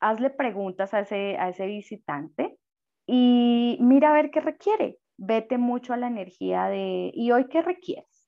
hazle 0.00 0.30
preguntas 0.30 0.94
a 0.94 1.00
ese, 1.00 1.36
a 1.38 1.50
ese 1.50 1.66
visitante 1.66 2.58
y 3.06 3.78
mira 3.80 4.10
a 4.10 4.14
ver 4.14 4.30
qué 4.30 4.40
requiere 4.40 4.99
vete 5.20 5.58
mucho 5.58 5.92
a 5.92 5.98
la 5.98 6.06
energía 6.06 6.64
de, 6.64 7.12
¿y 7.14 7.30
hoy 7.30 7.46
qué 7.48 7.60
requieres? 7.60 8.26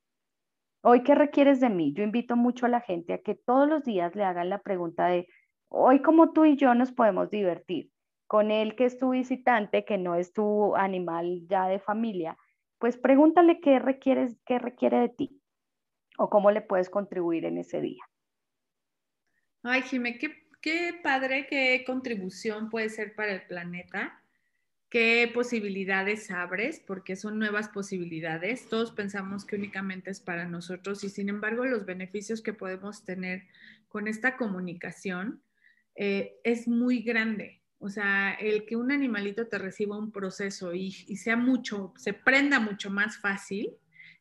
¿Hoy 0.82 1.02
qué 1.02 1.14
requieres 1.14 1.58
de 1.58 1.70
mí? 1.70 1.94
Yo 1.94 2.04
invito 2.04 2.36
mucho 2.36 2.66
a 2.66 2.68
la 2.68 2.82
gente 2.82 3.14
a 3.14 3.22
que 3.22 3.34
todos 3.34 3.66
los 3.66 3.82
días 3.82 4.14
le 4.14 4.24
hagan 4.24 4.50
la 4.50 4.60
pregunta 4.60 5.06
de, 5.06 5.26
hoy 5.68 6.02
como 6.02 6.32
tú 6.32 6.44
y 6.44 6.56
yo 6.56 6.74
nos 6.74 6.92
podemos 6.92 7.30
divertir 7.30 7.90
con 8.26 8.50
él 8.50 8.76
que 8.76 8.84
es 8.84 8.98
tu 8.98 9.10
visitante, 9.10 9.86
que 9.86 9.96
no 9.96 10.16
es 10.16 10.32
tu 10.32 10.76
animal 10.76 11.46
ya 11.48 11.66
de 11.66 11.78
familia, 11.78 12.36
pues 12.78 12.98
pregúntale 12.98 13.60
qué 13.60 13.78
requieres, 13.78 14.36
qué 14.44 14.58
requiere 14.58 14.98
de 14.98 15.08
ti 15.08 15.40
o 16.18 16.28
cómo 16.28 16.50
le 16.50 16.60
puedes 16.60 16.90
contribuir 16.90 17.46
en 17.46 17.56
ese 17.56 17.80
día. 17.80 18.02
Ay, 19.62 19.82
Jimé, 19.82 20.18
qué, 20.18 20.46
qué 20.60 21.00
padre, 21.02 21.46
qué 21.46 21.84
contribución 21.86 22.68
puede 22.68 22.90
ser 22.90 23.14
para 23.14 23.32
el 23.32 23.46
planeta 23.46 24.21
qué 24.92 25.30
posibilidades 25.32 26.30
abres, 26.30 26.78
porque 26.86 27.16
son 27.16 27.38
nuevas 27.38 27.70
posibilidades. 27.70 28.68
Todos 28.68 28.92
pensamos 28.92 29.46
que 29.46 29.56
únicamente 29.56 30.10
es 30.10 30.20
para 30.20 30.46
nosotros 30.46 31.02
y 31.02 31.08
sin 31.08 31.30
embargo 31.30 31.64
los 31.64 31.86
beneficios 31.86 32.42
que 32.42 32.52
podemos 32.52 33.02
tener 33.02 33.44
con 33.88 34.06
esta 34.06 34.36
comunicación 34.36 35.42
eh, 35.94 36.34
es 36.44 36.68
muy 36.68 37.00
grande. 37.00 37.62
O 37.78 37.88
sea, 37.88 38.34
el 38.34 38.66
que 38.66 38.76
un 38.76 38.92
animalito 38.92 39.48
te 39.48 39.56
reciba 39.56 39.96
un 39.96 40.12
proceso 40.12 40.74
y, 40.74 40.94
y 41.08 41.16
sea 41.16 41.38
mucho, 41.38 41.94
se 41.96 42.12
prenda 42.12 42.60
mucho 42.60 42.90
más 42.90 43.16
fácil 43.16 43.70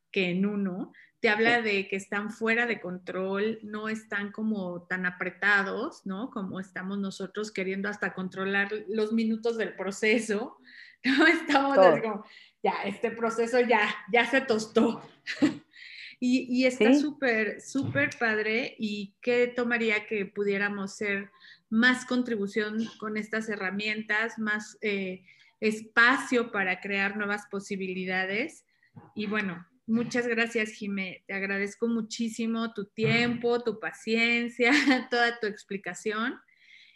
que 0.10 0.30
en 0.30 0.46
uno, 0.46 0.94
te 1.22 1.30
habla 1.30 1.62
de 1.62 1.88
que 1.88 1.96
están 1.96 2.32
fuera 2.32 2.66
de 2.66 2.82
control, 2.82 3.60
no 3.62 3.90
están 3.90 4.32
como 4.32 4.88
tan 4.88 5.06
apretados, 5.06 6.04
¿no? 6.04 6.32
Como 6.32 6.60
estamos 6.60 6.98
nosotros 6.98 7.52
queriendo 7.52 7.90
hasta 7.90 8.16
controlar 8.16 8.70
los 8.90 9.14
minutos 9.14 9.56
del 9.56 9.76
proceso, 9.76 10.58
¿no? 11.04 11.28
Estamos 11.28 11.78
como, 11.78 12.26
ya, 12.64 12.74
este 12.86 13.12
proceso 13.12 13.60
ya, 13.60 13.96
ya 14.12 14.26
se 14.26 14.42
tostó. 14.42 15.08
y, 16.20 16.48
y, 16.50 16.66
está 16.66 16.96
súper, 16.96 17.62
súper 17.62 18.10
padre 18.18 18.76
y 18.80 19.14
qué 19.22 19.48
tomaría 19.48 20.08
que 20.08 20.26
pudiéramos 20.26 20.96
ser 20.96 21.30
más 21.70 22.06
contribución 22.06 22.90
con 23.00 23.16
estas 23.16 23.48
herramientas, 23.48 24.40
más 24.40 24.76
eh, 24.82 25.24
espacio 25.60 26.52
para 26.52 26.82
crear 26.82 27.16
nuevas 27.16 27.46
posibilidades. 27.46 28.66
Y 29.14 29.28
bueno, 29.28 29.68
Muchas 29.92 30.26
gracias, 30.26 30.72
Jimé. 30.72 31.22
Te 31.28 31.34
agradezco 31.34 31.86
muchísimo 31.86 32.74
tu 32.74 32.86
tiempo, 32.86 33.62
tu 33.62 33.78
paciencia, 33.78 34.72
toda 35.12 35.38
tu 35.38 35.48
explicación. 35.48 36.40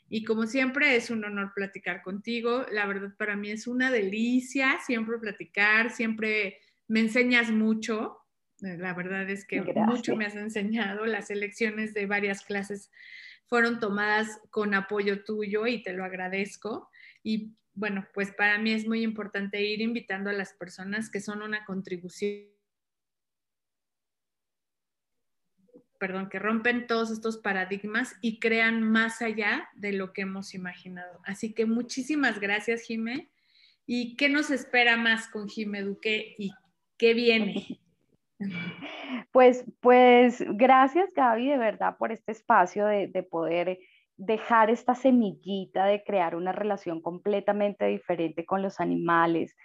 Y 0.08 0.24
como 0.24 0.48
siempre, 0.48 0.96
es 0.96 1.10
un 1.10 1.26
honor 1.26 1.52
platicar 1.54 2.02
contigo. 2.04 2.66
La 2.72 2.86
verdad, 2.86 3.14
para 3.18 3.36
mí 3.36 3.52
es 3.52 3.68
una 3.68 3.91
delicia 3.91 4.78
siempre 4.86 5.18
platicar, 5.18 5.91
siempre 5.91 6.60
me 6.88 7.02
enseñas 7.02 7.52
mucho. 7.52 8.18
La 8.62 8.93
verdad 8.93 9.30
es 9.30 9.46
que 9.46 9.62
mucho 9.62 10.16
me 10.16 10.26
has 10.26 10.36
enseñado. 10.36 11.06
Las 11.06 11.30
elecciones 11.30 11.93
de 11.93 12.06
varias 12.06 12.46
clases 12.46 12.91
fueron 13.48 13.82
tomadas 13.82 14.39
con 14.52 14.74
apoyo 14.74 15.26
tuyo 15.26 15.68
y 15.68 15.84
te 15.84 15.91
lo 15.91 16.06
agradezco. 16.06 16.89
Y 17.24 17.58
bueno, 17.74 18.08
pues 18.14 18.32
para 18.32 18.58
mí 18.58 18.72
es 18.72 18.88
muy 18.88 19.02
importante 19.02 19.62
ir 19.62 19.82
invitando 19.82 20.30
a 20.30 20.34
las 20.34 20.54
personas 20.54 21.10
que 21.10 21.20
son 21.20 21.41
una 21.41 21.66
contribución 21.66 22.55
perdón, 26.00 26.30
que 26.30 26.39
rompen 26.39 26.88
todos 26.88 27.12
estos 27.12 27.38
paradigmas 27.38 28.16
y 28.22 28.39
crean 28.39 28.82
más 28.82 29.22
allá 29.22 29.70
de 29.76 29.93
lo 29.93 30.14
que 30.14 30.22
hemos 30.22 30.54
imaginado. 30.54 31.20
Así 31.26 31.54
que 31.54 31.66
muchísimas 31.66 32.39
gracias, 32.39 32.84
Jime. 32.84 33.30
¿Y 33.86 34.16
qué 34.16 34.30
nos 34.30 34.50
espera 34.50 34.98
más 34.98 35.28
con 35.28 35.48
Jime 35.48 35.82
Duque 35.82 36.36
y 36.38 36.52
qué 36.98 37.14
viene? 37.14 37.80
Pues, 39.32 39.64
pues 39.80 40.43
gracias, 40.46 41.10
Gaby, 41.14 41.48
de 41.50 41.58
verdad, 41.58 41.98
por 41.98 42.12
este 42.12 42.34
espacio 42.34 42.86
de, 42.86 43.08
de 43.08 43.24
poder 43.24 43.80
dejar 44.18 44.70
esta 44.70 44.96
semillita 44.96 45.86
de 45.86 46.04
crear 46.04 46.36
una 46.36 46.52
relación 46.52 47.02
completamente 47.02 47.86
diferente 47.86 48.46
con 48.46 48.62
los 48.62 48.80
animales, 48.80 49.56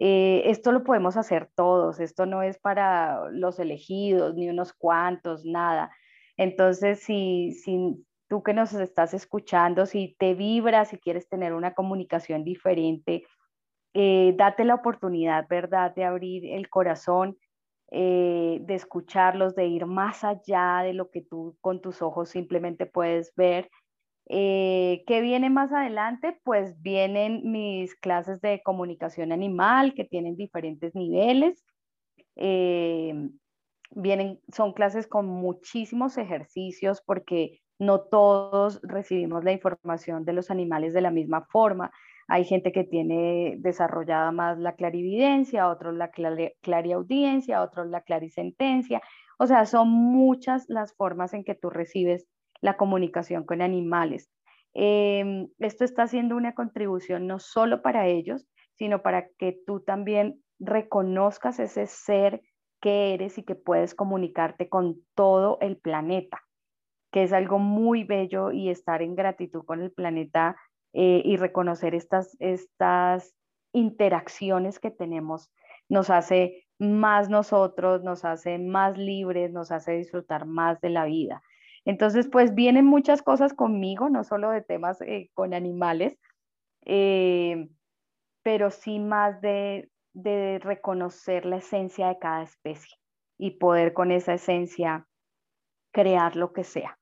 eh, 0.00 0.44
esto 0.46 0.72
lo 0.72 0.84
podemos 0.84 1.18
hacer 1.18 1.50
todos, 1.56 2.00
esto 2.00 2.26
no 2.26 2.42
es 2.42 2.58
para 2.58 3.30
los 3.32 3.60
elegidos, 3.60 4.36
ni 4.36 4.50
unos 4.50 4.74
cuantos, 4.74 5.44
nada. 5.46 5.92
Entonces, 6.38 7.00
si, 7.02 7.52
si 7.52 8.06
tú 8.28 8.42
que 8.42 8.54
nos 8.54 8.74
estás 8.74 9.14
escuchando, 9.14 9.86
si 9.86 10.16
te 10.18 10.34
vibras, 10.34 10.90
si 10.90 10.98
quieres 10.98 11.28
tener 11.28 11.54
una 11.54 11.74
comunicación 11.74 12.44
diferente, 12.44 13.24
eh, 13.94 14.34
date 14.36 14.64
la 14.64 14.76
oportunidad, 14.76 15.46
¿verdad?, 15.48 15.94
de 15.94 16.04
abrir 16.04 16.46
el 16.54 16.68
corazón. 16.70 17.38
eh, 17.94 18.60
de 18.62 18.74
escucharlos, 18.76 19.54
de 19.56 19.66
ir 19.66 19.86
más 19.86 20.24
allá 20.24 20.82
de 20.84 20.94
lo 20.94 21.10
que 21.10 21.22
tú 21.22 21.58
con 21.60 21.82
tus 21.82 22.02
ojos 22.02 22.30
simplemente 22.30 22.86
puedes 22.86 23.34
ver. 23.36 23.70
Eh, 24.32 25.02
¿Qué 25.08 25.20
viene 25.20 25.50
más 25.50 25.72
adelante? 25.72 26.38
Pues 26.44 26.80
vienen 26.80 27.50
mis 27.50 27.96
clases 27.96 28.40
de 28.40 28.62
comunicación 28.62 29.32
animal 29.32 29.92
que 29.94 30.04
tienen 30.04 30.36
diferentes 30.36 30.94
niveles. 30.94 31.64
Eh, 32.36 33.12
vienen, 33.90 34.38
son 34.54 34.72
clases 34.72 35.08
con 35.08 35.26
muchísimos 35.26 36.16
ejercicios 36.16 37.02
porque 37.04 37.58
no 37.80 38.02
todos 38.02 38.80
recibimos 38.84 39.42
la 39.42 39.50
información 39.50 40.24
de 40.24 40.32
los 40.34 40.52
animales 40.52 40.92
de 40.92 41.00
la 41.00 41.10
misma 41.10 41.46
forma. 41.50 41.90
Hay 42.28 42.44
gente 42.44 42.70
que 42.70 42.84
tiene 42.84 43.56
desarrollada 43.58 44.30
más 44.30 44.58
la 44.60 44.76
clarividencia, 44.76 45.68
otros 45.68 45.96
la 45.96 46.12
clariaudiencia, 46.62 47.62
otros 47.62 47.88
la 47.88 48.02
clarisentencia. 48.02 49.02
O 49.40 49.48
sea, 49.48 49.66
son 49.66 49.88
muchas 49.88 50.66
las 50.68 50.94
formas 50.94 51.34
en 51.34 51.42
que 51.42 51.56
tú 51.56 51.68
recibes 51.68 52.28
la 52.60 52.76
comunicación 52.76 53.44
con 53.44 53.62
animales. 53.62 54.30
Em, 54.74 55.48
esto 55.58 55.84
está 55.84 56.04
haciendo 56.04 56.36
una 56.36 56.54
contribución 56.54 57.26
no 57.26 57.38
solo 57.38 57.82
para 57.82 58.06
ellos, 58.06 58.46
sino 58.74 59.02
para 59.02 59.28
que 59.38 59.58
tú 59.66 59.80
también 59.80 60.42
reconozcas 60.58 61.58
ese 61.58 61.86
ser 61.86 62.42
que 62.80 63.14
eres 63.14 63.38
y 63.38 63.42
que 63.42 63.54
puedes 63.54 63.94
comunicarte 63.94 64.68
con 64.68 64.96
todo 65.14 65.58
el 65.60 65.76
planeta, 65.76 66.42
que 67.12 67.24
es 67.24 67.32
algo 67.32 67.58
muy 67.58 68.04
bello 68.04 68.52
y 68.52 68.70
estar 68.70 69.02
en 69.02 69.16
gratitud 69.16 69.64
con 69.64 69.82
el 69.82 69.92
planeta 69.92 70.56
eh, 70.92 71.22
y 71.24 71.36
reconocer 71.36 71.94
estas, 71.94 72.36
estas 72.40 73.34
interacciones 73.72 74.78
que 74.78 74.90
tenemos 74.90 75.50
nos 75.88 76.08
hace 76.08 76.66
más 76.78 77.28
nosotros, 77.28 78.02
nos 78.02 78.24
hace 78.24 78.58
más 78.58 78.96
libres, 78.96 79.52
nos 79.52 79.70
hace 79.70 79.92
disfrutar 79.92 80.46
más 80.46 80.80
de 80.80 80.90
la 80.90 81.04
vida. 81.04 81.42
Entonces, 81.84 82.28
pues 82.28 82.54
vienen 82.54 82.86
muchas 82.86 83.22
cosas 83.22 83.54
conmigo, 83.54 84.10
no 84.10 84.24
solo 84.24 84.50
de 84.50 84.62
temas 84.62 85.00
eh, 85.02 85.30
con 85.34 85.54
animales, 85.54 86.18
eh, 86.84 87.68
pero 88.42 88.70
sí 88.70 88.98
más 88.98 89.40
de, 89.40 89.88
reconocer 90.62 91.46
la 91.46 91.58
esencia 91.58 92.08
de 92.08 92.18
cada 92.18 92.42
especie 92.42 92.96
y 93.38 93.52
poder 93.52 93.92
con 93.92 94.10
esa 94.10 94.34
esencia 94.34 95.06
crear 95.92 96.34
lo 96.34 96.52
que 96.52 96.64
sea 96.64 96.98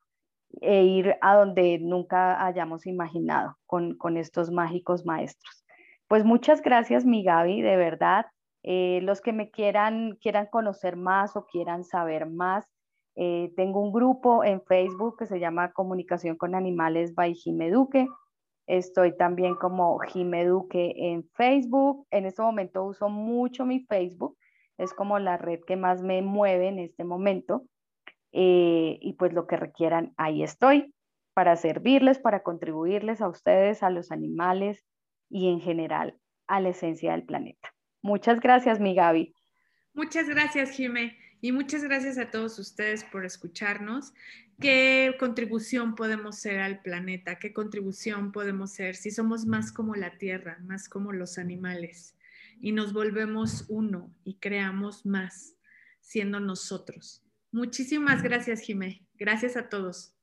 e 0.60 0.84
ir 0.84 1.16
a 1.22 1.36
donde 1.36 1.78
nunca 1.78 2.44
hayamos 2.44 2.86
imaginado 2.86 3.56
con, 3.66 4.16
estos 4.18 4.50
mágicos 4.50 5.06
maestros. 5.06 5.64
Pues 6.06 6.24
muchas 6.24 6.60
gracias, 6.60 7.04
mi 7.06 7.22
Gaby, 7.22 7.62
de 7.62 7.76
verdad. 7.76 8.26
Eh, 8.62 9.00
los 9.02 9.22
que 9.22 9.32
me 9.32 9.50
quieran, 9.50 10.16
quieran 10.20 10.46
conocer 10.46 10.96
más 10.96 11.34
o 11.34 11.46
quieran 11.46 11.84
saber 11.84 12.26
más, 12.28 12.66
eh, 13.20 13.52
tengo 13.56 13.80
un 13.80 13.92
grupo 13.92 14.44
en 14.44 14.62
Facebook 14.62 15.18
que 15.18 15.26
se 15.26 15.40
llama 15.40 15.72
Comunicación 15.72 16.36
con 16.36 16.54
Animales 16.54 17.16
by 17.16 17.34
Jimeduque. 17.34 18.06
Estoy 18.68 19.16
también 19.16 19.56
como 19.56 19.98
Jimeduque 19.98 20.94
en 20.96 21.28
Facebook. 21.34 22.06
En 22.12 22.26
este 22.26 22.42
momento 22.42 22.84
uso 22.84 23.08
mucho 23.08 23.66
mi 23.66 23.80
Facebook. 23.86 24.38
Es 24.78 24.94
como 24.94 25.18
la 25.18 25.36
red 25.36 25.58
que 25.66 25.74
más 25.74 26.00
me 26.00 26.22
mueve 26.22 26.68
en 26.68 26.78
este 26.78 27.02
momento. 27.02 27.64
Eh, 28.30 28.98
y 29.00 29.14
pues 29.14 29.32
lo 29.32 29.48
que 29.48 29.56
requieran, 29.56 30.14
ahí 30.16 30.44
estoy 30.44 30.94
para 31.34 31.56
servirles, 31.56 32.20
para 32.20 32.44
contribuirles 32.44 33.20
a 33.20 33.28
ustedes, 33.28 33.82
a 33.82 33.90
los 33.90 34.12
animales 34.12 34.84
y 35.28 35.50
en 35.50 35.60
general 35.60 36.16
a 36.46 36.60
la 36.60 36.68
esencia 36.68 37.12
del 37.12 37.24
planeta. 37.24 37.74
Muchas 38.00 38.38
gracias, 38.38 38.78
mi 38.78 38.94
Gaby. 38.94 39.34
Muchas 39.92 40.28
gracias, 40.28 40.70
Jime. 40.70 41.16
Y 41.40 41.52
muchas 41.52 41.84
gracias 41.84 42.18
a 42.18 42.30
todos 42.30 42.58
ustedes 42.58 43.04
por 43.04 43.24
escucharnos. 43.24 44.12
¿Qué 44.60 45.14
contribución 45.20 45.94
podemos 45.94 46.36
ser 46.36 46.58
al 46.58 46.82
planeta? 46.82 47.38
¿Qué 47.38 47.52
contribución 47.52 48.32
podemos 48.32 48.72
ser 48.72 48.96
si 48.96 49.12
somos 49.12 49.46
más 49.46 49.70
como 49.70 49.94
la 49.94 50.18
tierra, 50.18 50.58
más 50.64 50.88
como 50.88 51.12
los 51.12 51.38
animales? 51.38 52.16
Y 52.60 52.72
nos 52.72 52.92
volvemos 52.92 53.66
uno 53.68 54.12
y 54.24 54.34
creamos 54.34 55.06
más 55.06 55.54
siendo 56.00 56.40
nosotros. 56.40 57.22
Muchísimas 57.52 58.22
gracias, 58.22 58.60
Jimé. 58.60 59.06
Gracias 59.16 59.56
a 59.56 59.68
todos. 59.68 60.17